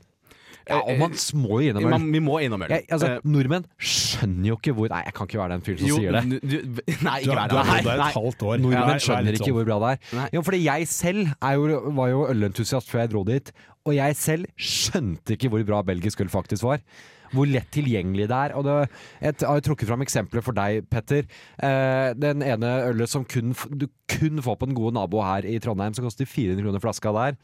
Ja, 0.69 0.77
og 0.81 0.99
man 0.99 1.15
må 1.41 1.59
jo 1.61 1.71
innom 1.71 1.87
øl. 1.89 2.05
Vi 2.13 2.19
må 2.23 2.37
innom 2.45 2.61
øl. 2.65 2.69
Jeg, 2.69 2.85
altså, 2.91 3.07
Eh, 3.15 3.19
nordmenn 3.25 3.65
skjønner 3.81 4.47
jo 4.51 4.57
ikke 4.59 4.73
hvor 4.77 4.89
Nei, 4.93 5.01
jeg 5.07 5.13
kan 5.17 5.27
ikke 5.27 5.39
være 5.41 5.55
den 5.55 5.63
fyren 5.65 5.79
som 5.81 5.87
jo, 5.89 5.95
sier 5.97 6.11
det. 6.17 6.23
du, 6.29 6.35
du, 6.47 6.81
nei, 7.07 7.15
ikke 7.23 7.35
vær 7.39 7.49
du 7.51 7.55
har 7.57 7.65
det. 7.65 7.71
bodd 7.71 7.89
der 7.89 7.97
Nei, 8.03 8.09
et 8.11 8.19
halvt 8.19 8.45
år. 8.51 8.61
Nordmenn 8.65 9.01
skjønner 9.07 9.39
ikke 9.39 9.51
hvor 9.57 9.65
bra 9.71 9.79
det 9.85 9.91
er. 10.21 10.29
Jo, 10.37 10.43
fordi 10.45 10.61
jeg 10.65 10.87
selv 10.91 11.27
er 11.41 11.57
jo, 11.57 11.81
var 11.97 12.11
jo 12.13 12.21
ølentusiast 12.35 12.91
før 12.91 13.03
jeg 13.05 13.13
dro 13.15 13.23
dit, 13.31 13.51
og 13.85 13.95
jeg 13.97 14.15
selv 14.15 14.45
skjønte 14.57 15.33
ikke 15.37 15.49
hvor 15.49 15.63
bra 15.71 15.81
belgisk 15.87 16.21
øl 16.21 16.29
faktisk 16.29 16.63
var. 16.67 16.83
Hvor 17.31 17.49
lett 17.49 17.69
tilgjengelig 17.73 18.27
det 18.31 18.39
er. 18.47 18.55
Og 18.57 18.65
det, 18.67 18.75
jeg 19.21 19.37
har 19.47 19.63
trukket 19.65 19.89
fram 19.89 20.03
eksempler 20.05 20.43
for 20.45 20.57
deg, 20.57 20.85
Petter. 20.91 21.27
Eh, 21.61 22.11
den 22.17 22.43
ene 22.45 22.73
ølet 22.89 23.11
som 23.11 23.25
kun, 23.27 23.55
du 23.71 23.87
kun 24.11 24.43
får 24.43 24.59
på 24.59 24.69
den 24.69 24.77
gode 24.77 24.95
nabo 24.97 25.23
her 25.23 25.47
i 25.47 25.57
Trondheim, 25.63 25.95
som 25.97 26.05
koster 26.07 26.29
400 26.29 26.65
kroner 26.65 26.83
flaska 26.83 27.15
der. 27.15 27.39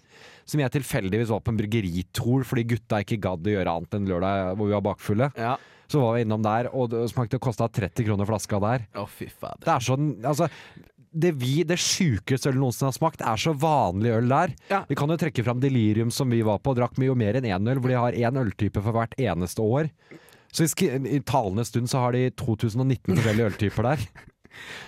Som 0.47 0.63
jeg 0.63 0.76
tilfeldigvis 0.76 1.32
var 1.34 1.43
på 1.43 1.54
en 1.54 1.62
bryggeritor 1.62 2.45
fordi 2.47 2.67
gutta 2.73 3.02
ikke 3.04 3.21
gadd 3.23 3.47
å 3.47 3.56
gjøre 3.58 3.80
annet 3.80 3.97
enn 3.97 4.12
lørdag 4.12 4.54
hvor 4.58 4.69
vi 4.69 4.78
var 4.78 4.86
bakfulle. 4.91 5.32
Ja. 5.39 5.56
Så 5.88 6.02
var 6.04 6.17
vi 6.17 6.26
innom 6.26 6.43
der, 6.43 6.67
og 6.76 6.91
det 6.91 7.06
smakte 7.13 7.39
kosta 7.39 7.69
30 7.71 8.04
kroner 8.10 8.28
flaska 8.28 8.60
der. 8.60 8.88
Å, 9.00 9.08
fy 9.08 9.30
fader. 9.32 9.63
Det 9.63 9.71
er 9.71 9.86
sånn 9.88 10.10
Altså 10.28 10.50
det 11.17 11.34
vi, 11.41 11.62
det 11.67 11.80
sjukeste 11.82 12.51
ølet 12.51 12.62
noensinne 12.62 12.91
har 12.91 12.97
smakt, 12.97 13.23
er 13.25 13.41
så 13.41 13.53
vanlig 13.58 14.13
øl 14.17 14.32
der. 14.32 14.53
Ja. 14.71 14.84
Vi 14.89 14.97
kan 14.99 15.12
jo 15.12 15.19
trekke 15.19 15.45
fram 15.45 15.62
Delirium 15.63 16.13
som 16.13 16.32
vi 16.34 16.43
var 16.45 16.62
på, 16.62 16.73
og 16.73 16.80
drakk 16.80 16.97
mye 17.01 17.15
mer 17.17 17.39
enn 17.39 17.49
én 17.49 17.73
øl, 17.73 17.82
hvor 17.82 17.93
de 17.93 17.99
har 17.99 18.17
én 18.17 18.41
øltype 18.41 18.84
for 18.84 18.95
hvert 18.95 19.17
eneste 19.19 19.63
år. 19.63 19.91
Så 20.56 20.65
i, 20.65 20.89
i 21.17 21.21
talende 21.27 21.65
stund 21.67 21.89
så 21.91 22.06
har 22.06 22.15
de 22.15 22.30
2019 22.39 23.13
forskjellige 23.13 23.53
øltyper 23.53 23.91
der. 23.91 24.08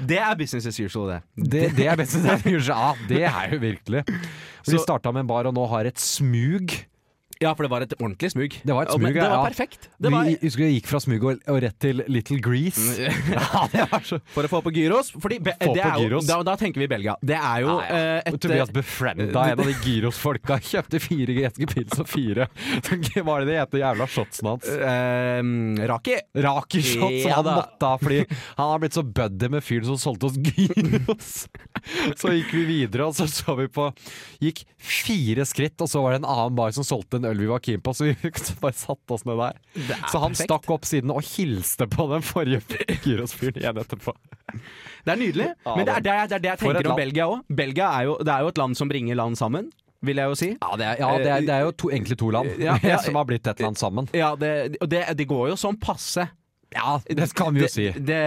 Det 0.01 0.17
er 0.17 0.33
business 0.33 0.65
as 0.65 0.79
usual, 0.81 1.11
det. 1.11 1.19
Det, 1.37 1.59
det 1.77 1.85
er 1.91 1.97
business 1.99 2.25
as 2.31 2.45
usual, 2.47 2.95
ja, 2.97 3.07
det 3.09 3.19
er 3.27 3.51
jo 3.53 3.59
virkelig. 3.61 4.01
Så 4.63 4.73
de 4.73 4.79
starta 4.81 5.11
med 5.13 5.27
en 5.27 5.29
bar 5.29 5.45
og 5.45 5.53
nå 5.53 5.65
har 5.69 5.85
et 5.85 6.01
smug. 6.01 6.73
Ja, 7.39 7.53
for 7.55 7.63
det 7.63 7.69
var 7.71 7.83
et 7.85 7.93
ordentlig 7.95 8.33
smug. 8.33 8.55
Det 8.67 8.73
var 8.75 8.83
et 8.83 8.91
smug, 8.91 9.15
ja. 9.15 9.23
det 9.23 9.27
var 9.31 9.45
perfekt. 9.47 9.85
Det 9.95 10.09
var, 10.11 10.25
Vi 10.27 10.33
husker 10.41 10.65
vi 10.65 10.73
gikk 10.73 10.89
fra 10.89 10.99
smug 10.99 11.23
og, 11.23 11.37
og 11.47 11.59
rett 11.63 11.77
til 11.79 12.01
Little 12.11 12.35
Grease. 12.43 13.05
ja, 13.31 13.61
det 13.71 13.85
var 13.93 14.03
så 14.03 14.17
for 14.33 14.43
å 14.43 14.49
få 14.51 14.59
på 14.65 14.73
gyros. 14.75 15.13
Fordi 15.15 15.37
be, 15.45 15.53
Få 15.61 15.71
det 15.77 15.85
på 15.85 15.87
er 15.87 16.01
jo, 16.03 16.09
gyros. 16.09 16.27
da, 16.27 16.41
da 16.43 16.55
tenker 16.59 16.83
vi 16.83 16.89
Belgia. 16.91 17.13
Det 17.23 17.37
er 17.39 17.61
jo 17.63 17.77
Ja, 17.77 17.85
ja. 17.87 18.01
eh, 18.19 18.33
et 18.33 18.39
Tobias 18.43 18.73
befrienda 18.75 19.45
en 19.53 19.63
av 19.63 19.69
de 19.71 19.75
gyros-folka. 19.85 20.57
Kjøpte 20.69 20.99
fire 20.99 21.37
greske 21.37 21.69
pils 21.71 21.95
og 22.03 22.09
fire 22.11 22.49
Hva 23.23 23.37
er 23.37 23.45
det 23.45 23.47
de 23.53 23.55
heter, 23.61 23.81
jævla 23.85 24.09
shotsen 24.11 24.51
hans? 24.51 24.67
Uh, 24.67 25.87
Raki. 25.93 26.17
Raki-shots 26.43 27.23
Ja 27.23 27.39
han 27.39 27.47
måtte 27.47 27.87
ha 27.93 27.95
fordi 28.03 28.19
han 28.27 28.73
har 28.73 28.83
blitt 28.83 28.99
så 28.99 29.05
buddy 29.07 29.47
med 29.55 29.63
fyren 29.63 29.87
som 29.93 30.01
solgte 30.01 30.27
oss 30.27 30.35
gyros. 30.43 31.31
Så 32.19 32.35
gikk 32.35 32.51
vi 32.57 32.65
videre, 32.67 33.07
og 33.07 33.15
så 33.15 33.29
så 33.31 33.55
vi 33.61 33.69
på 33.71 33.87
Gikk 34.43 34.65
fire 34.75 35.45
skritt, 35.47 35.79
og 35.83 35.87
så 35.91 36.03
var 36.03 36.13
det 36.17 36.21
en 36.25 36.27
annen 36.35 36.55
bar 36.59 36.75
som 36.75 36.83
solgte 36.87 37.19
en 37.19 37.28
øl 37.31 37.39
vi 37.43 37.49
var 37.49 37.61
keen 37.65 37.81
på, 37.85 37.93
så 37.95 38.07
vi 38.09 38.13
bare 38.63 38.75
satte 38.77 39.15
oss 39.15 39.25
ned 39.29 39.39
der. 39.39 39.59
Så 40.11 40.21
han 40.23 40.33
perfekt. 40.35 40.45
stakk 40.49 40.69
opp 40.75 40.87
siden 40.89 41.13
og 41.15 41.21
hilste 41.25 41.87
på 41.91 42.07
den 42.13 42.25
forrige 42.25 42.61
gyrosfyren 43.05 43.59
igjen 43.61 43.81
etterpå. 43.83 44.15
Det 45.05 45.13
er 45.13 45.19
nydelig. 45.21 45.49
Men 45.67 45.85
det 45.87 45.93
er 45.97 46.05
det, 46.07 46.15
det, 46.31 46.39
er 46.39 46.43
det 46.47 46.51
jeg 46.55 46.61
tenker 46.65 46.89
om. 46.91 46.97
Belgia 46.99 47.27
òg. 47.31 47.45
Belgia 47.61 47.91
er 47.99 48.09
jo, 48.09 48.17
det 48.25 48.33
er 48.33 48.45
jo 48.47 48.51
et 48.55 48.59
land 48.63 48.79
som 48.79 48.89
bringer 48.91 49.17
land 49.19 49.37
sammen, 49.39 49.69
vil 50.05 50.19
jeg 50.21 50.31
jo 50.31 50.39
si. 50.39 50.49
Ja, 50.55 50.73
det 50.79 50.85
er, 50.89 50.99
ja, 51.03 51.11
det 51.19 51.31
er, 51.35 51.45
det 51.47 51.55
er 51.59 51.63
jo 51.67 51.71
to, 51.83 51.89
egentlig 51.93 52.17
to 52.21 52.29
land 52.33 52.51
Ja, 52.61 52.75
ja. 52.93 52.97
som 53.03 53.17
har 53.19 53.25
blitt 53.29 53.47
et 53.51 53.63
land 53.63 53.79
sammen. 53.79 54.07
Ja, 54.15 54.33
det, 54.39 54.53
og 54.81 54.89
det, 54.91 55.05
det 55.19 55.27
går 55.29 55.49
jo 55.53 55.57
sånn 55.59 55.79
passe. 55.81 56.27
Ja, 56.69 56.99
det 57.09 57.25
kan 57.33 57.55
vi 57.55 57.63
jo 57.63 57.65
det, 57.65 57.73
si. 57.73 57.87
Det, 57.97 58.19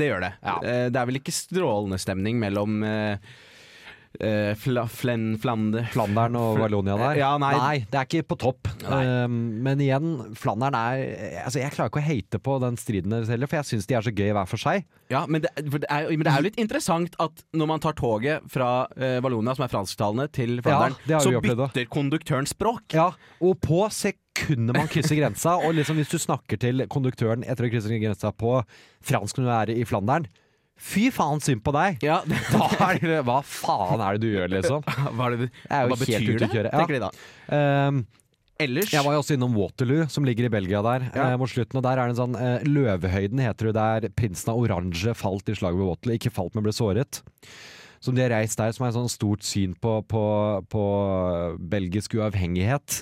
det 0.00 0.08
gjør 0.08 0.24
det. 0.24 0.32
Ja. 0.42 0.54
Eh, 0.66 0.86
Det 0.90 0.98
er 0.98 1.06
vel 1.12 1.20
ikke 1.20 1.34
strålende 1.36 1.98
stemning 2.02 2.40
mellom 2.42 2.80
eh, 2.82 3.34
eh, 4.20 4.52
fla, 4.58 4.84
flen, 4.90 5.34
Flander 5.40 5.86
Flandern 5.92 6.36
og 6.38 6.60
Wallonia 6.62 6.96
der? 7.00 7.20
Ja, 7.20 7.30
nei. 7.40 7.84
det 7.90 7.98
er 7.98 8.08
ikke 8.08 8.26
på 8.34 8.38
topp. 8.40 8.70
Nei. 8.84 9.00
Um, 9.24 9.38
men 9.64 9.82
igjen, 9.82 10.10
Flandern 10.38 10.76
er 10.78 11.02
Altså, 11.44 11.60
Jeg 11.62 11.74
klarer 11.74 11.90
ikke 11.90 12.02
å 12.02 12.06
hate 12.06 12.40
på 12.42 12.58
den 12.62 12.78
striden 12.80 13.14
deres 13.14 13.32
heller, 13.32 13.50
for 13.50 13.60
jeg 13.60 13.70
syns 13.72 13.88
de 13.90 13.96
er 13.98 14.06
så 14.06 14.12
gøy 14.14 14.32
hver 14.36 14.50
for 14.50 14.60
seg. 14.60 14.84
Ja, 15.12 15.24
men 15.30 15.44
det, 15.44 15.52
det, 15.58 15.82
er, 15.88 16.08
men 16.12 16.24
det 16.26 16.32
er 16.32 16.42
jo 16.42 16.48
litt 16.48 16.60
interessant 16.60 17.16
at 17.22 17.44
når 17.56 17.70
man 17.70 17.82
tar 17.84 17.96
toget 17.98 18.46
fra 18.52 18.70
eh, 18.96 19.18
Vallonia, 19.24 19.56
som 19.56 19.66
er 19.66 19.72
fransktalende, 19.72 20.28
til 20.34 20.58
Flandern, 20.64 20.96
ja, 21.10 21.20
så 21.22 21.34
bytter 21.44 21.90
konduktøren 21.92 22.48
språk. 22.48 22.94
Ja, 22.96 23.10
Og 23.44 23.58
på 23.62 23.84
sekundet 23.92 24.76
man 24.76 24.88
krysser 24.90 25.18
grensa, 25.18 25.58
og 25.60 25.76
liksom 25.78 26.00
hvis 26.00 26.12
du 26.14 26.18
snakker 26.22 26.60
til 26.60 26.86
konduktøren 26.90 27.44
etter 27.46 27.68
å 27.68 27.72
krysse 27.72 28.00
grensa 28.00 28.32
på 28.34 28.56
fransk 29.04 29.38
når 29.38 29.46
du 29.46 29.54
er 29.58 29.76
i 29.76 29.86
Flandern 29.88 30.26
Fy 30.80 31.06
faen, 31.14 31.40
synd 31.40 31.62
på 31.64 31.72
deg! 31.74 32.02
Ja, 32.04 32.18
Hva, 32.52 32.90
det, 32.98 33.20
hva 33.24 33.38
faen 33.46 34.00
er 34.02 34.16
det 34.18 34.24
du 34.26 34.32
gjør, 34.34 34.50
liksom? 34.56 34.82
Hva, 35.14 35.28
er 35.30 35.36
det, 35.36 35.48
Det 35.48 35.70
er 35.70 35.88
hva 35.92 35.98
betyr 36.00 36.38
det, 36.42 36.50
kjøre. 36.50 36.70
Ja. 36.72 36.80
tenker 36.82 36.96
de 36.98 37.02
da? 37.06 37.10
Um, 37.88 38.02
Ellers 38.64 38.92
Jeg 38.94 39.02
var 39.02 39.16
jo 39.16 39.20
også 39.24 39.34
innom 39.34 39.54
Waterloo, 39.58 40.04
som 40.10 40.22
ligger 40.26 40.46
i 40.46 40.50
Belgia 40.52 40.78
der, 40.86 41.08
Ja. 41.14 41.24
eh, 41.32 41.36
mot 41.40 41.50
slutten. 41.50 41.78
Og 41.80 41.82
der 41.86 41.98
er 41.98 42.06
det 42.06 42.14
en 42.14 42.20
sånn 42.20 42.36
eh, 42.38 42.62
Løvehøyden 42.70 43.40
heter 43.42 43.70
det, 43.70 43.74
der 43.80 44.12
prinsen 44.14 44.52
av 44.52 44.60
Oransje 44.62 45.14
falt 45.18 45.50
i 45.50 45.56
slaget 45.58 45.80
ved 45.80 45.88
Waterloo. 45.90 46.18
Ikke 46.20 46.30
falt, 46.34 46.54
men 46.54 46.62
ble 46.66 46.74
såret. 46.74 47.18
Som 48.04 48.14
de 48.14 48.22
har 48.22 48.30
reist 48.34 48.58
der, 48.60 48.70
som 48.76 48.84
er 48.86 48.92
et 48.92 48.98
sånn 48.98 49.10
stort 49.10 49.42
syn 49.46 49.74
på, 49.82 49.96
på, 50.06 50.22
på 50.70 50.84
belgisk 51.70 52.14
uavhengighet. 52.18 53.00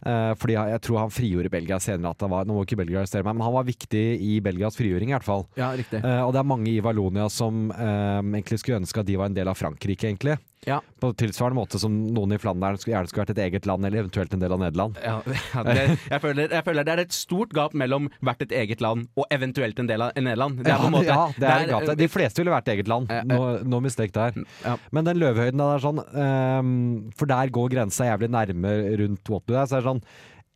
Eh, 0.00 0.32
fordi 0.40 0.56
jeg, 0.56 0.72
jeg 0.74 0.82
tror 0.86 1.00
han 1.02 1.12
frigjorde 1.12 1.52
Belgia 1.52 1.78
senere. 1.82 2.14
At 2.14 2.22
det 2.22 2.30
var, 2.32 2.48
nå 2.48 2.56
må 2.56 2.64
ikke 2.64 2.80
Belgia 2.80 3.02
arrestere 3.02 3.26
meg, 3.26 3.36
men 3.36 3.46
han 3.46 3.56
var 3.56 3.68
viktig 3.68 4.04
i 4.24 4.38
Belgias 4.44 4.78
frigjøring, 4.78 5.12
i 5.12 5.16
hvert 5.16 5.26
fall. 5.26 5.46
Ja, 5.60 5.72
riktig. 5.76 6.02
Uh, 6.04 6.22
og 6.26 6.34
det 6.34 6.42
er 6.42 6.48
mange 6.48 6.70
i 6.72 6.80
Valonia 6.84 7.28
som 7.32 7.68
uh, 7.74 8.20
egentlig 8.20 8.60
skulle 8.62 8.80
ønske 8.80 9.02
at 9.02 9.08
de 9.08 9.18
var 9.20 9.30
en 9.30 9.36
del 9.36 9.50
av 9.50 9.58
Frankrike, 9.60 10.08
egentlig. 10.08 10.38
Ja. 10.68 10.80
På 11.00 11.12
tilsvarende 11.16 11.56
måte 11.56 11.78
som 11.80 11.94
noen 12.12 12.34
i 12.36 12.38
Flandern 12.40 12.76
gjerne 12.76 13.08
skulle 13.08 13.24
vært 13.24 13.32
et 13.32 13.42
eget 13.46 13.66
land, 13.68 13.86
eller 13.86 14.02
eventuelt 14.02 14.34
en 14.36 14.42
del 14.42 14.52
av 14.52 14.60
Nederland. 14.60 14.98
Ja, 15.00 15.14
det, 15.66 15.76
jeg, 16.10 16.20
føler, 16.20 16.52
jeg 16.52 16.66
føler 16.66 16.86
det 16.86 16.92
er 16.94 17.02
et 17.06 17.16
stort 17.16 17.54
gap 17.56 17.76
mellom 17.76 18.10
hvert 18.20 18.44
et 18.44 18.52
eget 18.52 18.84
land 18.84 19.06
og 19.16 19.24
eventuelt 19.32 19.80
en 19.80 19.88
del 19.88 20.04
av 20.04 20.12
Nederland. 20.20 20.60
Det 20.60 20.74
er 20.74 20.82
på 20.82 20.90
en 20.90 20.96
måte 20.98 21.08
ja, 21.08 21.22
det 21.32 21.48
er, 21.48 21.64
det 21.64 21.72
gap. 21.72 21.94
De 22.02 22.10
fleste 22.12 22.42
ville 22.42 22.52
vært 22.52 22.68
eget 22.74 22.90
land. 22.92 23.08
No, 23.30 23.40
no 23.64 23.80
mistake 23.84 24.12
der. 24.16 24.36
Ja. 24.66 24.76
Men 24.92 25.08
den 25.08 25.20
Løvehøyden 25.22 25.62
der 25.62 25.78
er 25.78 25.84
sånn 25.84 26.00
um, 26.00 26.74
For 27.16 27.30
der 27.30 27.52
går 27.54 27.72
grensa 27.72 28.10
jævlig 28.10 28.28
nærme 28.32 28.74
rundt 29.00 29.32
Waterloo. 29.32 29.56
der, 29.56 29.70
Så 29.70 29.78
er 29.78 29.80
det 29.80 29.88
sånn 29.88 30.04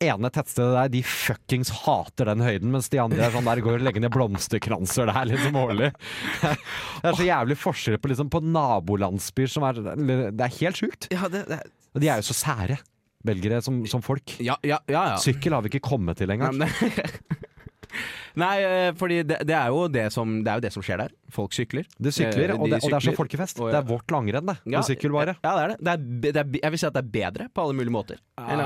ene 0.03 0.31
tettstedet 0.35 0.75
der, 0.75 0.89
de 0.93 1.03
fuckings 1.07 1.71
hater 1.85 2.27
den 2.27 2.43
høyden, 2.45 2.71
mens 2.75 2.89
de 2.93 2.99
andre 3.01 3.23
er 3.29 3.31
sånn 3.35 3.47
der 3.47 3.63
går 3.65 3.79
og 3.79 3.85
legger 3.87 4.03
ned 4.05 4.13
blomsterkranser 4.15 5.07
der 5.13 5.29
liksom 5.31 5.55
årlig. 5.61 5.93
Det 6.43 7.13
er 7.13 7.19
så 7.21 7.29
jævlig 7.29 7.57
forskjell 7.61 7.99
på, 8.03 8.11
liksom, 8.13 8.29
på 8.33 8.43
nabolandsbyer 8.45 9.49
som 9.55 9.65
er 9.69 9.79
Det 9.85 10.41
er 10.49 10.59
helt 10.61 10.77
sjukt. 10.83 11.09
Ja, 11.15 11.29
det, 11.33 11.45
det, 11.49 11.61
Og 11.95 12.03
de 12.03 12.11
er 12.11 12.21
jo 12.21 12.27
så 12.27 12.37
sære, 12.37 12.81
belgere 13.25 13.63
som, 13.65 13.85
som 13.89 14.03
folk. 14.05 14.35
ja, 14.43 14.57
ja, 14.67 14.81
ja, 14.91 15.07
ja. 15.15 15.17
Sykkel 15.23 15.55
har 15.57 15.63
vi 15.65 15.71
ikke 15.73 15.87
kommet 15.89 16.19
til 16.21 16.31
engang. 16.35 16.59
Nei, 18.35 18.55
eh, 18.67 18.89
fordi 18.99 19.21
det, 19.23 19.37
det, 19.47 19.55
er 19.55 19.69
jo 19.71 19.85
det, 19.87 20.09
som, 20.11 20.41
det 20.43 20.51
er 20.51 20.59
jo 20.59 20.63
det 20.65 20.71
som 20.75 20.83
skjer 20.83 20.99
der. 21.05 21.13
Folk 21.31 21.53
sykler. 21.55 21.87
De 22.03 22.11
sykler, 22.11 22.51
Eh, 22.51 22.57
og 22.59 22.67
de 22.67 22.73
det, 22.75 22.81
og 22.83 22.91
det 22.91 22.97
er 22.99 23.05
så 23.07 23.13
folkefest. 23.15 23.61
og- 23.63 23.71
Det 23.71 23.79
er 23.79 23.87
vårt 23.87 24.11
langrenn, 24.11 24.49
det. 24.51 24.57
Ja, 24.67 24.81
Med 24.81 24.89
sykkel, 24.89 25.13
bare. 25.15 25.37
Ja, 25.45 25.53
det 25.55 25.63
er 25.63 25.69
det. 25.69 25.79
det, 25.79 25.93
er, 25.93 26.33
det 26.35 26.41
er, 26.43 26.59
jeg 26.65 26.71
vil 26.75 26.79
si 26.83 26.87
at 26.89 26.97
det 26.99 27.05
er 27.05 27.13
bedre 27.15 27.47
på 27.55 27.63
alle 27.63 27.77
mulige 27.79 27.95
måter. 27.95 28.19
enn 28.43 28.59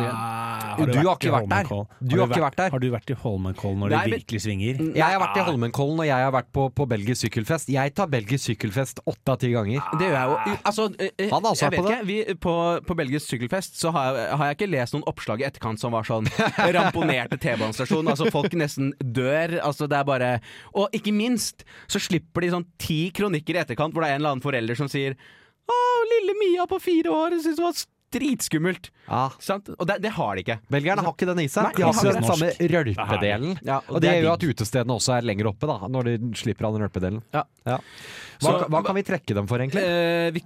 langrenn. 0.79 0.95
du, 0.95 0.99
Du 0.99 1.09
har 1.09 1.17
ikke 1.19 1.33
vært 1.35 1.51
der. 1.53 1.71
Du 2.01 2.15
har 2.19 2.29
ikke 2.29 2.43
vært 2.45 2.59
der. 2.61 2.71
Har 2.75 2.83
du 2.83 2.89
vært 2.93 3.11
i 3.11 3.17
Holmenkollen 3.23 3.83
når 3.83 3.95
Nei, 3.95 4.03
det 4.09 4.19
virkelig 4.19 4.41
svinger? 4.45 4.83
Jeg 4.99 5.05
har 5.05 5.21
vært 5.23 5.41
i 5.41 5.45
Holmenkollen, 5.49 6.03
og 6.05 6.09
jeg 6.09 6.27
har 6.27 6.35
vært 6.35 6.51
på, 6.55 6.69
på 6.79 6.87
belgisk 6.91 7.25
sykkelfest. 7.27 7.73
Jeg 7.75 7.95
tar 7.99 8.11
belgisk 8.13 8.45
sykkelfest 8.51 9.03
åtte 9.05 9.35
av 9.35 9.41
ti 9.43 9.51
ganger. 9.55 9.83
Det 9.99 10.09
gjør 10.09 10.17
jeg 10.19 10.33
jo. 10.33 10.57
Altså, 10.71 10.89
eh, 10.99 11.13
eh, 11.19 11.31
Han 11.33 11.43
har 11.45 11.51
også 11.53 11.65
jeg 11.67 11.75
vært 11.75 11.79
vet 11.79 11.89
på 11.89 11.93
ikke, 11.95 12.09
vi, 12.09 12.39
på, 12.47 12.55
på 12.89 12.99
belgisk 13.03 13.33
sykkelfest 13.35 13.81
så 13.83 13.93
har 13.95 14.09
jeg, 14.19 14.29
har 14.41 14.51
jeg 14.53 14.59
ikke 14.59 14.71
lest 14.73 14.97
noen 14.97 15.07
oppslag 15.11 15.43
i 15.43 15.49
etterkant 15.49 15.83
som 15.83 15.95
var 15.97 16.07
sånn 16.09 16.29
ramponerte 16.79 17.39
T-banestasjon. 17.43 18.09
Altså 18.13 18.31
folk 18.35 18.55
nesten 18.59 18.93
dør. 19.03 19.59
Altså 19.65 19.89
det 19.91 19.99
er 19.99 20.07
bare 20.09 20.31
Og 20.79 20.95
ikke 20.97 21.13
minst 21.15 21.65
så 21.91 22.01
slipper 22.03 22.45
de 22.45 22.53
sånn 22.55 22.67
ti 22.81 23.09
kronikker 23.15 23.57
i 23.57 23.63
etterkant 23.63 23.95
hvor 23.95 24.05
det 24.05 24.11
er 24.13 24.19
en 24.19 24.23
eller 24.23 24.37
annen 24.37 24.45
forelder 24.45 24.79
som 24.79 24.89
sier 24.91 25.17
Å, 25.69 25.77
lille 26.13 26.35
Mia 26.41 26.67
på 26.71 26.79
fire 26.81 27.13
år 27.13 27.37
syns 27.43 27.59
det 27.59 27.65
var 27.65 27.77
dritskummelt. 28.15 28.91
Ja. 29.09 29.25
Sant? 29.43 29.69
Og 29.77 29.87
det, 29.89 29.99
det 30.05 30.13
har 30.17 30.35
de 30.39 30.45
ikke. 30.45 30.59
Belgierne 30.73 31.05
har 31.05 31.13
ikke 31.15 31.29
den 31.31 31.43
i 31.45 31.49
seg. 31.51 31.69
Nei, 31.69 31.73
de 31.77 31.87
har 31.87 31.93
ikke 31.93 32.15
den 32.19 32.29
samme 32.29 32.51
rølpedelen. 32.75 33.55
Ja, 33.67 33.79
Og 33.89 34.01
det 34.05 34.11
er 34.11 34.19
gjør 34.21 34.29
jo 34.29 34.33
at 34.37 34.47
utestedene 34.53 34.97
også 34.97 35.17
er 35.19 35.29
lenger 35.29 35.51
oppe, 35.53 35.69
da, 35.71 35.79
når 35.93 36.11
de 36.11 36.17
slipper 36.41 36.69
av 36.69 36.77
den 36.77 36.87
rølpedelen. 36.87 37.23
Ja. 37.35 37.45
Hva, 37.69 37.81
Så- 38.41 38.69
hva 38.71 38.83
kan 38.87 38.95
vi 38.99 39.03
trekke 39.07 39.35
dem 39.39 39.47
for, 39.51 39.59
egentlig? 39.59 39.83
Eh, 39.85 40.31
vi, 40.37 40.45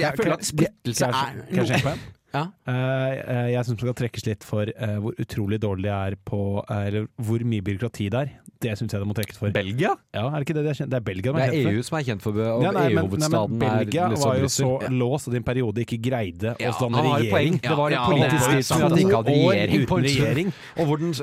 jeg 0.00 0.16
føler 0.18 0.36
at 0.38 0.48
splittelse 0.48 1.10
er 1.10 1.44
noe 1.50 1.68
jeg? 1.70 1.98
Ja. 2.34 2.44
Eh, 2.68 2.74
eh, 3.18 3.46
jeg 3.54 3.64
syns 3.66 3.80
man 3.80 3.88
skal 3.88 3.96
trekkes 3.98 4.26
litt 4.28 4.44
for 4.46 4.70
eh, 4.70 4.96
hvor 5.02 5.16
utrolig 5.18 5.58
dårlig 5.62 5.88
det 5.88 5.94
er 5.96 6.16
på 6.28 6.40
Eller 6.70 7.08
hvor 7.18 7.42
mye 7.42 7.64
byråkrati 7.66 8.06
det 8.12 8.20
er. 8.20 8.30
Det 8.60 8.74
syns 8.76 8.92
jeg 8.92 9.00
det 9.00 9.08
må 9.08 9.14
trekkes 9.16 9.38
for. 9.40 9.50
Belgia? 9.54 9.94
Ja, 10.14 10.26
er 10.28 10.38
Det 10.38 10.46
ikke 10.46 10.56
det 10.58 10.64
de 10.66 10.70
er 10.70 10.78
kjent? 10.78 10.90
Det 10.92 10.98
er 11.00 11.06
Belgia 11.06 11.32
de 11.32 11.38
Det 11.38 11.42
er 11.42 11.48
er 11.48 11.52
kjent 11.54 11.64
for. 11.66 11.78
EU 11.80 11.82
som 11.88 11.98
er 11.98 12.04
kjent 12.10 12.22
for 12.22 12.40
og 12.44 12.62
Ja, 12.66 12.72
EU-hovedstaden 12.84 13.58
Belgia 13.64 14.04
er 14.04 14.14
liksom 14.14 14.28
var 14.30 14.36
jo 14.38 14.50
så 14.52 14.68
så 14.80 14.90
låst 14.92 15.28
at 15.30 15.34
i 15.34 15.40
en 15.40 15.46
periode 15.48 15.84
ikke 15.86 15.98
greide 16.10 16.54
Ja, 16.60 16.70
å 16.70 16.76
danne 16.84 17.02
regjering. 17.08 17.58
Det 17.64 17.76
var 17.80 17.96
en 17.96 18.06
politisk 18.12 18.46
det 18.46 18.52
er 18.52 18.60
ja, 18.60 18.78
ja, 18.78 18.90
ja, 18.90 18.90
ja, 18.90 19.00
ja, 19.00 19.00
ja, 19.00 19.10
ja, 19.10 19.22
To 19.22 19.32
år 19.32 19.52
regjering. 19.56 19.86
på 19.90 19.98
uten 19.98 20.04
en 20.04 20.10
stund. 20.10 20.26
regjering. 20.26 20.52
Og 20.76 20.86
hvor 20.86 20.96
den 21.00 21.14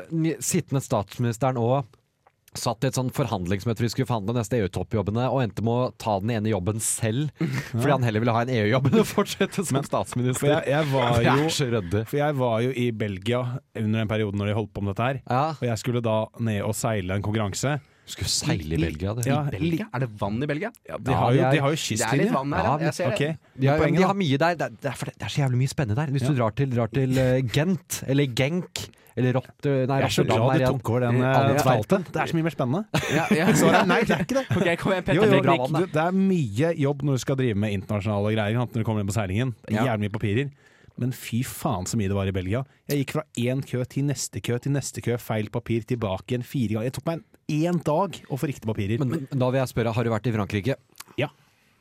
satt 2.59 2.85
i 2.85 2.89
et 2.89 2.97
sånn 2.97 3.11
forhandlingsmøte 3.15 3.83
vi 3.83 3.89
skulle 3.93 4.09
forhandle 4.09 4.35
neste 4.37 4.59
EU-toppjobbene, 4.59 5.27
og 5.31 5.43
endte 5.43 5.65
med 5.65 5.73
å 5.73 5.89
ta 6.01 6.17
den 6.23 6.33
ene 6.35 6.51
jobben 6.51 6.81
selv, 6.83 7.31
fordi 7.73 7.93
han 7.93 8.07
heller 8.07 8.23
ville 8.23 8.35
ha 8.35 8.45
en 8.45 8.53
EU-jobb 8.53 8.91
enn 8.91 9.01
å 9.03 9.07
fortsette 9.07 9.65
som 9.67 9.81
statsminister. 9.85 10.41
For 10.41 10.53
jeg, 10.53 10.65
jeg, 10.73 10.89
var 10.93 11.21
jo, 11.27 12.01
for 12.03 12.19
jeg 12.19 12.39
var 12.41 12.63
jo 12.65 12.73
i 12.73 12.87
Belgia 12.95 13.43
under 13.77 14.03
den 14.03 14.11
perioden 14.11 14.41
når 14.41 14.51
de 14.51 14.57
holdt 14.61 14.73
på 14.75 14.83
med 14.83 14.95
dette 14.95 15.11
her. 15.11 15.21
Ja. 15.27 15.45
Og 15.57 15.69
jeg 15.69 15.83
skulle 15.83 16.03
da 16.05 16.17
ned 16.43 16.63
og 16.65 16.75
seile 16.77 17.17
en 17.17 17.25
konkurranse. 17.25 17.77
Skulle 18.07 18.31
seile 18.31 18.77
i 18.77 18.79
Belgia, 18.79 19.13
det. 19.17 19.25
Ja, 19.27 19.41
Belgia? 19.51 19.87
Er 19.93 19.99
det 20.05 20.09
vann 20.19 20.37
i 20.41 20.47
Belgia? 20.47 20.69
Ja, 20.87 20.97
de, 20.97 21.11
Ja, 21.11 21.17
har 21.19 21.33
jo, 21.35 21.41
de 21.51 21.59
har 21.59 21.73
jo 21.73 21.75
Det 21.75 21.91
er 21.91 22.17
litt 22.17 22.29
kystlinje. 22.29 22.31
vann 22.33 22.53
her, 22.55 22.63
Ja, 22.63 22.77
ja. 22.77 22.85
Jeg 22.87 22.93
ser 22.95 23.07
Ok. 23.11 23.19
det. 23.19 23.37
De 23.59 23.67
har, 23.67 23.77
de 23.91 24.03
har 24.03 24.13
mye 24.15 24.37
der. 24.37 24.55
Det 24.55 24.61
er, 24.67 24.69
det 24.81 24.91
er, 24.91 24.95
for 24.95 25.05
det 25.11 25.15
det 25.19 25.25
er 25.27 25.33
så 25.35 25.41
jævlig 25.43 25.57
mye 25.63 25.71
spennende 25.73 25.95
der. 25.99 26.11
Hvis 26.15 26.21
Ja. 26.23 26.27
du 26.31 26.35
drar 26.39 26.55
til, 26.55 26.69
drar 26.71 26.87
til 26.93 27.17
eh, 27.17 27.41
Gent, 27.51 28.03
eller 28.07 28.25
Genk, 28.33 28.87
eller 29.17 29.33
Rott... 29.33 29.49
Nei, 29.65 29.97
Jeg 29.99 30.03
er 30.07 30.13
så 30.13 30.23
glad 30.23 30.55
er 30.55 30.59
du 30.59 30.65
tok 30.77 30.89
over 30.93 30.99
den 31.07 31.21
Eh, 31.21 31.51
eh, 31.51 31.57
spalten. 31.59 32.05
Det 32.13 32.21
er 32.21 32.25
så 32.31 32.35
mye 32.37 32.43
mer 32.47 32.55
spennende. 32.55 32.85
Ja, 33.17 33.25
ja. 33.33 33.45
Er 33.81 33.85
nei, 33.89 34.01
det 34.05 34.15
er 34.15 34.23
ikke 34.23 34.37
det. 34.39 34.45
Ok, 34.55 34.63
igjen, 34.63 35.15
Jo, 35.17 35.23
jo, 35.25 35.41
Nick, 35.41 35.67
du, 35.73 35.85
det 35.91 36.03
er 36.05 36.11
mye 36.15 36.71
jobb 36.77 37.03
når 37.03 37.11
du 37.13 37.17
skal 37.25 37.35
drive 37.35 37.55
med 37.59 37.73
internasjonale 37.75 38.33
greier 38.37 38.53
når 38.61 38.71
du 38.71 38.83
kommer 38.87 39.01
inn 39.03 39.07
på 39.11 39.17
seilingen. 39.17 39.55
Det 39.67 39.75
er 39.75 39.83
Jævlig 39.91 40.07
mye 40.07 40.15
papirer. 40.15 40.49
Men 40.97 41.13
fy 41.13 41.43
faen 41.45 41.85
så 41.89 41.97
mye 41.99 42.09
det 42.09 42.17
var 42.17 42.29
i 42.29 42.35
Belgia. 42.35 42.63
Jeg 42.89 43.03
gikk 43.03 43.15
fra 43.19 43.25
én 43.37 43.61
kø 43.65 43.83
til 43.85 44.07
neste 44.09 44.41
kø 44.43 44.57
til 44.63 44.73
neste 44.73 45.03
kø, 45.05 45.17
feil 45.21 45.49
papir, 45.53 45.85
tilbake 45.87 46.33
igjen 46.33 46.45
fire 46.47 46.77
ganger. 46.77 46.89
Det 46.89 46.97
tok 46.97 47.09
meg 47.11 47.25
én 47.57 47.81
dag 47.85 48.21
å 48.27 48.39
få 48.39 48.49
riktige 48.49 48.71
papirer. 48.71 49.03
Men 49.03 49.27
da 49.31 49.51
vil 49.53 49.61
jeg 49.61 49.73
spørre, 49.73 49.93
har 49.93 50.07
du 50.07 50.13
vært 50.13 50.31
i 50.31 50.33
Frankrike? 50.35 50.79
Ja. 51.21 51.29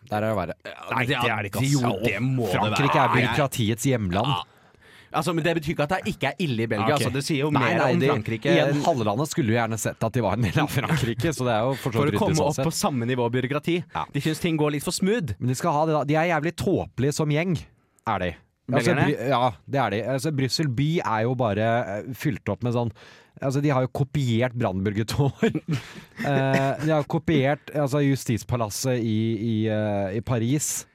Der 0.07 0.22
er 0.22 0.29
det 0.29 0.37
verre. 0.38 0.59
Nei, 0.92 1.07
det 1.09 1.16
er 1.18 1.40
det 1.42 1.50
ikke. 1.50 1.64
Jo, 1.66 1.96
det 2.05 2.20
må 2.22 2.46
det 2.46 2.61
Frankrike 2.61 3.00
være. 3.00 3.09
er 3.09 3.16
byråkratiets 3.16 3.88
hjemland. 3.88 4.37
Altså, 5.16 5.33
men 5.33 5.44
Det 5.44 5.55
betyr 5.57 5.72
ikke 5.72 5.85
at 5.87 5.92
det 5.94 6.12
ikke 6.12 6.29
er 6.29 6.40
ille 6.44 6.64
i 6.66 6.68
Belgia. 6.68 6.94
Okay. 6.94 7.07
Altså, 7.07 7.11
det 7.14 7.22
sier 7.24 7.46
jo 7.46 7.50
Nei, 7.55 7.62
mer 7.62 7.79
nei, 7.81 7.90
om 7.94 8.00
de, 8.02 8.09
Frankrike 8.11 8.52
igjen, 8.52 8.81
halvlandet 8.85 9.31
skulle 9.31 9.55
jo 9.55 9.57
gjerne 9.57 9.79
sett 9.81 10.07
at 10.09 10.16
de 10.16 10.24
var 10.24 10.37
en 10.37 10.44
del 10.44 10.59
av 10.61 10.68
Frankrike, 10.72 11.33
så 11.33 11.46
det 11.46 11.55
er 11.55 11.62
jo 11.64 11.76
for 11.81 11.96
for 11.96 12.11
å 12.11 12.18
komme 12.20 12.37
sånn 12.37 12.50
opp 12.52 12.68
på 12.68 12.74
samme 12.74 13.09
nivå 13.09 13.29
byråkrati. 13.33 13.76
Ja. 13.94 14.05
De 14.12 14.22
syns 14.24 14.42
ting 14.42 14.59
går 14.61 14.76
litt 14.76 14.85
for 14.87 14.94
smooth. 14.94 15.37
Men 15.38 15.55
de 15.55 15.57
skal 15.59 15.72
ha 15.72 15.87
det 15.88 15.96
da. 15.96 16.02
De 16.11 16.18
er 16.20 16.29
jævlig 16.35 16.52
tåpelige 16.61 17.16
som 17.16 17.33
gjeng, 17.33 17.57
er 18.12 18.24
de. 18.26 18.31
Altså, 18.72 18.96
ja, 19.31 19.52
det 19.70 19.79
er 19.79 19.94
de. 19.94 20.00
Altså, 20.16 20.33
Brussel 20.35 20.68
by 20.74 20.88
er 21.05 21.22
jo 21.22 21.37
bare 21.38 21.66
eh, 22.00 22.11
fylt 22.18 22.48
opp 22.50 22.64
med 22.66 22.74
sånn 22.74 22.90
Altså, 23.37 23.61
De 23.61 23.68
har 23.68 23.85
jo 23.85 23.90
kopiert 23.92 24.55
Brandenburger 24.57 25.05
Tor. 25.05 25.31
eh, 25.44 26.70
de 26.81 26.90
har 26.90 27.05
kopiert 27.05 27.68
altså, 27.76 28.00
Justispalasset 28.00 28.96
i, 29.05 29.16
i, 29.37 29.57
eh, 29.68 30.16
i 30.16 30.22
Paris. 30.24 30.87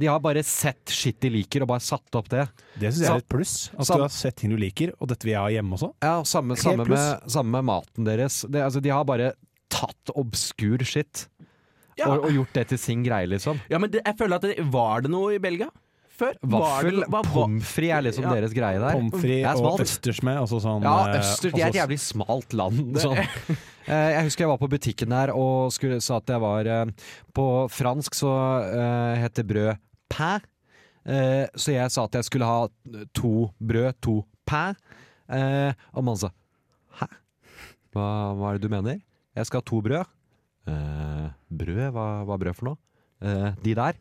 De 0.00 0.06
har 0.08 0.22
bare 0.22 0.40
sett 0.46 0.88
shit 0.94 1.18
de 1.20 1.28
liker, 1.34 1.64
og 1.66 1.72
bare 1.74 1.82
satt 1.84 2.14
opp 2.16 2.30
det. 2.32 2.46
Det 2.80 2.92
syns 2.94 3.02
jeg 3.04 3.10
er 3.18 3.24
et 3.24 3.28
pluss. 3.34 3.56
At 3.74 3.90
sam- 3.90 3.98
du 4.00 4.04
har 4.06 4.14
sett 4.14 4.38
ting 4.40 4.54
du 4.54 4.56
liker, 4.62 4.94
og 5.02 5.10
dette 5.10 5.26
vil 5.28 5.34
jeg 5.34 5.42
ha 5.42 5.50
hjemme 5.58 5.76
også. 5.76 5.90
Ja, 6.06 6.14
Samme, 6.30 6.56
samme, 6.56 6.86
med, 6.88 7.26
samme 7.28 7.58
med 7.58 7.68
maten 7.68 8.06
deres. 8.08 8.38
Det, 8.48 8.62
altså, 8.64 8.80
de 8.86 8.94
har 8.94 9.04
bare 9.10 9.32
tatt 9.70 10.14
obskur 10.18 10.80
shit 10.88 11.26
Ja. 11.98 12.06
og, 12.14 12.24
og 12.24 12.32
gjort 12.38 12.54
det 12.56 12.68
til 12.70 12.80
sin 12.80 13.02
greie, 13.04 13.28
liksom. 13.28 13.60
Ja, 13.68 13.82
men 13.82 13.90
det, 13.92 14.00
jeg 14.06 14.16
føler 14.16 14.38
at 14.40 14.46
det, 14.46 14.56
Var 14.72 15.04
det 15.04 15.10
noe 15.12 15.34
i 15.36 15.42
Belgia 15.42 15.68
før? 16.20 16.36
Vaffel, 16.52 17.00
pommes 17.32 17.66
frites 17.74 17.96
er 17.96 18.04
liksom 18.06 18.26
Ja. 18.28 18.34
deres 18.36 18.54
greie 18.56 18.78
der. 18.82 18.92
Pommes 18.98 19.16
frites 19.22 19.56
og 19.56 19.64
smalt. 19.64 19.82
østers 19.86 20.20
med. 20.28 20.38
Altså 20.42 20.60
sånn, 20.62 20.84
Ja, 20.86 20.94
eh, 21.08 21.18
østers. 21.20 21.52
Det 21.56 21.62
er 21.64 21.72
et 21.72 21.78
jævlig 21.80 21.98
smalt 22.04 22.52
land. 22.60 22.96
Sånn. 23.04 23.18
Eh, 23.88 24.10
Jeg 24.14 24.24
husker 24.28 24.44
jeg 24.44 24.50
var 24.52 24.60
på 24.60 24.68
butikken 24.70 25.08
der 25.10 25.32
og 25.34 25.72
skulle, 25.74 26.00
sa 26.04 26.18
at 26.20 26.26
jeg 26.30 26.40
var 26.40 26.66
eh, 26.68 26.86
På 27.34 27.46
fransk 27.72 28.14
så 28.14 28.30
uh, 28.30 29.14
heter 29.18 29.42
brød 29.48 29.78
pain. 30.12 30.40
Uh, 31.08 31.46
så 31.56 31.72
jeg 31.72 31.90
sa 31.90 32.04
at 32.04 32.12
jeg 32.20 32.24
skulle 32.28 32.44
ha 32.46 32.68
to 33.16 33.50
brød, 33.58 33.94
to 34.04 34.20
pain. 34.46 34.76
Uh, 35.30 35.72
og 35.94 36.04
mannen 36.04 36.18
sa 36.26 36.30
hæ? 37.00 37.06
Hva, 37.94 38.06
hva 38.36 38.50
er 38.52 38.58
det 38.58 38.68
du 38.68 38.72
mener? 38.76 39.00
Jeg 39.34 39.46
skal 39.48 39.62
ha 39.62 39.66
to 39.66 39.80
brød. 39.82 40.06
Eh, 40.70 41.28
brød? 41.50 41.90
Hva, 41.94 42.06
hva 42.28 42.34
er 42.36 42.42
brød 42.44 42.54
for 42.58 42.68
noe? 42.68 42.78
Eh, 43.22 43.54
de 43.64 43.74
der. 43.78 43.96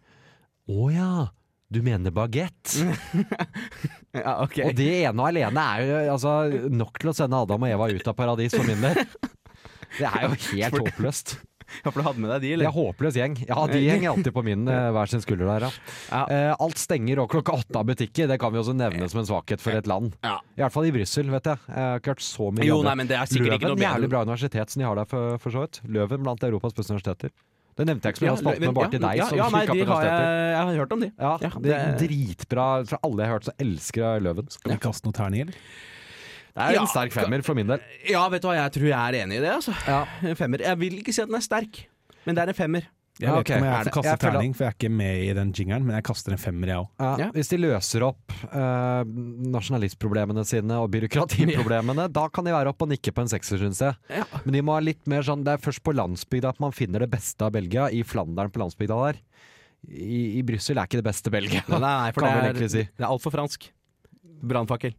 Å 0.70 0.90
ja! 0.94 1.12
Du 1.70 1.82
mener 1.86 2.12
bagett? 2.12 2.76
Ja, 4.10 4.40
okay. 4.42 4.66
Og 4.66 4.74
det 4.74 4.88
ene 5.04 5.22
og 5.22 5.28
alene 5.30 5.64
er 5.76 5.84
jo 5.86 5.98
altså, 6.16 6.32
nok 6.74 6.96
til 6.98 7.12
å 7.12 7.14
sende 7.14 7.38
Adam 7.38 7.62
og 7.62 7.70
Eva 7.70 7.92
ut 7.94 8.08
av 8.10 8.16
paradis 8.18 8.56
for 8.58 8.66
min 8.66 8.82
del. 8.82 8.98
Det 10.00 10.08
er 10.10 10.24
jo 10.26 10.32
helt 10.48 10.80
håpløst. 10.80 11.36
Ja, 11.84 11.92
for 11.92 12.02
du 12.02 12.06
hadde 12.08 12.24
med 12.24 12.32
deg 12.34 12.42
de, 12.42 12.54
eller? 12.56 12.72
er 12.72 12.74
håpløs 12.74 13.20
gjeng. 13.20 13.36
Ja, 13.46 13.60
de 13.70 13.82
henger 13.86 14.16
alltid 14.16 14.34
på 14.34 14.42
min 14.46 14.66
eh, 14.66 14.88
hver 14.96 15.12
sin 15.12 15.22
skulder 15.22 15.46
der, 15.52 15.68
ja. 15.68 15.70
Ja. 16.10 16.22
Eh, 16.34 16.54
alt 16.66 16.82
stenger 16.82 17.22
og 17.24 17.30
klokka 17.30 17.60
åtte 17.62 17.78
av 17.78 17.86
butikker. 17.92 18.32
Det 18.32 18.40
kan 18.42 18.54
vi 18.56 18.62
også 18.64 18.74
nevne 18.78 19.10
som 19.12 19.22
en 19.22 19.30
svakhet 19.30 19.62
for 19.62 19.78
et 19.78 19.90
land. 19.90 20.16
Ja. 20.26 20.40
I 20.58 20.64
hvert 20.64 20.74
fall 20.74 20.90
i 20.90 20.96
Brussel, 20.96 21.30
vet 21.30 21.52
jeg. 21.52 21.62
Jeg 21.70 21.86
har 21.92 22.02
ikke 22.02 22.16
hørt 22.16 22.26
så 22.26 22.50
mye 22.50 22.66
Jo, 22.66 22.80
nei, 22.86 22.96
men 22.98 23.12
det 23.12 23.20
er 23.20 23.30
sikkert 23.30 23.60
ikke 23.60 23.70
Løven, 23.70 23.78
noe 23.78 23.86
jævlig 23.86 24.12
bra 24.16 24.26
universitet 24.26 24.74
som 24.74 24.82
de 24.82 24.90
har 24.90 25.04
der, 25.04 25.12
for, 25.14 25.38
for 25.46 25.54
så 25.54 25.68
vidt. 25.68 25.82
Løven 26.00 26.26
blant 26.26 26.50
Europas 26.50 26.74
beste 26.78 26.96
universiteter. 26.98 27.36
Det 27.80 27.86
nevnte 27.88 28.10
jeg 28.10 28.16
ikke 28.18 28.24
men 28.24 28.28
jeg 28.28 28.34
har 28.36 28.42
spalt 28.44 28.60
med 28.64 28.74
bare 28.76 28.92
til 28.92 29.00
deg, 29.04 29.20
ja, 29.22 29.28
ja, 29.40 29.46
nei, 29.54 29.62
de 29.70 29.86
har 29.88 30.02
jeg, 30.04 30.32
jeg 30.52 30.64
har 30.70 30.80
hørt 30.82 30.96
om 30.96 31.04
de. 31.06 31.08
Ja, 31.16 31.32
Ja, 31.46 31.52
det 31.64 31.76
er 31.78 31.94
dritbra. 32.02 32.66
Fra 32.90 33.00
alle 33.08 33.24
jeg 33.24 33.32
har 33.32 33.38
hørt, 33.38 33.48
så 33.48 33.54
elsker 33.64 34.04
jeg 34.04 34.26
Løven. 34.26 34.50
Skal 34.52 34.74
vi 34.74 34.78
kaste 34.84 35.08
noe 35.08 35.16
terning, 35.16 35.48
eller? 35.48 35.62
Det 36.50 36.66
er 36.66 36.76
Ja, 36.76 36.82
en 36.84 36.92
sterk 36.92 37.14
femmer 37.16 37.44
for 37.46 37.56
min 37.56 37.70
del. 37.72 37.80
Ja, 38.10 38.26
vet 38.34 38.44
du 38.44 38.50
hva, 38.50 38.58
jeg 38.60 38.74
tror 38.76 38.90
jeg 38.90 39.00
er 39.00 39.20
enig 39.24 39.38
i 39.40 39.44
det, 39.46 39.52
altså. 39.54 39.76
Ja. 39.88 40.02
En 40.28 40.36
femmer. 40.36 40.66
Jeg 40.66 40.80
vil 40.82 40.98
ikke 41.00 41.16
si 41.16 41.22
at 41.24 41.32
den 41.32 41.40
er 41.40 41.46
sterk, 41.46 41.86
men 42.26 42.36
det 42.36 42.44
er 42.44 42.52
en 42.52 42.58
femmer. 42.58 42.90
Jeg 43.20 43.34
vet 43.36 43.44
ikke 43.44 43.58
om 43.60 43.66
jeg 43.68 43.74
Er 43.76 43.88
får 43.90 43.96
kaste 43.98 44.14
terning, 44.24 44.54
for 44.56 44.64
jeg 44.64 44.72
er 44.72 44.76
ikke 44.78 44.92
med 44.96 45.24
i 45.26 45.32
den 45.36 45.50
jingeren, 45.52 45.84
men 45.84 45.98
jeg 45.98 46.06
kaster 46.08 46.32
en 46.36 46.40
femmer, 46.40 46.72
jeg 46.72 46.80
òg. 46.84 46.88
Ja, 47.04 47.10
Ja. 47.20 47.28
Hvis 47.36 47.50
de 47.52 47.58
løser 47.60 48.06
opp 48.08 48.36
eh, 48.48 49.02
nasjonalistproblemene 49.56 50.46
sine 50.48 50.78
og 50.80 50.88
byråkratiproblemene, 50.94 52.08
da 52.20 52.26
kan 52.32 52.48
de 52.48 52.54
være 52.56 52.72
oppe 52.72 52.88
og 52.88 52.94
nikke 52.94 53.12
på 53.16 53.26
en 53.26 53.32
sekser, 53.32 53.60
syns 53.60 53.82
jeg. 53.84 53.98
Ja. 54.22 54.24
Men 54.46 54.56
de 54.56 54.62
må 54.64 54.78
ha 54.78 54.84
litt 54.84 55.04
mer 55.12 55.26
sånn 55.28 55.44
Det 55.44 55.58
er 55.58 55.64
først 55.64 55.84
på 55.84 55.96
landsbygda 55.98 56.54
at 56.56 56.64
man 56.64 56.72
finner 56.76 57.04
det 57.04 57.12
beste 57.12 57.44
av 57.44 57.52
Belgia. 57.56 57.90
I 57.92 58.06
Flandern 58.08 58.52
på 58.54 58.62
landsbygda 58.64 59.02
der. 59.10 59.20
I, 59.90 60.40
i 60.40 60.42
Brussel 60.44 60.78
er 60.80 60.88
ikke 60.88 61.00
det 61.00 61.08
beste 61.08 61.32
Belgia. 61.32 61.64
Nei, 61.72 61.80
nei, 61.84 62.10
for 62.16 62.24
Kan 62.24 62.32
det 62.32 62.40
vel 62.40 62.46
er, 62.46 62.50
egentlig 62.54 62.72
si. 62.74 62.88
det 62.88 63.04
er 63.06 63.12
altfor 63.12 63.36
fransk. 63.36 63.70
Brannfakkel. 64.40 64.96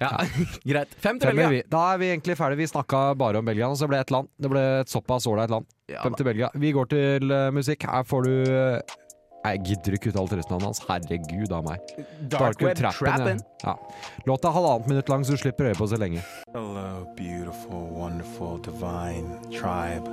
Ja, 0.00 0.10
greit. 0.70 0.94
Fem 0.98 1.18
til 1.20 1.30
Belgia. 1.32 1.48
vi. 1.52 1.62
Da 1.70 1.82
er 1.94 2.00
vi 2.00 2.08
egentlig 2.12 2.36
ferdig. 2.38 2.58
Vi 2.62 2.70
snakka 2.72 3.02
bare 3.18 3.38
om 3.42 3.46
Belgia, 3.46 3.68
og 3.68 3.76
så 3.78 3.86
ble 3.90 4.00
det 4.00 4.08
et 4.08 4.14
land. 4.16 4.28
Det 4.40 4.50
ble 4.50 4.64
et 4.80 4.90
såpass 4.92 5.26
ålreit 5.30 5.52
land. 5.52 5.68
Ja, 5.92 6.02
Fem 6.06 6.16
til 6.18 6.24
Belgia. 6.30 6.48
Vi 6.54 6.72
går 6.72 6.88
til 6.92 7.32
uh, 7.32 7.50
musikk. 7.54 7.84
Her 7.90 8.02
får 8.08 8.26
du 8.28 8.32
uh, 8.48 8.98
Jeg 9.44 9.60
gidder 9.66 9.96
ikke 9.98 10.12
uttale 10.12 10.30
turistnavnet 10.30 10.68
hans. 10.70 10.80
Herregud 10.88 11.52
av 11.52 11.64
meg. 11.66 11.94
Dark 12.32 12.62
Web 12.62 12.78
Trappin'. 12.78 13.42
Ja. 13.64 13.74
Låta 14.26 14.48
er 14.48 14.56
halvannet 14.56 14.86
minutt 14.88 15.08
lang, 15.10 15.24
så 15.26 15.34
du 15.36 15.42
slipper 15.42 15.68
øye 15.72 15.74
på 15.78 15.86
så 15.90 15.98
lenge. 15.98 16.22
Hello, 16.54 17.04
beautiful, 17.18 17.88
wonderful, 17.92 18.58
divine 18.62 19.36
tribe. 19.50 20.06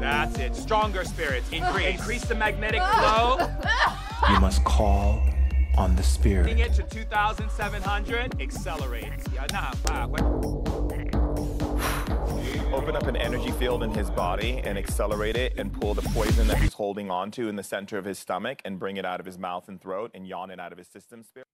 That's 0.00 0.38
it. 0.40 0.56
Stronger 0.56 1.04
spirits. 1.04 1.52
Increase. 1.52 1.94
Increase 2.00 2.24
the 2.28 2.34
magnetic 2.34 2.80
flow. 2.98 3.38
You 4.32 4.40
must 4.40 4.64
call 4.64 5.20
on 5.76 5.90
the 5.96 6.02
Bring 6.02 6.02
spirit. 6.02 6.60
it 6.60 6.74
to 6.74 6.82
2,700. 6.82 8.40
Accelerate. 8.40 9.12
Yeah, 9.34 9.46
nah, 9.52 9.72
open 12.72 12.96
up 12.96 13.06
an 13.06 13.16
energy 13.16 13.50
field 13.52 13.82
in 13.82 13.90
his 13.90 14.10
body 14.10 14.60
and 14.64 14.78
accelerate 14.78 15.36
it 15.36 15.58
and 15.58 15.72
pull 15.72 15.94
the 15.94 16.02
poison 16.14 16.46
that 16.48 16.58
he's 16.58 16.72
holding 16.74 17.10
on 17.10 17.30
to 17.30 17.48
in 17.48 17.56
the 17.56 17.62
center 17.62 17.98
of 17.98 18.04
his 18.04 18.18
stomach 18.18 18.60
and 18.64 18.78
bring 18.78 18.96
it 18.96 19.04
out 19.04 19.20
of 19.20 19.26
his 19.26 19.38
mouth 19.38 19.68
and 19.68 19.80
throat 19.80 20.10
and 20.14 20.26
yawn 20.26 20.50
it 20.50 20.58
out 20.58 20.72
of 20.72 20.78
his 20.78 20.88
system 20.88 21.22
spirit. 21.22 21.46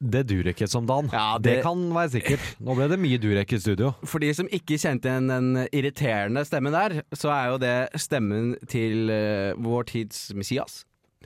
Det 0.00 0.22
Durek 0.28 0.62
som 0.68 0.86
Dan. 0.86 1.08
Ja, 1.12 1.38
det... 1.38 1.50
det- 1.50 1.62
kan 1.62 1.94
være 1.94 2.08
sikkert. 2.10 2.56
Nå 2.60 2.74
ble 2.78 2.86
det 2.88 2.98
mye 2.98 3.18
Durek 3.20 3.52
i 3.52 3.58
studio. 3.60 3.90
For 4.04 4.18
de 4.22 4.30
som 4.34 4.48
ikke 4.48 4.78
kjente 4.80 5.08
igjen 5.10 5.28
den 5.28 5.68
irriterende 5.72 6.44
stemmen 6.48 6.72
der, 6.72 7.02
så 7.12 7.28
er 7.34 7.50
jo 7.52 7.58
det 7.60 7.88
stemmen 8.00 8.54
til 8.68 9.10
eh, 9.12 9.52
vår 9.60 9.82
tids 9.92 10.30
Messias, 10.34 10.84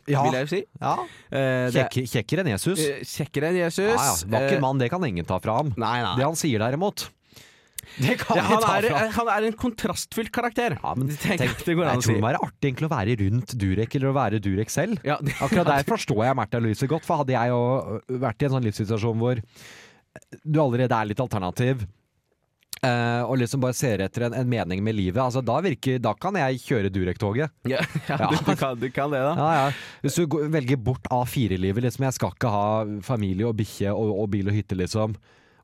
Ja. 0.09 0.23
vil 0.23 0.33
jeg 0.39 0.47
jo 0.47 0.51
si. 0.55 0.63
ja. 0.81 0.95
Eh, 1.33 2.07
kjekkere 2.07 2.45
enn 2.45 2.53
Jesus. 2.55 2.79
eh, 2.85 3.01
Kjekkere 3.03 3.49
enn 3.51 3.57
Jesus. 3.65 3.91
Ja, 3.91 4.05
ja. 4.05 4.15
Vakker 4.37 4.57
Eh, 4.57 4.61
mann, 4.63 4.79
det 4.79 4.91
kan 4.93 5.05
ingen 5.05 5.25
ta 5.27 5.39
fra 5.43 5.57
ham. 5.59 5.73
Nei, 5.77 6.01
nei. 6.03 6.17
Det 6.21 6.25
han 6.29 6.37
sier 6.39 6.59
derimot, 6.63 7.09
det 8.03 8.17
kan 8.19 8.37
Ja, 8.37 8.43
han, 8.43 8.63
ta 8.63 8.77
er, 8.83 9.09
han 9.15 9.29
er 9.31 9.45
en 9.47 9.53
kontrastfylt 9.59 10.31
karakter. 10.35 10.75
Ja, 10.83 10.95
men 10.99 11.09
Tenk, 11.09 11.39
tenk, 11.41 11.65
det 11.65 11.77
går 11.79 11.87
an 11.87 11.95
jeg 11.95 11.99
å 11.99 12.03
tror 12.03 12.11
si. 12.11 12.15
det 12.17 12.23
må 12.25 12.29
være 12.31 12.43
artig 12.47 12.71
egentlig 12.71 12.89
å 12.89 12.93
være 12.95 13.17
rundt 13.23 13.55
Durek 13.63 13.95
eller 13.99 14.11
å 14.11 14.15
være 14.17 14.41
Durek 14.43 14.71
selv. 14.75 14.99
Ja, 15.07 15.17
det- 15.23 15.35
Akkurat 15.41 15.67
der 15.71 15.85
forstår 15.87 16.25
jeg 16.27 16.37
Märtha 16.37 16.61
Louise 16.61 16.87
godt, 16.91 17.05
for 17.07 17.23
hadde 17.23 17.35
jeg 17.37 17.49
jo 17.55 18.01
vært 18.27 18.43
i 18.43 18.45
en 18.47 18.57
sånn 18.57 18.67
livssituasjon 18.67 19.19
hvor 19.23 19.43
du 20.45 20.59
allerede 20.61 20.93
er 20.97 21.07
litt 21.11 21.21
alternativ, 21.21 21.87
eh, 22.83 23.23
og 23.25 23.39
liksom 23.41 23.63
bare 23.63 23.77
ser 23.77 24.03
etter 24.05 24.27
en, 24.29 24.37
en 24.41 24.51
mening 24.51 24.83
med 24.85 24.97
livet, 24.99 25.21
altså 25.23 25.43
da, 25.45 25.59
virker, 25.65 26.01
da 26.03 26.13
kan 26.19 26.37
jeg 26.41 26.61
kjøre 26.67 26.93
Durek-toget. 26.93 27.55
Ja, 27.73 27.81
ja, 28.09 28.19
Ja. 28.27 28.29
Du, 28.33 28.53
kan, 28.57 28.77
du 28.81 28.91
kan 28.91 29.11
det, 29.15 29.23
da. 29.23 29.33
Ja, 29.39 29.49
ja. 29.57 29.73
Hvis 30.05 30.19
du 30.21 30.39
velger 30.53 30.77
bort 30.77 31.09
A4-livet, 31.13 31.87
liksom, 31.87 32.07
jeg 32.09 32.19
skal 32.19 32.37
ikke 32.37 32.53
ha 32.53 32.67
familie 33.07 33.49
og 33.49 33.57
bikkje 33.59 33.95
og, 33.95 34.13
og 34.23 34.31
bil 34.35 34.53
og 34.53 34.57
hytte, 34.57 34.79
liksom, 34.79 35.17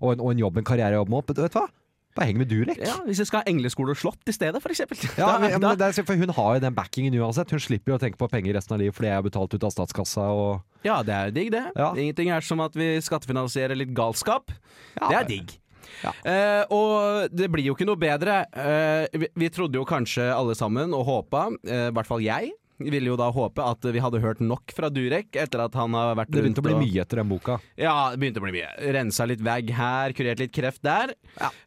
og 0.02 0.16
en, 0.16 0.24
og 0.24 0.32
en 0.32 0.42
jobb, 0.42 0.58
en 0.58 0.66
karrierejobb 0.72 1.12
med 1.12 1.22
opp, 1.22 1.30
vet 1.32 1.44
du 1.52 1.60
hva? 1.60 1.68
Bare 2.12 2.28
heng 2.28 2.42
med 2.42 2.50
Durek. 2.50 2.76
Ja, 2.84 2.98
hvis 3.06 3.22
jeg 3.22 3.28
skal 3.30 3.40
ha 3.40 3.48
engleskole 3.48 3.94
og 3.94 3.96
slott 3.96 4.28
i 4.28 4.34
stedet, 4.36 4.60
for 4.60 4.72
eksempel. 4.74 5.00
Ja, 5.16 5.30
men, 5.40 5.54
men 5.56 5.78
det 5.80 5.86
er, 5.86 6.04
for 6.04 6.18
Hun 6.20 6.34
har 6.36 6.58
jo 6.58 6.64
den 6.66 6.74
backingen 6.76 7.16
uansett. 7.16 7.48
Hun 7.54 7.62
slipper 7.62 7.94
jo 7.94 7.96
å 7.96 8.02
tenke 8.02 8.20
på 8.20 8.28
penger 8.28 8.58
resten 8.58 8.76
av 8.76 8.82
livet 8.82 8.98
fordi 8.98 9.08
jeg 9.08 9.22
er 9.22 9.24
betalt 9.24 9.56
ut 9.56 9.64
av 9.64 9.72
statskassa. 9.72 10.26
Og 10.28 10.84
ja, 10.84 10.98
det 11.06 11.14
er 11.16 11.30
jo 11.30 11.36
digg, 11.38 11.48
det. 11.54 11.64
Ja. 11.72 11.88
Ingenting 11.96 12.34
er 12.36 12.44
som 12.44 12.60
at 12.64 12.76
vi 12.76 12.90
skattefinansierer 13.00 13.78
litt 13.80 13.94
galskap. 13.96 14.52
Ja, 14.98 15.08
det 15.08 15.16
er 15.22 15.28
digg. 15.30 15.56
Ja. 16.02 16.12
Eh, 16.24 16.64
og 16.74 17.28
det 17.34 17.50
blir 17.52 17.66
jo 17.70 17.76
ikke 17.76 17.86
noe 17.88 18.00
bedre. 18.00 18.42
Eh, 18.52 19.06
vi, 19.18 19.28
vi 19.44 19.52
trodde 19.54 19.78
jo 19.80 19.86
kanskje 19.88 20.30
alle 20.34 20.56
sammen, 20.58 20.92
og 20.96 21.06
håpa, 21.08 21.48
eh, 21.66 21.88
i 21.90 21.94
hvert 21.96 22.08
fall 22.08 22.24
jeg, 22.24 22.52
ville 22.82 23.12
jo 23.12 23.14
da 23.14 23.28
håpe 23.30 23.62
at 23.62 23.84
vi 23.94 24.00
hadde 24.02 24.18
hørt 24.18 24.40
nok 24.42 24.72
fra 24.74 24.88
Durek 24.90 25.36
etter 25.38 25.60
at 25.62 25.76
han 25.78 25.92
har 25.94 26.16
vært 26.18 26.32
det 26.34 26.40
begynte 26.42 26.62
å 26.62 26.66
bli 26.66 26.72
og- 26.74 26.80
mye 26.82 27.02
etter 27.04 27.20
den 27.20 27.28
boka. 27.30 27.60
Ja, 27.78 28.10
det 28.10 28.18
begynte 28.18 28.40
å 28.42 28.46
bli 28.46 28.56
mye. 28.56 28.72
Rensa 28.96 29.26
litt 29.28 29.44
vegg 29.44 29.70
her, 29.76 30.10
kurert 30.18 30.42
litt 30.42 30.50
kreft 30.56 30.82
der. 30.82 31.12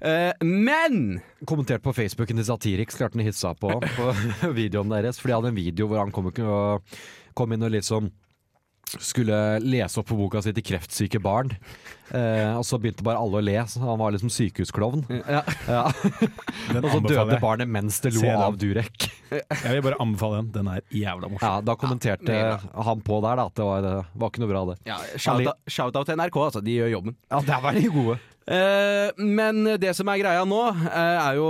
Eh, 0.01 0.33
men 0.43 1.21
Kommentert 1.47 1.83
på 1.85 1.93
Facebooken 1.95 2.35
til 2.41 2.47
Satiriks, 2.49 2.97
klarte 2.99 3.15
han 3.15 3.23
å 3.23 3.29
hisse 3.29 3.53
på, 3.61 3.71
på 3.99 4.51
videoen 4.57 4.91
deres. 4.91 5.21
For 5.21 5.29
de 5.31 5.37
hadde 5.37 5.53
en 5.53 5.59
video 5.61 5.87
hvor 5.87 6.03
han 6.03 6.11
kom, 6.11 6.27
kom 7.37 7.53
inn 7.55 7.63
og 7.63 7.71
liksom 7.71 8.11
skulle 8.99 9.59
lese 9.63 9.99
opp 9.99 10.09
på 10.11 10.17
boka 10.17 10.41
si 10.43 10.53
til 10.55 10.65
kreftsyke 10.65 11.19
barn. 11.23 11.51
Eh, 12.13 12.51
og 12.53 12.61
så 12.67 12.77
begynte 12.77 13.03
bare 13.05 13.17
alle 13.17 13.39
å 13.39 13.43
le, 13.43 13.55
så 13.69 13.81
han 13.81 13.97
var 13.97 14.13
liksom 14.13 14.29
sykehusklovn. 14.33 15.05
ja. 15.09 15.41
Ja. 15.65 15.85
Og 16.75 16.89
så 16.91 16.99
døde 17.01 17.39
barnet 17.41 17.69
mens 17.71 17.97
det 18.03 18.11
lo 18.15 18.27
av 18.29 18.57
Durek. 18.61 19.07
Jeg 19.31 19.71
vil 19.73 19.81
bare 19.85 19.97
anbefale 20.03 20.43
den. 20.43 20.51
Den 20.53 20.69
er 20.69 20.83
jævla 20.93 21.31
morsom. 21.31 21.47
Ja, 21.47 21.63
da 21.65 21.75
kommenterte 21.79 22.37
han 22.61 23.01
på 23.05 23.19
der 23.25 23.41
da, 23.41 23.47
at 23.49 23.57
det 23.57 23.65
var, 23.65 23.85
det 23.85 23.95
var 24.21 24.31
ikke 24.31 24.43
noe 24.43 24.51
bra, 24.53 24.63
det. 24.69 24.77
ja 24.89 24.99
Shout-out 25.15 25.65
shout 25.71 25.97
til 26.05 26.19
NRK, 26.21 26.39
altså. 26.45 26.63
De 26.65 26.77
gjør 26.77 26.93
jobben. 26.93 27.17
Ja, 27.31 27.41
der 27.49 27.65
var 27.65 27.77
de 27.77 27.89
gode. 27.89 28.19
Eh, 28.45 29.09
men 29.17 29.63
det 29.81 29.95
som 29.97 30.09
er 30.11 30.19
greia 30.21 30.43
nå, 30.45 30.61
eh, 30.85 31.15
er 31.17 31.37
jo 31.39 31.47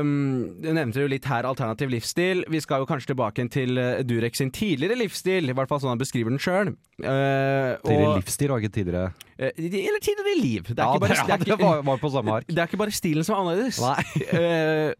um, 0.00 0.46
Du 0.56 0.70
nevnte 0.72 1.02
jo 1.02 1.10
litt 1.12 1.26
her 1.28 1.44
alternativ 1.44 1.92
livsstil. 1.92 2.44
Vi 2.48 2.62
skal 2.64 2.80
jo 2.82 2.88
kanskje 2.88 3.12
tilbake 3.12 3.44
til 3.52 3.76
uh, 3.76 4.00
Durek 4.06 4.38
sin 4.38 4.52
tidligere 4.54 4.96
livsstil, 4.96 5.50
i 5.50 5.56
hvert 5.56 5.68
fall 5.68 5.82
sånn 5.82 5.92
han 5.92 6.00
beskriver 6.00 6.32
den 6.32 6.40
sjøl. 6.42 6.72
Tidligere 6.98 8.16
livsstil 8.16 8.54
og 8.54 8.64
ikke 8.64 8.78
tidligere 8.80 9.10
eller 9.38 10.00
tidligere 10.02 10.42
liv. 10.42 10.62
Det 10.62 10.78
er 10.78 10.82
Ja, 10.82 10.94
ikke 10.94 11.00
bare, 11.00 11.14
det, 11.14 11.46
det 11.46 11.52
er 11.52 11.56
ikke, 11.56 11.86
var, 11.86 11.96
på 12.02 12.10
samme 12.10 12.32
ark. 12.32 12.46
det 12.48 12.58
er 12.58 12.66
ikke 12.66 12.80
bare 12.80 12.94
stilen 12.94 13.24
som 13.26 13.36
er 13.36 13.42
annerledes. 13.44 13.80
Nei. 13.82 14.02
Eh, 14.38 14.92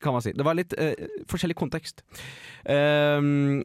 kan 0.00 0.14
man 0.16 0.22
si. 0.24 0.32
Det 0.34 0.44
var 0.44 0.56
litt 0.56 0.72
eh, 0.80 0.94
forskjellig 1.30 1.54
kontekst. 1.58 2.00
Um, 2.64 3.62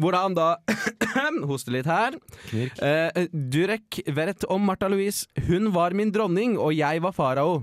Hvor 0.00 0.16
han 0.18 0.34
da 0.36 0.56
hoster 1.50 1.74
litt 1.76 1.86
her. 1.86 2.16
Eh, 2.54 3.26
Durek 3.32 4.00
vet 4.16 4.44
om 4.50 4.64
Martha 4.66 4.88
Louise. 4.90 5.26
Hun 5.48 5.70
var 5.74 5.94
min 5.96 6.10
dronning, 6.14 6.56
og 6.58 6.74
jeg 6.74 7.02
var 7.04 7.14
farao. 7.14 7.60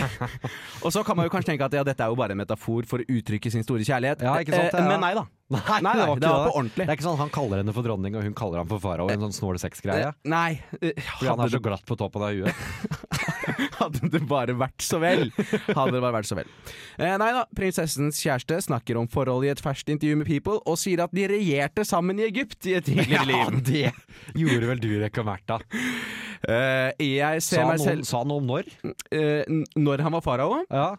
og 0.84 0.90
så 0.92 1.04
kan 1.06 1.16
man 1.18 1.28
jo 1.28 1.32
kanskje 1.34 1.52
tenke 1.52 1.68
at 1.68 1.76
ja, 1.78 1.84
dette 1.86 2.02
er 2.04 2.10
jo 2.12 2.18
bare 2.18 2.34
en 2.34 2.40
metafor 2.42 2.86
for 2.90 3.04
å 3.04 3.06
uttrykke 3.08 3.52
sin 3.54 3.64
store 3.66 3.86
kjærlighet. 3.86 4.24
Ja, 4.24 4.34
sant, 4.40 4.52
Eh, 4.54 4.80
ja. 4.80 4.88
Men 4.88 5.00
nei 5.04 5.14
da. 5.16 5.24
Nei, 5.54 5.60
Nei, 5.84 5.92
nei, 6.00 6.04
det 6.18 6.28
var 6.30 6.46
på 6.48 6.54
ordentlig. 6.56 6.84
Det 6.86 6.92
er 6.94 6.96
ikke 6.96 7.04
sånn 7.04 7.18
Han 7.20 7.30
kaller 7.34 7.60
henne 7.60 7.72
for 7.76 7.84
dronning, 7.84 8.14
og 8.16 8.24
hun 8.24 8.32
kaller 8.34 8.62
ham 8.62 8.68
for 8.70 8.80
farao. 8.82 9.10
En 9.12 9.20
sånn 9.26 9.34
snål 9.36 9.58
sexgreie. 9.60 10.08
Eh, 10.08 10.30
Nei. 10.32 10.56
eh, 10.80 10.96
Fordi 11.18 11.28
han 11.30 11.42
er 11.44 11.52
så 11.52 11.60
glatt 11.62 11.84
på 11.86 11.98
toppen 12.00 12.24
av 12.24 12.32
huet. 12.32 12.64
hadde 13.80 14.10
det 14.12 14.20
bare 14.30 14.54
vært 14.58 14.84
så 14.84 14.98
vel. 15.02 15.28
Hadde 15.34 15.92
det 15.96 16.02
bare 16.02 16.14
vært 16.18 16.28
så 16.30 16.38
vel. 16.38 16.50
Eh, 16.98 17.14
nei 17.20 17.30
da, 17.36 17.44
prinsessens 17.56 18.20
kjæreste 18.22 18.60
snakker 18.68 18.98
om 19.00 19.08
forholdet 19.10 19.48
i 19.48 19.52
et 19.54 19.62
ferskt 19.64 19.92
intervju 19.94 20.20
med 20.22 20.28
People, 20.30 20.58
og 20.68 20.78
sier 20.80 21.04
at 21.06 21.14
de 21.16 21.26
regjerte 21.30 21.84
sammen 21.88 22.20
i 22.22 22.26
Egypt 22.28 22.68
i 22.70 22.76
et 22.78 22.86
tidligere 22.88 23.26
liv. 23.30 23.40
Ja, 23.84 23.94
det 24.34 24.44
gjorde 24.44 24.70
vel 24.72 24.82
du, 24.84 24.90
Rekka 25.02 25.24
Märtha. 25.26 25.60
Eh, 26.44 26.90
jeg 27.00 27.40
ser 27.44 27.62
Sa 27.62 27.68
meg 27.70 27.80
selv 27.80 28.04
sa 28.08 28.20
noe 28.28 28.42
om 28.42 28.48
når? 28.50 28.66
eh, 29.16 29.48
Når 29.80 30.02
han 30.04 30.12
var 30.18 30.24
farao? 30.24 30.58
Ja. 30.68 30.90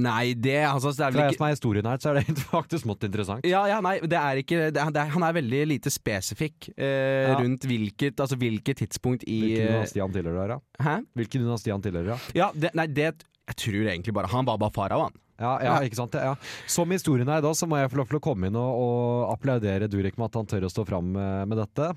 Nei, 0.00 0.32
det, 0.34 0.56
altså, 0.68 0.92
det 0.96 1.04
er 1.04 1.12
For 1.12 1.18
vel 1.20 1.28
jeg 1.30 1.36
som 1.38 1.46
er 1.46 1.54
historienerd, 1.54 2.02
så 2.04 2.12
er 2.12 2.20
det 2.20 2.44
faktisk 2.52 2.84
smått 2.86 3.04
interessant. 3.08 3.46
Ja, 3.48 3.64
ja, 3.68 3.80
nei, 3.84 3.98
det 4.00 4.18
er 4.18 4.40
ikke 4.42 4.60
det 4.72 4.80
er, 4.80 4.92
det 4.94 5.02
er, 5.02 5.10
Han 5.16 5.26
er 5.26 5.36
veldig 5.36 5.62
lite 5.74 5.92
spesifikk 5.92 6.70
eh, 6.76 7.28
Ja. 7.28 7.34
rundt 7.40 7.66
hvilket, 7.68 8.16
altså, 8.20 8.38
hvilket 8.40 8.80
tidspunkt 8.84 9.26
i 9.28 9.40
Hvilken 9.42 9.66
eh, 9.66 9.74
dynasti 9.74 10.02
han 10.04 10.14
tilhører, 10.16 10.54
da? 10.54 10.84
Hæ? 10.86 10.94
Hvilken 11.20 11.44
dynasti 11.44 11.74
han 11.74 11.84
tilhører, 11.84 12.14
da? 12.14 12.32
Ja, 12.38 12.48
det, 12.54 12.72
nei, 12.78 12.86
det 12.88 13.10
Jeg 13.50 13.56
tror 13.58 13.80
egentlig 13.92 14.14
bare 14.16 14.30
Han 14.32 14.46
var 14.48 14.58
bare 14.62 14.72
farao, 14.74 15.06
han. 15.08 15.18
Ja, 15.42 15.56
ja, 15.64 15.72
ikke 15.82 15.98
sant? 15.98 16.14
Ja. 16.14 16.36
Som 16.70 16.92
historienerd 16.94 17.42
da, 17.42 17.50
så 17.58 17.66
må 17.66 17.80
jeg 17.80 17.90
få 17.90 17.98
lov 17.98 18.10
til 18.12 18.20
å 18.20 18.22
komme 18.22 18.46
inn 18.46 18.56
og, 18.60 18.76
og 18.78 19.32
applaudere 19.32 19.88
Durek 19.90 20.14
med 20.20 20.28
at 20.28 20.36
han 20.38 20.46
tør 20.46 20.68
å 20.68 20.70
stå 20.70 20.84
fram 20.86 21.08
med, 21.16 21.48
med 21.50 21.58
dette. 21.58 21.88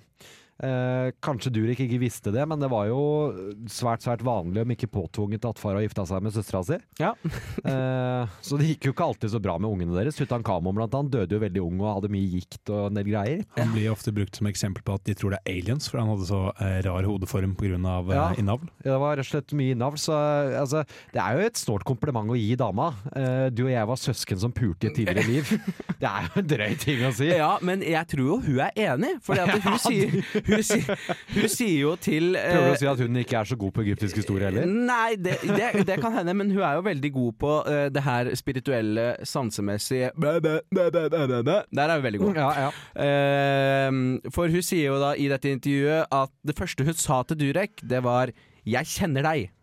Eh, 0.64 1.10
kanskje 1.24 1.52
Durek 1.52 1.82
ikke 1.84 2.00
visste 2.00 2.32
det, 2.32 2.46
men 2.48 2.62
det 2.62 2.70
var 2.72 2.88
jo 2.88 3.00
svært 3.72 4.06
svært 4.06 4.22
vanlig, 4.24 4.62
om 4.64 4.72
ikke 4.72 4.88
påtvunget, 4.88 5.44
at 5.50 5.60
far 5.60 5.76
har 5.76 5.84
gifta 5.84 6.06
seg 6.08 6.24
med 6.24 6.36
søstera 6.36 6.64
si. 6.68 6.80
Ja. 7.02 7.14
Eh, 7.66 8.34
så 8.46 8.58
det 8.60 8.68
gikk 8.70 8.86
jo 8.88 8.92
ikke 8.94 9.06
alltid 9.08 9.32
så 9.34 9.40
bra 9.42 9.56
med 9.58 9.68
ungene 9.72 9.96
deres. 9.98 10.16
Tutankhamon 10.20 10.76
blant 10.78 10.94
annet 10.96 11.12
døde 11.16 11.34
jo 11.34 11.40
veldig 11.42 11.62
ung 11.64 11.80
og 11.82 11.88
hadde 11.98 12.12
mye 12.14 12.28
gikt 12.38 12.70
og 12.70 12.92
en 12.92 13.00
del 13.00 13.08
greier. 13.10 13.42
Han 13.58 13.72
blir 13.74 13.90
ofte 13.92 14.14
brukt 14.16 14.38
som 14.38 14.48
eksempel 14.50 14.84
på 14.86 14.94
at 14.96 15.04
de 15.08 15.16
tror 15.18 15.34
det 15.34 15.40
er 15.42 15.56
aliens, 15.56 15.88
for 15.90 16.00
han 16.02 16.12
hadde 16.12 16.28
så 16.30 16.42
eh, 16.62 16.78
rar 16.86 17.08
hodeform 17.10 17.56
pga. 17.58 17.74
Uh, 17.76 18.12
Ja. 18.14 18.28
innavl. 18.38 18.68
Det 18.86 18.94
var 19.02 19.18
rett 19.18 19.26
og 19.26 19.32
slett 19.32 19.56
mye 19.58 19.74
innavl, 19.74 19.98
så 20.00 20.16
altså, 20.62 20.84
det 21.16 21.22
er 21.24 21.40
jo 21.40 21.48
et 21.50 21.60
snålt 21.60 21.86
kompliment 21.88 22.30
å 22.32 22.38
gi 22.38 22.54
dama. 22.60 22.92
Eh, 23.16 23.48
du 23.56 23.66
og 23.66 23.72
jeg 23.74 23.90
var 23.90 24.00
søsken 24.00 24.42
som 24.46 24.54
pulte 24.56 24.88
i 24.88 24.92
et 24.92 24.98
tidligere 25.02 25.26
liv. 25.26 25.52
Det 26.02 26.10
er 26.12 26.26
jo 26.28 26.42
en 26.42 26.48
drøy 26.52 26.74
ting 26.82 27.02
å 27.08 27.12
si. 27.16 27.30
Ja, 27.32 27.54
men 27.66 27.82
jeg 27.86 28.06
tror 28.12 28.28
jo 28.30 28.38
hun 28.46 28.60
er 28.68 28.76
enig, 28.92 29.16
for 29.26 29.40
hun, 29.66 29.80
sier, 29.82 30.16
hun, 30.48 30.64
sier, 30.66 31.04
hun 31.36 31.48
sier 31.52 31.80
jo 31.80 31.96
til 32.02 32.38
eh, 32.40 32.50
Prøver 32.52 32.70
du 32.70 32.76
å 32.76 32.82
si 32.82 32.90
at 32.92 33.04
hun 33.04 33.20
ikke 33.22 33.40
er 33.42 33.50
så 33.52 33.58
god 33.60 33.76
på 33.76 33.86
egyptisk 33.86 34.22
historie 34.22 34.50
heller? 34.50 34.70
Nei, 34.70 35.16
det, 35.20 35.38
det, 35.44 35.86
det 35.88 36.00
kan 36.04 36.16
hende, 36.18 36.36
men 36.38 36.54
hun 36.54 36.64
er 36.64 36.80
jo 36.80 36.86
veldig 36.86 37.12
god 37.16 37.38
på 37.42 37.54
eh, 37.72 37.88
det 37.96 38.06
her 38.06 38.32
spirituelle, 38.38 39.08
sansemessige 39.28 40.12
bæ, 40.20 40.38
bæ, 40.44 40.58
bæ. 40.70 40.86
Der 41.76 41.86
er 41.88 41.96
hun 41.96 42.06
veldig 42.06 42.24
god. 42.24 42.40
Ja, 42.40 42.50
ja. 42.68 42.70
Eh, 43.06 44.32
for 44.36 44.52
hun 44.52 44.66
sier 44.66 44.94
jo 44.94 45.02
da 45.02 45.16
i 45.18 45.30
dette 45.32 45.52
intervjuet 45.54 46.12
at 46.14 46.34
det 46.46 46.58
første 46.58 46.88
hun 46.88 46.98
sa 47.00 47.22
til 47.28 47.42
Durek, 47.46 47.82
det 47.84 48.04
var 48.06 48.32
'jeg 48.66 48.86
kjenner 48.86 49.22
deg'. 49.22 49.55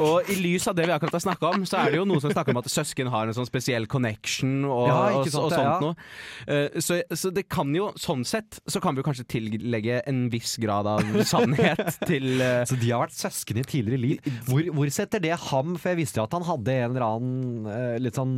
Og 0.00 0.30
i 0.30 0.36
lys 0.38 0.66
av 0.70 0.76
det 0.78 0.86
vi 0.88 0.94
akkurat 0.94 1.14
har 1.16 1.22
snakka 1.24 1.50
om, 1.54 1.64
så 1.68 1.78
er 1.80 1.92
det 1.92 2.00
jo 2.00 2.06
noen 2.08 2.22
som 2.22 2.32
snakker 2.32 2.54
om 2.54 2.60
at 2.60 2.70
søsken 2.72 3.10
har 3.12 3.28
en 3.30 3.36
sånn 3.36 3.48
spesiell 3.48 3.86
connection 3.90 4.64
og, 4.66 4.88
Ja, 4.90 4.98
og, 5.20 5.28
sant 5.32 5.44
og 5.44 5.54
sånt 5.54 5.84
noe. 5.84 6.08
Uh, 6.48 6.78
så, 6.84 7.00
så 7.14 7.32
det 7.34 7.46
kan 7.52 7.70
jo, 7.76 7.90
sånn 8.00 8.24
sett, 8.28 8.60
så 8.70 8.82
kan 8.82 8.96
vi 8.96 9.02
jo 9.02 9.08
kanskje 9.08 9.26
tillegge 9.36 10.00
en 10.10 10.24
viss 10.32 10.56
grad 10.62 10.88
av 10.90 11.02
sannhet 11.28 11.82
til 12.10 12.40
uh, 12.42 12.62
Så 12.68 12.78
de 12.80 12.92
har 12.92 13.04
vært 13.04 13.16
søsken 13.16 13.60
i 13.62 13.66
tidligere 13.66 14.02
liv. 14.02 14.30
Hvor, 14.48 14.70
hvor 14.78 14.94
setter 14.94 15.22
det 15.22 15.34
ham? 15.50 15.74
For 15.78 15.92
jeg 15.92 16.02
visste 16.04 16.20
jo 16.22 16.28
at 16.28 16.36
han 16.36 16.46
hadde 16.48 16.78
en 16.78 16.90
eller 16.92 17.06
annen 17.08 17.68
uh, 17.70 17.96
litt 18.02 18.18
sånn 18.18 18.36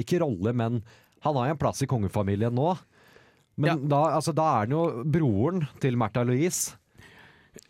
Ikke 0.00 0.20
rolle, 0.22 0.52
men 0.56 0.80
han 1.24 1.36
har 1.36 1.50
jo 1.50 1.54
en 1.54 1.60
plass 1.60 1.82
i 1.84 1.88
kongefamilien 1.90 2.54
nå. 2.56 2.72
Men 3.60 3.68
Ja. 3.68 3.76
da, 3.92 4.02
altså, 4.16 4.32
da 4.36 4.46
er 4.54 4.64
han 4.64 4.72
jo 4.72 4.84
broren 5.04 5.66
til 5.82 5.98
Märtha 6.00 6.24
Louise. 6.24 6.76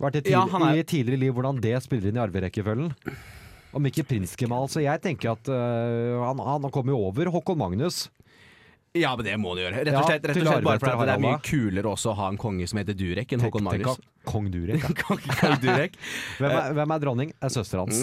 Vært 0.00 0.16
i, 0.16 0.22
tidlig, 0.24 0.32
Ja, 0.32 0.60
er- 0.70 0.80
i 0.80 0.86
tidligere 0.88 1.20
liv 1.20 1.34
hvordan 1.36 1.60
det 1.60 1.74
spiller 1.84 2.08
inn 2.10 2.16
i 2.16 2.22
arverekkefølgen. 2.24 2.94
Om 3.76 3.86
ikke 3.86 4.02
prinsgemal, 4.08 4.66
så 4.72 4.80
jeg 4.82 4.98
tenker 5.04 5.34
at 5.36 5.50
uh, 5.52 6.24
han, 6.24 6.40
han 6.42 6.72
kommer 6.74 6.96
jo 6.96 7.02
over 7.10 7.28
Håkon 7.30 7.60
Magnus. 7.60 8.08
Ja, 8.98 9.12
men 9.14 9.22
det 9.28 9.36
må 9.38 9.52
du 9.54 9.60
gjøre. 9.62 9.84
Rett 9.86 9.94
og 9.94 10.08
slett, 10.08 10.24
rett 10.26 10.40
og 10.40 10.48
slett 10.48 10.64
bare 10.66 10.80
fordi 10.82 11.04
det 11.06 11.12
er 11.14 11.22
mye 11.22 11.42
kulere 11.46 11.92
også 11.92 12.10
å 12.10 12.16
ha 12.18 12.30
en 12.32 12.40
konge 12.40 12.66
som 12.66 12.80
heter 12.80 12.96
Durek 12.98 13.36
enn 13.36 13.44
Håkon 13.44 13.62
Magnus. 13.68 14.00
Kong 14.28 14.50
Durek. 14.52 14.82
ja. 14.82 14.90
Kong 15.04 15.18
Kong 15.24 15.56
Durek. 15.62 15.94
Hvem 16.40 16.50
er, 16.50 16.72
hvem 16.76 16.92
er 16.94 17.02
dronning? 17.02 17.32
Er 17.40 17.52
søstera 17.52 17.84
hans. 17.86 18.02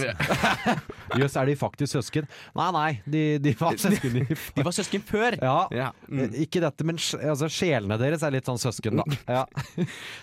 Jøss, 1.22 1.36
er 1.40 1.46
de 1.50 1.56
faktisk 1.60 1.94
søsken? 1.98 2.28
Nei, 2.58 2.68
nei, 2.76 2.88
de, 3.08 3.22
de 3.44 3.54
var 3.60 3.78
søsken 3.80 4.14
de, 4.18 4.24
De 4.58 4.66
var 4.66 4.76
søsken 4.76 5.04
før. 5.08 5.38
Ja. 5.42 5.56
Ja. 5.74 5.90
Mm. 6.10 6.34
Ikke 6.44 6.62
dette, 6.64 6.84
men 6.88 6.98
altså, 7.00 7.48
sjelene 7.54 7.98
deres 8.02 8.26
er 8.28 8.34
litt 8.36 8.50
sånn 8.50 8.60
søsken, 8.62 9.00
da. 9.00 9.06
Ja. 9.28 9.44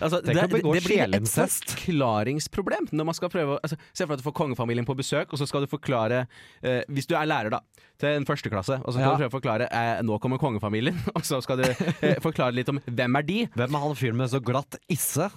Altså, 0.03 0.19
Tenk 0.25 0.43
å 0.45 0.51
begå 0.51 0.75
blir 0.75 1.05
et 1.07 1.31
forklaringsproblem 1.31 2.89
når 2.91 3.05
man 3.09 3.17
skal 3.17 3.31
prøve 3.33 3.55
å- 3.57 3.59
altså, 3.63 3.77
Se 3.93 4.03
for 4.05 4.13
deg 4.13 4.19
at 4.19 4.23
du 4.23 4.29
får 4.29 4.35
kongefamilien 4.41 4.85
på 4.87 4.95
besøk, 4.97 5.31
og 5.33 5.39
så 5.39 5.47
skal 5.47 5.61
du 5.65 5.67
forklare 5.71 6.25
eh, 6.63 6.83
Hvis 6.91 7.07
du 7.07 7.15
er 7.15 7.25
lærer, 7.29 7.49
da, 7.55 7.59
til 7.99 8.09
en 8.19 8.25
førsteklasse, 8.27 8.81
og 8.83 8.91
så 8.91 8.97
skal 8.99 9.05
Ja. 9.05 9.15
du 9.15 9.23
prøve 9.23 9.31
å 9.31 9.35
forklare 9.37 9.67
eh, 9.71 10.01
Nå 10.03 10.19
kommer 10.19 10.37
kongefamilien, 10.41 10.97
og 11.15 11.23
så 11.27 11.41
skal 11.43 11.61
du 11.63 11.67
eh, 11.69 12.19
forklare 12.23 12.53
litt 12.55 12.69
om 12.69 12.79
hvem 12.85 13.19
er 13.19 13.23
de? 13.27 13.39
Hvem 13.55 13.75
er 13.79 13.85
han 13.87 13.95
fyren 13.95 14.17
med 14.19 14.29
så 14.33 14.41
glatt 14.43 14.77
isse? 14.91 15.29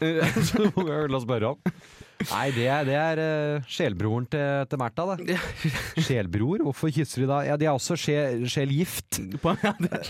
Så 0.49 0.69
må 0.75 0.87
jeg 0.89 1.07
vel 1.07 1.19
spørre 1.25 1.55
om. 1.55 1.75
Nei, 2.19 2.47
det 2.51 2.65
er, 2.67 2.87
det 2.89 2.95
er 2.99 3.21
uh, 3.23 3.67
sjelbroren 3.71 4.25
til, 4.31 4.65
til 4.71 4.81
Märtha, 4.81 5.05
det. 5.21 5.37
Sjelbror? 6.07 6.65
Hvorfor 6.67 6.91
kysser 6.95 7.23
de 7.23 7.29
da? 7.31 7.43
Ja, 7.47 7.59
de 7.61 7.69
er 7.69 7.77
også 7.77 7.95
sje, 7.99 8.17
sjelgift. 8.51 9.21
På, 9.43 9.55
ja, 9.63 9.75
det, 9.79 10.01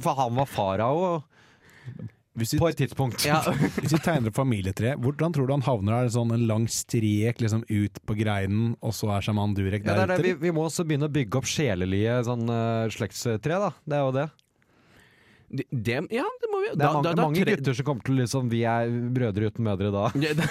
For 0.00 0.16
han 0.16 0.38
var 0.38 0.48
farao 0.48 1.02
Hvis 2.38 2.54
du, 2.54 2.58
på 2.62 2.70
et 2.70 2.80
tidspunkt. 2.80 3.26
ja. 3.28 3.42
hvis 3.82 3.92
vi 3.92 4.00
tegner 4.00 4.32
opp 4.32 4.38
familietre, 4.38 4.94
hvordan 5.02 5.36
tror 5.36 5.48
du 5.50 5.54
han 5.58 5.66
havner? 5.66 5.98
Er 5.98 6.08
det 6.08 6.16
sånn 6.16 6.32
en 6.32 6.48
lang 6.48 6.68
strek 6.72 7.42
liksom 7.44 7.66
ut 7.68 8.00
på 8.08 8.16
greinen, 8.22 8.72
og 8.80 8.96
så 8.96 9.12
er 9.18 9.28
sjaman 9.28 9.56
Durek 9.58 9.84
Ja, 9.84 9.98
der 10.00 10.14
er 10.14 10.22
ute? 10.22 10.28
Vi, 10.30 10.36
vi 10.46 10.54
må 10.56 10.68
også 10.68 10.86
begynne 10.88 11.10
å 11.10 11.16
bygge 11.18 11.42
opp 11.42 11.50
sjelelige 11.50 12.20
sånn, 12.30 12.46
uh, 12.48 12.86
slektstre, 12.94 13.60
da. 13.68 13.74
Det 13.84 14.00
er 14.00 14.06
jo 14.06 14.14
det. 14.16 14.28
Det, 15.48 15.64
det, 15.72 15.94
ja, 16.12 16.24
det 16.42 16.48
må 16.52 16.58
vi 16.60 16.66
Det 16.76 16.84
er 16.84 16.92
mange, 16.92 17.12
mange 17.16 17.40
tre- 17.40 17.54
gutter 17.56 17.72
som 17.78 17.86
kommer 17.88 18.04
til 18.04 18.18
liksom 18.20 18.50
Vi 18.52 18.58
er 18.68 18.90
brødre 19.16 19.48
uten 19.48 19.64
mødre 19.64 19.88
da. 19.94 20.02
Ja, 20.20 20.34
da, 20.36 20.44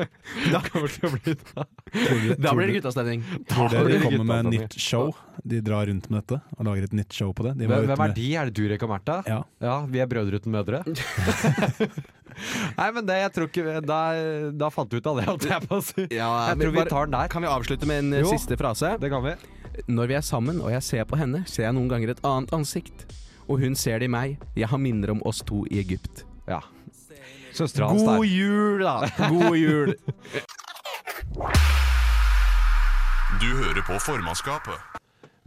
da 0.56 0.60
kommer 0.66 0.88
det 0.90 0.96
til 0.96 1.06
å 1.06 1.12
bli 1.14 2.34
Da 2.46 2.54
blir 2.58 2.66
det 2.72 2.80
guttastemning. 2.80 3.22
Tror 3.46 3.70
dere 3.70 3.92
de 3.92 4.00
kommer 4.02 4.26
med 4.42 4.50
nytt 4.56 4.74
show? 4.82 5.12
De 5.46 5.60
drar 5.62 5.86
rundt 5.86 6.10
med 6.10 6.24
dette 6.24 6.40
og 6.58 6.66
lager 6.66 6.88
et 6.88 6.96
nytt 6.98 7.14
show 7.14 7.30
på 7.32 7.46
det. 7.46 7.52
De 7.60 7.68
Hvem, 7.70 7.86
hvem 7.86 7.94
er 7.94 8.02
med- 8.10 8.16
de? 8.18 8.26
Er 8.42 8.50
det 8.50 8.56
Durek 8.58 8.82
og 8.88 8.90
Märtha? 8.96 9.20
Ja. 9.30 9.38
Ja, 9.62 9.76
vi 9.86 10.02
er 10.02 10.10
brødre 10.10 10.42
uten 10.42 10.50
mødre. 10.58 10.82
Nei, 12.78 12.88
men 12.94 13.04
det, 13.06 13.16
jeg 13.20 13.32
tror 13.36 13.48
ikke 13.50 13.80
Da, 13.84 13.98
da 14.56 14.68
fant 14.72 14.92
vi 14.94 15.00
ut 15.00 15.08
av 15.10 15.18
det, 15.18 15.24
holdt 15.28 15.46
jeg 15.50 15.66
på 15.68 15.78
å 15.78 15.82
si. 15.84 16.06
Ja, 16.14 16.28
Jeg 16.50 16.60
tror 16.62 16.74
vi 16.76 16.84
tar 16.90 17.06
den 17.10 17.16
der. 17.18 17.30
Kan 17.32 17.44
vi 17.46 17.50
avslutte 17.54 17.88
med 17.90 18.04
en 18.04 18.12
eh, 18.18 18.22
Jo. 18.24 18.30
siste 18.34 18.58
frase? 18.60 18.94
Det 19.02 19.10
kan 19.12 19.24
vi. 19.26 19.34
Når 19.90 20.10
vi 20.10 20.18
er 20.18 20.24
sammen 20.26 20.60
og 20.62 20.70
jeg 20.74 20.82
ser 20.86 21.06
på 21.10 21.18
henne, 21.20 21.42
ser 21.50 21.66
jeg 21.68 21.76
noen 21.76 21.88
ganger 21.90 22.14
et 22.14 22.22
annet 22.26 22.54
ansikt. 22.56 23.06
Og 23.50 23.58
hun 23.58 23.74
ser 23.74 23.98
det 23.98 24.06
i 24.06 24.12
meg. 24.12 24.36
Jeg 24.54 24.70
har 24.70 24.78
minner 24.78 25.10
om 25.10 25.22
oss 25.26 25.42
to 25.42 25.64
i 25.70 25.80
Egypt. 25.82 26.22
Ja. 26.46 26.60
Søstera 27.50 27.88
hans 27.90 28.04
God 28.06 28.22
jul, 28.26 28.84
da! 28.84 29.10
God 29.26 29.56
jul. 29.58 29.94
Du 33.40 33.48
hører 33.58 33.82
på 33.86 33.98
formannskapet. 34.06 34.99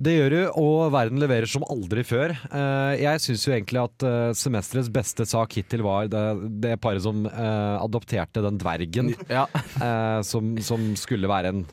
Det 0.03 0.13
gjør 0.17 0.33
du, 0.33 0.39
og 0.59 0.91
verden 0.93 1.21
leverer 1.21 1.47
som 1.49 1.63
aldri 1.71 2.03
før. 2.07 2.33
Eh, 2.49 2.93
jeg 3.03 3.21
syns 3.23 3.45
jo 3.47 3.53
egentlig 3.55 3.79
at 3.83 4.05
eh, 4.07 4.31
semesterets 4.35 4.89
beste 4.93 5.25
sak 5.29 5.55
hittil 5.59 5.83
var 5.85 6.09
det, 6.11 6.23
det 6.65 6.73
paret 6.83 7.03
som 7.05 7.23
eh, 7.29 7.75
adopterte 7.79 8.43
den 8.43 8.59
dvergen. 8.61 9.13
Ja. 9.33 9.45
eh, 9.79 10.19
som, 10.27 10.53
som 10.65 10.89
skulle 10.99 11.29
være 11.31 11.53
en 11.53 11.63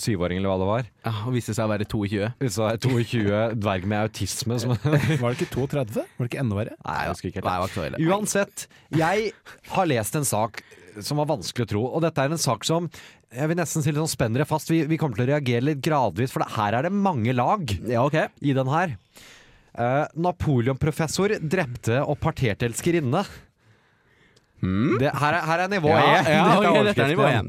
syvåring, 0.00 0.40
eller 0.40 0.50
hva 0.52 0.58
det 0.62 0.68
var. 0.70 0.88
ja 1.06 1.12
og 1.28 1.34
viste 1.36 1.54
seg 1.54 1.66
å 1.68 1.72
være 1.74 1.86
22. 1.90 2.30
Så 2.56 2.68
22 2.82 3.40
dverg 3.62 3.88
med 3.90 4.06
autisme. 4.08 4.58
Som 4.62 4.74
Var 5.22 5.26
det 5.26 5.34
ikke 5.36 5.50
32? 5.54 6.04
Var 6.16 6.24
det 6.24 6.30
ikke 6.30 6.42
enda 6.42 6.58
verre? 6.58 6.76
Nei, 6.86 6.98
jeg 7.04 7.14
husker 7.14 7.30
ikke 7.32 7.42
helt. 7.42 7.50
var 7.50 7.74
ikke 7.74 7.90
så. 7.98 8.06
Uansett, 8.12 8.66
jeg 8.98 9.32
har 9.76 9.90
lest 9.92 10.18
en 10.18 10.28
sak 10.28 10.62
som 11.00 11.20
var 11.22 11.28
vanskelig 11.30 11.64
å 11.64 11.70
tro, 11.70 11.82
og 11.88 12.02
dette 12.04 12.20
er 12.20 12.34
en 12.34 12.40
sak 12.40 12.66
som 12.68 12.88
jeg 13.32 13.48
vil 13.50 13.58
nesten 13.58 13.82
si 13.84 13.90
litt 13.92 14.00
sånn 14.02 14.10
spenner 14.12 14.42
det 14.44 14.48
fast. 14.50 14.70
Vi, 14.72 14.82
vi 14.90 14.98
kommer 15.00 15.16
til 15.18 15.26
å 15.26 15.30
reagere 15.34 15.64
litt 15.70 15.80
gradvis, 15.84 16.32
for 16.34 16.44
det, 16.44 16.50
her 16.56 16.76
er 16.78 16.86
det 16.88 16.92
mange 16.94 17.32
lag 17.36 17.64
Ja, 17.88 18.04
ok. 18.06 18.18
i 18.44 18.52
den 18.56 18.68
her. 18.72 18.96
Uh, 19.72 20.04
Napoleon-professor 20.20 21.32
drepte 21.40 22.02
og 22.04 22.18
parterte 22.20 22.68
elskerinne. 22.68 23.22
Det, 24.62 25.08
her, 25.10 25.34
er, 25.34 25.40
her 25.48 25.64
er 25.64 25.70
nivå 25.72 25.90
Ja, 25.90 26.02
E. 26.22 26.34
ja, 26.36 26.42
Dette 26.62 26.84
dette 26.92 27.02
er 27.02 27.10
nivå 27.16 27.24
én. 27.26 27.48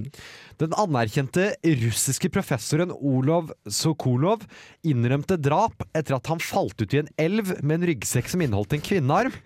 Den 0.63 0.71
anerkjente 0.81 1.43
russiske 1.83 2.29
professoren 2.33 2.93
Olov 2.95 3.51
Sokolov 3.69 4.45
innrømte 4.87 5.37
drap 5.41 5.83
etter 5.93 6.15
at 6.17 6.29
han 6.31 6.41
falt 6.41 6.81
ut 6.81 6.93
i 6.95 7.01
en 7.03 7.11
elv 7.21 7.51
med 7.61 7.75
en 7.81 7.87
ryggsekk 7.91 8.31
som 8.33 8.41
inneholdt 8.45 8.77
en 8.79 8.85
kvinnearm. 8.87 9.35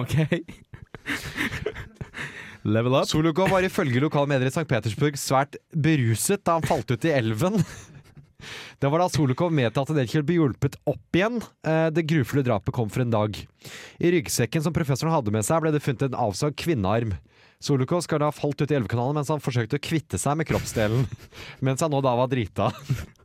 Ok. 0.00 0.14
Level 2.64 2.94
up. 2.96 3.08
Solukov 3.08 3.50
var 3.52 3.64
ifølge 3.66 4.00
lokale 4.00 4.30
medier 4.30 4.48
i 4.48 4.52
St. 4.54 4.64
Petersburg 4.68 5.18
svært 5.20 5.58
beruset 5.76 6.40
da 6.46 6.56
han 6.56 6.64
falt 6.64 6.90
ut 6.94 7.04
i 7.04 7.12
elven. 7.12 7.60
Det 8.80 8.88
var 8.92 9.00
da 9.00 9.08
Solokov 9.08 9.52
mente 9.54 9.80
at 9.80 9.88
han 9.88 10.00
egentlig 10.00 10.24
ble 10.28 10.38
hjulpet 10.38 10.74
opp 10.90 11.16
igjen. 11.16 11.38
Eh, 11.64 11.88
Det 11.96 12.04
grufulle 12.08 12.44
drapet 12.44 12.74
kom 12.76 12.90
for 12.92 13.04
en 13.04 13.12
dag. 13.12 13.36
I 14.00 14.10
ryggsekken 14.16 14.64
som 14.64 14.74
professoren 14.76 15.14
hadde 15.14 15.32
med 15.32 15.46
seg, 15.46 15.62
ble 15.64 15.72
det 15.72 15.80
funnet 15.84 16.08
en 16.08 16.18
avsagd 16.26 16.56
kvinnearm. 16.60 17.14
Solukov 17.64 18.02
skal 18.04 18.20
da 18.20 18.28
ha 18.28 18.34
falt 18.36 18.60
ut 18.60 18.72
i 18.72 18.76
elvekanalen 18.76 19.16
mens 19.16 19.30
han 19.32 19.40
forsøkte 19.40 19.78
å 19.78 19.84
kvitte 19.84 20.20
seg 20.20 20.36
med 20.36 20.48
kroppsdelen. 20.50 21.06
Mens 21.64 21.80
han 21.84 21.92
nå 21.94 22.02
da 22.04 22.12
var 22.18 22.28
drita. 22.28 22.68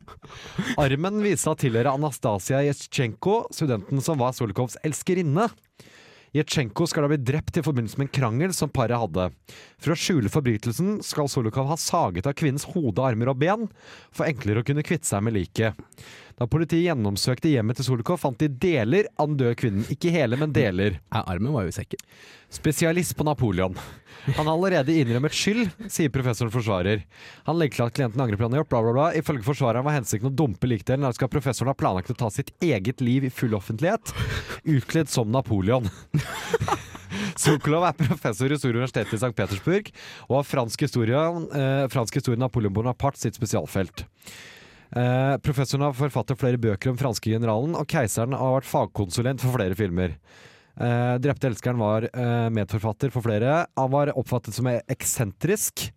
Armen 0.83 1.19
viste 1.23 1.43
seg 1.47 1.55
å 1.55 1.59
tilhøre 1.63 1.95
Anastasia 1.95 2.61
Jesjtsjenko, 2.67 3.41
studenten 3.55 4.03
som 4.05 4.19
var 4.21 4.35
Solukovs 4.37 4.77
elskerinne. 4.87 5.49
Jesjtsjenko 6.35 6.85
skal 6.89 7.05
da 7.05 7.09
bli 7.11 7.19
drept 7.25 7.57
i 7.57 7.63
forbindelse 7.65 7.97
med 7.97 8.09
en 8.09 8.13
krangel 8.19 8.53
som 8.53 8.69
paret 8.69 9.01
hadde. 9.01 9.29
For 9.81 9.95
å 9.95 9.97
skjule 9.97 10.29
forbrytelsen 10.29 10.99
skal 11.05 11.29
Solokov 11.31 11.71
ha 11.71 11.77
saget 11.79 12.29
av 12.29 12.37
kvinnens 12.37 12.67
hode, 12.75 13.01
armer 13.01 13.31
og 13.31 13.39
ben, 13.41 13.65
for 14.13 14.29
enklere 14.29 14.61
å 14.61 14.67
kunne 14.67 14.85
kvitte 14.85 15.09
seg 15.09 15.25
med 15.25 15.37
liket. 15.39 15.79
Da 16.39 16.47
politiet 16.47 16.85
gjennomsøkte 16.85 17.51
hjemmet 17.51 17.75
til 17.75 17.89
Solokov, 17.89 18.21
fant 18.21 18.39
de 18.39 18.47
deler 18.47 19.09
av 19.19 19.27
den 19.27 19.39
døde 19.41 19.57
kvinnen. 19.59 19.83
Ikke 19.91 20.11
hele, 20.13 20.37
men 20.39 20.53
deler. 20.55 21.01
Ja, 21.11 21.25
armen 21.27 21.51
var 21.51 21.65
jo 21.65 21.71
i 21.73 21.75
sekken. 21.75 21.99
Spesialist 22.49 23.11
på 23.19 23.25
Napoleon. 23.27 23.75
Han 24.37 24.47
har 24.47 24.53
allerede 24.53 24.95
innrømmet 24.95 25.35
skyld, 25.35 25.65
sier 25.91 26.11
professoren 26.13 26.53
forsvarer. 26.53 27.03
Han 27.49 27.59
legger 27.59 27.75
til 27.75 27.85
at 27.89 27.97
klienten 27.97 28.23
angrer 28.23 28.39
på 28.39 28.47
han 28.47 28.55
har 28.55 28.63
gjort, 28.63 28.71
bla, 28.71 28.81
bla, 28.85 28.93
bla. 28.95 29.07
Ifølge 29.19 29.43
forsvareren 29.45 29.83
var 29.85 29.97
hensikten 29.97 30.31
å 30.31 30.37
dumpe 30.41 30.69
likdelen, 30.69 31.03
Der 31.03 31.17
skal 31.17 31.31
professoren 31.31 31.73
ha 31.73 31.77
planlagt 31.77 32.13
å 32.13 32.17
ta 32.17 32.29
sitt 32.31 32.53
eget 32.63 33.03
liv 33.03 33.27
i 33.27 33.33
full 33.33 33.57
offentlighet, 33.59 34.13
utkledd 34.63 35.11
som 35.11 35.31
Napoleon. 35.35 35.91
Sokolov 37.39 37.83
er 37.89 37.99
professor 37.99 38.47
i 38.47 38.55
historie 38.55 38.79
Universitetet 38.79 39.17
i 39.17 39.19
St. 39.19 39.35
Petersburg, 39.35 39.91
og 40.29 40.39
har 40.39 40.47
fransk 40.47 40.87
historie, 40.87 41.19
eh, 41.51 41.83
fransk 41.91 42.21
historie 42.21 42.39
Napoleon 42.39 42.73
Bonaparte 42.75 43.19
sitt 43.19 43.35
spesialfelt. 43.35 44.05
Eh, 44.89 45.35
professoren 45.45 45.85
har 45.85 45.97
forfattet 45.97 46.39
flere 46.39 46.57
bøker 46.61 46.91
om 46.91 46.97
franske 46.97 47.29
generalen, 47.29 47.75
og 47.77 47.89
keiseren 47.89 48.33
har 48.37 48.55
vært 48.57 48.69
fagkonsulent 48.69 49.43
for 49.43 49.53
flere 49.53 49.77
filmer. 49.77 50.15
Eh, 50.79 51.15
Drepte 51.21 51.49
elskeren 51.51 51.81
var 51.81 52.07
eh, 52.09 52.49
medforfatter 52.55 53.13
for 53.13 53.25
flere. 53.25 53.65
Han 53.77 53.91
var 53.93 54.13
oppfattet 54.17 54.55
som 54.55 54.69
eksentrisk. 54.69 55.89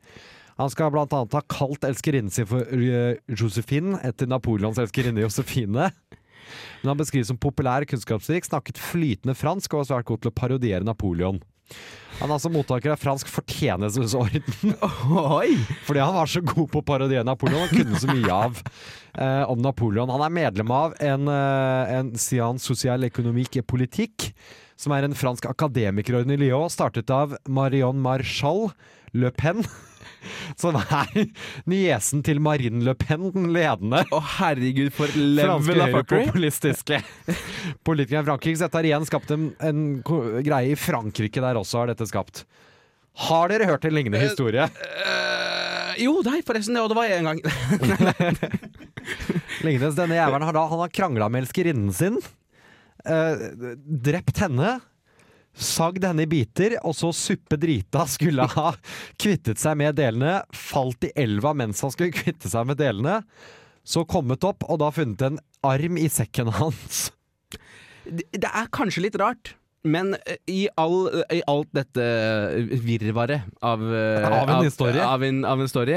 Han 0.61 0.73
skal 0.73 0.93
blant 0.93 1.15
annet 1.17 1.37
ha 1.39 1.41
kalt 1.49 1.85
elskerinnen 1.89 2.31
sin 2.31 2.47
for 2.47 2.61
uh, 2.61 3.15
Josephine, 3.33 3.97
etter 4.05 4.29
Napoleons 4.29 4.77
elskerinne 4.79 5.25
Josefine. 5.25 5.89
Men 6.83 6.91
han 6.91 7.01
beskrives 7.01 7.31
som 7.33 7.39
populær, 7.41 7.87
kunnskapsrik, 7.89 8.45
snakket 8.47 8.79
flytende 8.79 9.35
fransk 9.39 9.73
og 9.73 9.81
var 9.81 9.89
svært 9.89 10.11
god 10.11 10.23
til 10.23 10.31
å 10.31 10.37
parodiere 10.37 10.87
Napoleon. 10.87 11.41
Han 12.23 12.31
er 12.31 12.39
altså 12.39 12.53
mottaker 12.55 12.93
av 12.95 13.01
fransk 13.03 13.27
fortjenestesorden. 13.33 14.45
Fordi 15.89 16.03
han 16.03 16.15
var 16.15 16.31
så 16.31 16.43
god 16.47 16.69
på 16.71 16.79
å 16.79 16.87
parodiere 16.87 17.27
Napoleon 17.27 17.65
Han 17.65 17.73
kunne 17.73 17.99
så 17.99 18.13
mye 18.13 18.31
av 18.31 18.61
eh, 18.63 19.43
om 19.51 19.59
Napoleon. 19.59 20.13
Han 20.15 20.23
er 20.23 20.37
medlem 20.37 20.71
av 20.71 20.95
en, 21.03 21.27
eh, 21.27 21.95
en 21.99 22.13
Sian 22.15 22.63
Social 22.63 23.03
Economique 23.09 23.65
Politique, 23.67 24.31
som 24.79 24.95
er 24.95 25.07
en 25.07 25.19
fransk 25.19 25.51
akademikerorden 25.51 26.31
i 26.37 26.39
Lyon, 26.45 26.71
startet 26.71 27.11
av 27.11 27.35
Marion 27.51 27.99
Marchal 28.03 28.69
Le 29.13 29.31
Pen. 29.35 29.65
Som 30.61 30.77
er 30.79 31.09
niesen 31.69 32.23
til 32.27 32.41
Marine 32.43 32.83
Le 32.87 32.95
Pen, 32.99 33.31
den 33.35 33.49
ledende 33.55 34.05
Å 34.15 34.21
herregud, 34.39 34.93
for 34.95 35.11
level 35.19 35.83
of 35.83 35.97
populistiske 36.11 37.01
politikeren 37.87 38.23
i 38.23 38.29
Frankrike. 38.31 38.59
Så 38.59 38.69
dette 38.69 38.81
har 38.81 38.89
igjen 38.91 39.09
skapt 39.09 39.33
en, 39.35 39.49
en 39.63 39.87
greie 40.03 40.75
i 40.75 40.79
Frankrike 40.79 41.43
der 41.43 41.59
også, 41.61 41.83
har 41.83 41.93
dette 41.93 42.09
skapt. 42.11 42.45
Har 43.27 43.51
dere 43.53 43.69
hørt 43.69 43.85
en 43.85 43.93
lignende 43.95 44.23
historie? 44.23 44.65
Eh, 44.65 45.99
jo, 46.07 46.15
nei, 46.25 46.41
forresten. 46.47 46.79
Og 46.81 46.89
det 46.93 46.97
var 46.97 47.11
jeg 47.11 47.21
en 47.21 47.29
gang. 47.29 47.43
Lignende. 49.67 49.93
Denne 49.99 50.17
jævelen 50.17 50.47
har 50.49 50.57
da 50.57 50.63
Han 50.71 50.81
har 50.81 50.95
krangla 50.95 51.29
med 51.29 51.45
elskerinnen 51.45 51.93
sin. 51.93 52.17
Uh, 53.03 53.75
drept 53.85 54.41
henne. 54.41 54.79
Sagd 55.53 56.05
henne 56.07 56.25
i 56.25 56.31
biter, 56.31 56.79
og 56.81 56.95
så 56.97 57.11
suppe 57.17 57.59
drita 57.61 58.07
skulle 58.09 58.47
ha 58.55 58.73
kvittet 59.21 59.61
seg 59.61 59.77
med 59.81 59.99
delene. 60.01 60.41
Falt 60.57 61.05
i 61.09 61.13
elva 61.19 61.53
mens 61.57 61.83
han 61.85 61.93
skulle 61.93 62.15
kvitte 62.17 62.51
seg 62.53 62.69
med 62.71 62.81
delene. 62.81 63.21
Så 63.85 64.07
kommet 64.09 64.45
opp, 64.47 64.65
og 64.71 64.81
da 64.81 64.93
funnet 64.95 65.25
en 65.27 65.41
arm 65.67 65.99
i 66.01 66.09
sekken 66.13 66.53
hans. 66.57 67.11
Det 68.07 68.49
er 68.49 68.71
kanskje 68.75 69.05
litt 69.07 69.19
rart. 69.21 69.55
Men 69.85 70.13
eh, 70.15 70.37
i, 70.47 70.61
all, 70.79 71.09
i 71.35 71.41
alt 71.51 71.71
dette 71.75 72.05
virvaret 72.85 73.43
av, 73.67 73.81
eh, 73.83 74.27
Av 74.29 74.51
en 74.55 74.65
historie. 74.65 75.03
Av 75.03 75.25
en, 75.27 75.41
av 75.45 75.61
en 75.65 75.71
story, 75.71 75.97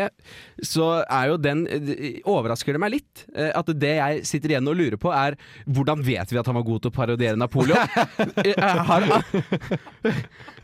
så 0.65 0.87
er 1.05 1.29
jo 1.29 1.37
den 1.37 1.65
eh, 1.69 2.17
Overrasker 2.25 2.73
det 2.73 2.81
meg 2.81 2.95
litt. 2.95 3.25
eh, 3.35 3.51
At 3.53 3.69
det 3.69 3.93
jeg 3.99 4.23
sitter 4.25 4.55
igjen 4.55 4.71
og 4.71 4.79
lurer 4.79 4.97
på, 5.01 5.11
er 5.13 5.37
hvordan 5.69 6.01
vet 6.05 6.33
vi 6.33 6.41
at 6.41 6.49
han 6.49 6.57
var 6.57 6.65
god 6.65 6.81
til 6.85 6.93
å 6.93 6.95
parodiere 6.95 7.37
Napoleon? 7.37 7.77
jeg, 8.41 8.57
har, 8.89 9.05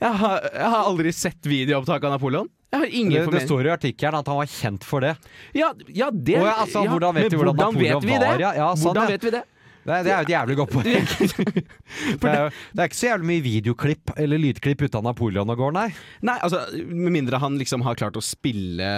jeg, 0.02 0.14
har, 0.24 0.50
jeg 0.50 0.74
har 0.74 0.82
aldri 0.82 1.14
sett 1.14 1.46
videoopptak 1.46 2.04
av 2.10 2.18
Napoleon. 2.18 2.50
Jeg 2.72 2.80
har 2.86 2.94
ingen 2.96 3.26
Det, 3.28 3.32
det 3.36 3.46
står 3.46 3.68
i 3.68 3.72
artikkelen 3.74 4.22
at 4.24 4.30
han 4.32 4.38
var 4.40 4.50
kjent 4.50 4.86
for 4.88 5.04
det. 5.04 5.14
Ja, 5.58 5.74
ja, 5.92 6.08
det 6.10 6.38
ja, 6.40 6.54
altså, 6.64 6.86
ja, 6.86 6.94
hvordan 6.94 7.18
vet 7.18 7.26
men 7.28 7.34
vi 7.34 7.42
hvordan 7.44 7.58
Napoleon 7.60 8.00
vet 8.02 8.08
vi 8.10 8.16
det? 8.18 8.30
var, 8.32 8.46
ja? 8.56 8.70
Sånn, 8.80 8.86
hvordan 8.90 9.12
vet 9.12 9.26
vi 9.28 9.34
det? 9.38 9.42
Det, 9.82 9.96
det 10.06 10.12
er 10.12 10.20
jo 10.20 10.26
et 10.28 10.34
jævlig 10.36 10.56
godt 10.60 10.74
poeng. 10.76 11.08
Det 12.22 12.30
er, 12.30 12.36
jo, 12.44 12.50
det 12.74 12.84
er 12.84 12.90
ikke 12.90 12.98
så 13.00 13.08
jævlig 13.08 13.28
mye 13.32 13.44
videoklipp 13.46 14.12
eller 14.22 14.40
lydklipp 14.42 14.84
av 14.92 15.04
Napoleon 15.08 15.50
og 15.50 15.58
går, 15.58 15.74
nei. 15.76 15.88
Nei, 16.28 16.38
altså, 16.46 16.62
med 16.86 17.16
mindre 17.16 17.40
han 17.42 17.58
liksom 17.60 17.84
har 17.86 17.98
klart 18.00 18.20
å 18.20 18.24
spille 18.24 18.92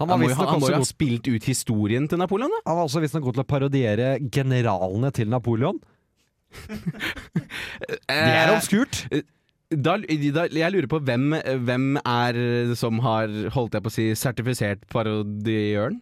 Han 0.00 0.10
Han 0.10 0.20
må, 0.20 0.30
jo, 0.30 0.36
han 0.38 0.60
må 0.62 0.70
jo 0.72 0.80
ha 0.80 0.88
spilt 0.88 1.28
ut 1.30 1.46
historien 1.46 2.08
til 2.10 2.18
Napoleon, 2.20 2.50
da. 2.50 2.62
Han 2.70 2.80
var 2.80 2.88
også 2.88 3.02
visstnok 3.04 3.28
god 3.28 3.38
til 3.38 3.44
å 3.44 3.50
parodiere 3.54 4.10
generalene 4.32 5.12
til 5.14 5.30
Napoleon. 5.32 5.78
Det 7.80 7.98
er 8.10 8.48
Eh, 8.50 8.54
obskurt. 8.56 9.04
Da, 9.70 9.94
da, 10.02 10.46
jeg 10.50 10.72
lurer 10.74 10.88
på 10.90 10.98
hvem, 11.06 11.30
hvem 11.62 11.90
er 12.02 12.38
som 12.78 12.98
har, 13.04 13.30
holdt 13.54 13.76
jeg 13.76 13.84
på 13.84 13.92
å 13.92 13.94
si, 13.94 14.06
sertifisert 14.18 14.82
parodiøren? 14.90 16.00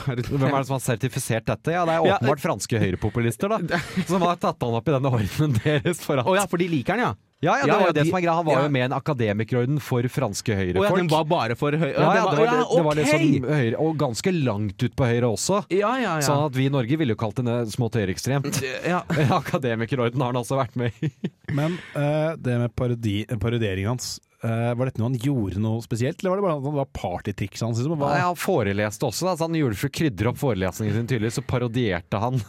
Hvem 0.00 0.44
er 0.46 0.54
det 0.62 0.66
som 0.68 0.76
har 0.76 0.82
sertifisert 0.84 1.44
dette? 1.50 1.72
Ja, 1.74 1.82
Det 1.84 1.92
er 1.96 2.04
Ja, 2.06 2.16
åpenbart 2.20 2.40
franske 2.40 2.78
høyrepopulister, 2.80 3.50
da. 3.50 3.80
Som 4.08 4.22
har 4.22 4.36
tatt 4.40 4.62
han 4.62 4.76
opp 4.78 4.86
i 4.88 4.94
denne 4.94 5.10
ordenen 5.10 5.56
deres. 5.64 6.00
For 6.06 6.20
at... 6.22 6.28
Oh, 6.30 6.36
ja, 6.38 6.46
for 6.48 6.62
de 6.62 6.68
liker 6.70 6.94
han, 6.96 7.02
ja. 7.02 7.10
Ja, 7.40 7.54
ja, 7.56 7.64
det 7.64 7.68
Ja, 7.72 7.74
var 7.74 7.80
ja, 7.80 7.86
jo 7.88 7.92
det 7.96 8.02
de- 8.04 8.08
som 8.10 8.16
er 8.18 8.22
greia. 8.22 8.34
Han 8.36 8.44
var 8.46 8.54
ja. 8.58 8.62
jo 8.66 8.72
med 8.76 8.80
i 8.80 8.84
en 8.86 8.92
akademikerorden 8.96 9.78
for 9.80 10.08
franske 10.12 10.52
Å 10.52 10.54
ja, 10.54 10.60
høyrefolk. 10.60 10.98
den 11.00 11.08
var 11.10 11.24
bare 11.28 11.56
for 11.56 11.72
høy... 11.72 11.88
ja, 11.88 12.10
ja, 12.16 12.24
det 12.30 12.38
var, 12.38 12.46
ja, 12.46 12.64
det 12.70 12.84
var 12.86 12.98
liksom 13.00 13.48
høyre, 13.50 13.76
og 13.80 13.96
ganske 14.04 14.34
langt 14.36 14.84
ut 14.84 14.96
på 14.96 15.08
høyre 15.10 15.30
også. 15.34 15.62
Ja, 15.72 15.94
ja, 15.98 16.14
ja. 16.20 16.24
Sånn 16.26 16.46
at 16.50 16.56
vi 16.60 16.68
i 16.68 16.72
Norge 16.72 16.98
ville 17.00 17.16
jo 17.16 17.20
kalt 17.20 17.40
henne 17.40 17.58
smått 17.72 17.96
høyreekstremt. 18.00 18.60
ja. 18.86 19.02
Akademikerorden 19.40 20.20
har 20.20 20.32
han 20.34 20.40
også 20.44 20.60
vært 20.60 20.76
med 20.80 20.92
i. 21.00 21.10
Men 21.56 21.78
uh, 21.96 22.36
det 22.38 22.60
med 22.60 22.76
parodi, 22.76 23.22
parodieringen 23.40 23.94
hans, 23.96 24.18
eh, 24.44 24.70
var 24.76 24.88
dette 24.90 25.00
noe 25.02 25.10
han 25.10 25.18
gjorde 25.20 25.60
noe 25.62 25.82
spesielt, 25.84 26.20
eller 26.22 26.32
var 26.32 26.40
det 26.40 26.46
bare 26.46 26.56
at 26.60 26.68
han 26.70 26.78
var 26.80 26.88
partytrikset 26.96 27.66
hans? 27.66 27.80
Liksom? 27.82 27.98
Hva- 28.00 28.14
Ja, 28.18 28.28
han 28.30 28.38
foreleste 28.40 29.06
også, 29.10 29.26
da, 29.30 29.36
så 29.36 29.48
han 29.48 29.58
gjorde 29.58 29.76
det 29.76 29.82
for 29.82 29.90
å 29.92 29.98
krydre 30.00 30.32
opp 30.32 30.40
forelesningen 30.40 30.96
sin 30.96 31.10
tydeligvis, 31.10 31.38
så 31.40 31.46
parodierte 31.46 32.20
han. 32.22 32.40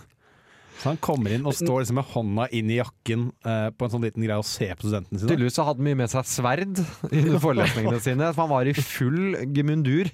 Så 0.82 0.89
han 0.89 0.98
kommer 0.98 1.30
inn 1.36 1.44
og 1.46 1.54
står 1.54 1.84
liksom 1.84 2.00
med 2.00 2.08
hånda 2.10 2.46
inn 2.58 2.70
i 2.74 2.80
jakken 2.80 3.28
uh, 3.46 3.68
på 3.70 3.86
en 3.86 3.92
sånn 3.94 4.02
liten 4.02 4.24
greie 4.26 4.39
og 4.42 4.48
ser 4.50 4.72
på 4.80 4.88
studentene 4.88 5.20
sine. 5.22 5.30
Tydeligvis 5.30 5.54
så 5.60 5.66
hadde 5.68 5.78
han 5.78 5.86
mye 5.92 6.00
med 6.00 6.10
seg 6.10 6.26
sverd 6.26 6.80
i 7.14 7.22
forelesningene 7.44 8.00
sine, 8.08 8.32
for 8.34 8.48
han 8.48 8.54
var 8.56 8.66
i 8.66 8.74
full 8.74 9.36
gemundur. 9.54 10.10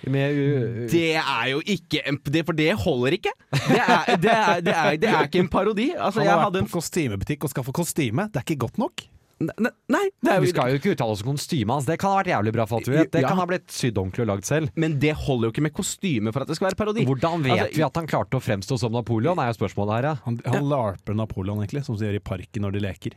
Det 0.00 1.12
er 1.20 1.46
jo 1.52 1.58
ikke 1.60 2.00
en, 2.08 2.16
det, 2.24 2.42
For 2.48 2.56
det 2.56 2.70
holder 2.80 3.18
ikke! 3.18 3.32
Det 3.52 3.76
er, 3.84 4.16
det 4.16 4.32
er, 4.32 4.60
det 4.64 4.72
er, 4.74 4.94
det 4.96 5.10
er 5.12 5.26
ikke 5.28 5.42
en 5.44 5.50
parodi. 5.52 5.90
Altså, 5.92 6.22
Han 6.22 6.26
jeg 6.26 6.32
har 6.32 6.40
hadde 6.46 6.56
vært 6.56 6.64
en 6.64 6.70
på 6.72 6.78
kostymebutikk 6.80 7.44
og 7.44 7.52
skaffa 7.52 7.74
kostyme. 7.76 8.24
Det 8.32 8.40
er 8.40 8.46
ikke 8.48 8.62
godt 8.64 8.80
nok. 8.80 9.04
Nei, 9.40 9.70
nei 9.88 10.02
er 10.28 10.42
Vi 10.44 10.50
skal 10.52 10.68
jo 10.74 10.76
ikke 10.76 10.90
uttale 10.92 11.14
oss 11.14 11.22
om 11.24 11.30
kostymet 11.32 11.72
hans, 11.72 11.86
det 11.88 11.96
kan 12.02 12.12
ha 12.12 12.18
vært 12.20 12.28
jævlig 12.34 12.52
bra 12.52 12.66
for 12.68 12.76
alt 12.80 12.90
vi 12.90 12.96
vet. 12.98 13.10
Det 13.14 13.22
Ja. 13.22 13.28
kan 13.28 13.38
ha 13.40 13.46
blitt 13.48 13.68
sydd 13.72 13.96
ordentlig 13.96 14.20
og 14.26 14.28
lagd 14.28 14.44
selv. 14.44 14.70
Men 14.76 14.98
det 15.00 15.14
holder 15.16 15.48
jo 15.48 15.52
ikke 15.54 15.62
med 15.64 15.72
kostyme 15.72 16.32
for 16.34 16.42
at 16.42 16.48
det 16.48 16.56
skal 16.56 16.68
være 16.68 16.76
parodi. 16.76 17.06
Hvordan 17.08 17.42
vet 17.42 17.56
Altså, 17.56 17.76
vi 17.78 17.82
at 17.86 17.96
han 17.96 18.06
klarte 18.06 18.36
å 18.36 18.42
fremstå 18.44 18.78
som 18.78 18.92
Napoleon, 18.92 19.38
er 19.40 19.48
jo 19.54 19.56
spørsmålet 19.64 19.92
her, 19.96 20.02
ja. 20.10 20.14
Han, 20.26 20.40
han 20.44 20.68
larper 20.68 21.16
Napoleon, 21.16 21.58
egentlig, 21.64 21.84
som 21.86 21.96
de 21.96 22.04
gjør 22.04 22.16
i 22.20 22.24
parken 22.24 22.62
når 22.62 22.72
de 22.76 22.80
leker. 22.84 23.12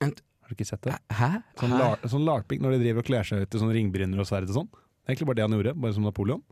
And, 0.00 0.22
Har 0.42 0.48
du 0.48 0.54
ikke 0.54 0.68
sett 0.68 0.82
det? 0.86 0.94
Hæ? 1.10 1.42
Sånn, 1.58 1.74
lar, 1.76 1.98
sånn 2.06 2.24
larping 2.24 2.62
når 2.62 2.78
de 2.78 2.84
driver 2.84 3.02
og 3.02 3.04
kler 3.10 3.24
seg 3.26 3.42
ut 3.42 3.52
i 3.54 3.58
sånn 3.58 3.74
ringbrynner 3.74 4.22
og 4.22 4.26
sverd 4.30 4.46
og 4.48 4.54
sånn. 4.62 4.70
Det 4.70 5.10
er 5.10 5.14
egentlig 5.16 5.26
bare 5.26 5.34
det 5.42 5.44
han 5.50 5.56
gjorde, 5.58 5.74
bare 5.82 5.92
som 5.92 6.04
Napoleon. 6.06 6.42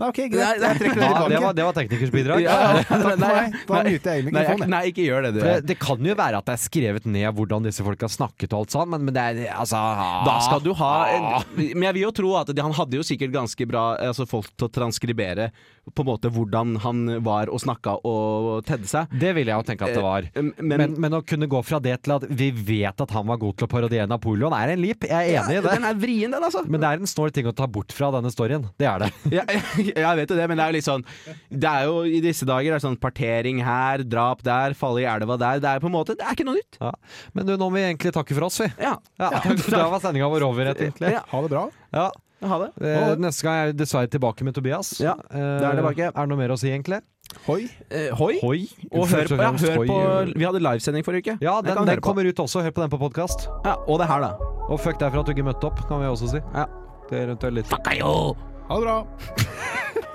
Nei, 0.00 0.08
ok, 0.08 0.20
greit. 0.32 0.62
Jeg 0.64 0.78
trekker 0.80 1.00
det 1.00 1.08
Ja, 1.10 1.22
det, 1.28 1.40
var, 1.44 1.56
det 1.58 1.66
var 1.68 1.76
teknikers 1.76 2.12
bidrag. 2.14 2.42
Ja, 2.44 2.56
Takk 2.88 3.02
for 3.04 3.20
meg. 3.20 3.56
Da 3.68 3.80
muter 3.84 4.16
jeg 4.16 4.32
jeg. 4.32 4.68
nei, 4.72 4.82
ikke 4.90 5.04
gjør 5.04 5.26
det. 5.28 5.32
du. 5.36 5.40
Det, 5.44 5.54
det 5.70 5.76
kan 5.82 6.06
jo 6.10 6.14
være 6.18 6.40
at 6.40 6.48
det 6.48 6.54
er 6.56 6.62
skrevet 6.64 7.08
ned 7.10 7.28
hvordan 7.36 7.66
disse 7.68 7.84
folka 7.84 8.08
snakket 8.10 8.54
og 8.56 8.62
alt 8.64 8.74
sånn, 8.76 8.88
men, 8.94 9.04
men 9.08 9.16
det 9.16 9.26
er 9.26 9.42
altså 9.60 9.80
Da 10.26 10.38
skal 10.46 10.64
du 10.64 10.72
ha 10.80 10.92
en, 11.12 11.28
Men 11.58 11.86
jeg 11.90 11.98
vil 11.98 12.06
jo 12.08 12.14
tro 12.22 12.32
at 12.40 12.52
de, 12.54 12.62
han 12.64 12.74
hadde 12.76 12.96
jo 13.00 13.04
sikkert 13.06 13.34
ganske 13.36 13.68
bra 13.70 13.84
altså 14.10 14.26
folk 14.30 14.48
til 14.56 14.68
å 14.68 14.72
transkribere 14.80 15.50
på 15.90 16.04
en 16.04 16.06
måte 16.10 16.30
hvordan 16.30 16.74
han 16.84 16.98
var 17.24 17.48
og 17.50 17.58
snakka 17.64 17.96
og 18.06 18.60
tedde 18.68 18.86
seg. 18.86 19.10
Det 19.18 19.32
ville 19.34 19.50
jeg 19.50 19.58
jo 19.58 19.66
tenke 19.66 19.88
at 19.88 19.96
det 19.96 20.02
var. 20.04 20.26
Eh, 20.28 20.44
Men, 20.60 20.76
Men, 20.84 20.92
men 21.02 21.16
å 21.16 21.22
kunne 21.26 21.48
gå 21.50 21.58
fra 21.66 21.80
det 21.82 21.96
til 22.04 22.14
at 22.14 22.26
vi 22.30 22.50
vet 22.54 23.00
at 23.02 23.10
han 23.16 23.26
var 23.26 23.40
god 23.42 23.56
til 23.58 23.66
å 23.66 23.70
parodiere 23.72 24.06
Napoleon, 24.06 24.54
er 24.54 24.74
en 24.76 24.82
leap. 24.84 25.06
Jeg 25.08 25.32
er 25.32 25.40
enig 25.40 25.56
i 25.58 25.62
det. 25.64 25.72
den 25.72 25.88
er 25.88 25.96
vrien, 25.98 26.30
den, 26.36 26.46
altså. 26.46 26.62
Men 26.70 26.84
det 26.84 26.92
er 26.92 27.00
en 27.02 27.10
snål 27.10 27.32
ting 27.34 27.48
å 27.50 27.54
ta 27.56 27.66
bort 27.66 27.90
fra 27.96 28.12
denne 28.14 28.30
storyen. 28.30 28.68
Det 28.78 28.86
er 28.86 29.02
det. 29.06 29.10
Ja, 29.40 29.42
jeg 30.04 30.20
vet 30.20 30.32
jo 30.32 30.38
det, 30.38 30.46
men 30.50 30.60
det 30.60 30.64
er 30.64 30.72
jo 30.72 30.76
litt 30.78 30.86
sånn 30.88 31.04
Det 31.50 31.70
er 31.70 31.84
jo 31.88 32.00
i 32.06 32.20
disse 32.24 32.48
dager 32.48 32.70
det 32.72 32.78
er 32.78 32.84
sånn 32.86 32.98
partering 33.00 33.60
her, 33.66 34.04
drap 34.06 34.42
der, 34.46 34.74
falle 34.78 35.02
i 35.04 35.08
elva 35.10 35.36
der. 35.40 35.60
Det 35.62 35.74
er 35.74 35.82
på 35.82 35.90
en 35.90 35.96
måte 35.98 36.16
Det 36.18 36.24
er 36.26 36.36
ikke 36.38 36.46
noe 36.48 36.58
nytt. 36.58 36.80
Ja. 36.80 36.92
Men 37.36 37.46
du, 37.48 37.54
nå 37.56 37.68
må 37.68 37.76
vi 37.78 37.84
egentlig 37.88 38.14
takke 38.16 38.36
for 38.36 38.48
oss, 38.48 38.60
vi. 38.62 38.70
Ja. 38.80 38.96
Ja, 39.20 39.30
Da 39.76 39.86
var 39.92 40.02
sendinga 40.02 40.30
vår 40.32 40.46
over, 40.48 40.72
egentlig. 40.74 41.14
Ja. 41.14 41.22
Ha 41.30 41.44
det 41.46 41.52
bra. 41.52 41.68
Ja. 41.94 42.08
Ha 42.40 42.58
det. 42.62 42.70
Eh, 42.88 43.14
neste 43.20 43.44
gang 43.44 43.56
er 43.58 43.66
jeg 43.70 43.78
dessverre 43.82 44.08
tilbake 44.12 44.46
med 44.48 44.56
Tobias. 44.56 44.94
Ja, 45.02 45.16
Eh, 45.30 45.36
det 45.60 45.66
er 45.68 45.80
tilbake. 45.82 46.08
Er 46.08 46.16
det 46.16 46.28
noe 46.32 46.40
mer 46.40 46.54
å 46.54 46.58
si, 46.60 46.70
egentlig? 46.72 47.02
Hoi. 47.46 47.68
Eh, 47.90 48.08
hoi. 48.16 48.38
Hoi. 48.42 48.60
Og 48.90 49.06
hør 49.12 49.28
på, 49.30 49.38
ja, 49.38 49.50
hør 49.52 49.76
hoi. 49.76 49.86
på 49.86 50.38
Vi 50.40 50.48
hadde 50.48 50.62
livesending 50.64 51.06
forrige 51.06 51.36
uke. 51.36 51.36
Ja, 51.44 51.60
den, 51.62 51.84
den 51.86 52.00
kommer 52.02 52.26
ut 52.26 52.42
også. 52.42 52.64
Hør 52.64 52.74
på 52.74 52.82
den 52.82 52.90
på 52.90 52.98
podkast. 52.98 53.46
Ja, 53.64 53.76
og 53.86 54.00
det 54.02 54.08
her, 54.10 54.24
da. 54.24 54.50
Og 54.70 54.80
fuck 54.82 54.98
deg 54.98 55.12
for 55.12 55.22
at 55.22 55.30
du 55.30 55.36
ikke 55.36 55.46
møtte 55.52 55.70
opp, 55.70 55.82
kan 55.88 56.02
vi 56.02 56.10
også 56.10 56.32
si. 56.34 56.42
Ja. 56.54 56.66
Det 57.10 57.18
er 57.18 57.26
eventuelt 57.30 57.60
litt 57.62 58.49
ha 58.70 58.76
det 58.76 58.82
bra. 58.82 59.06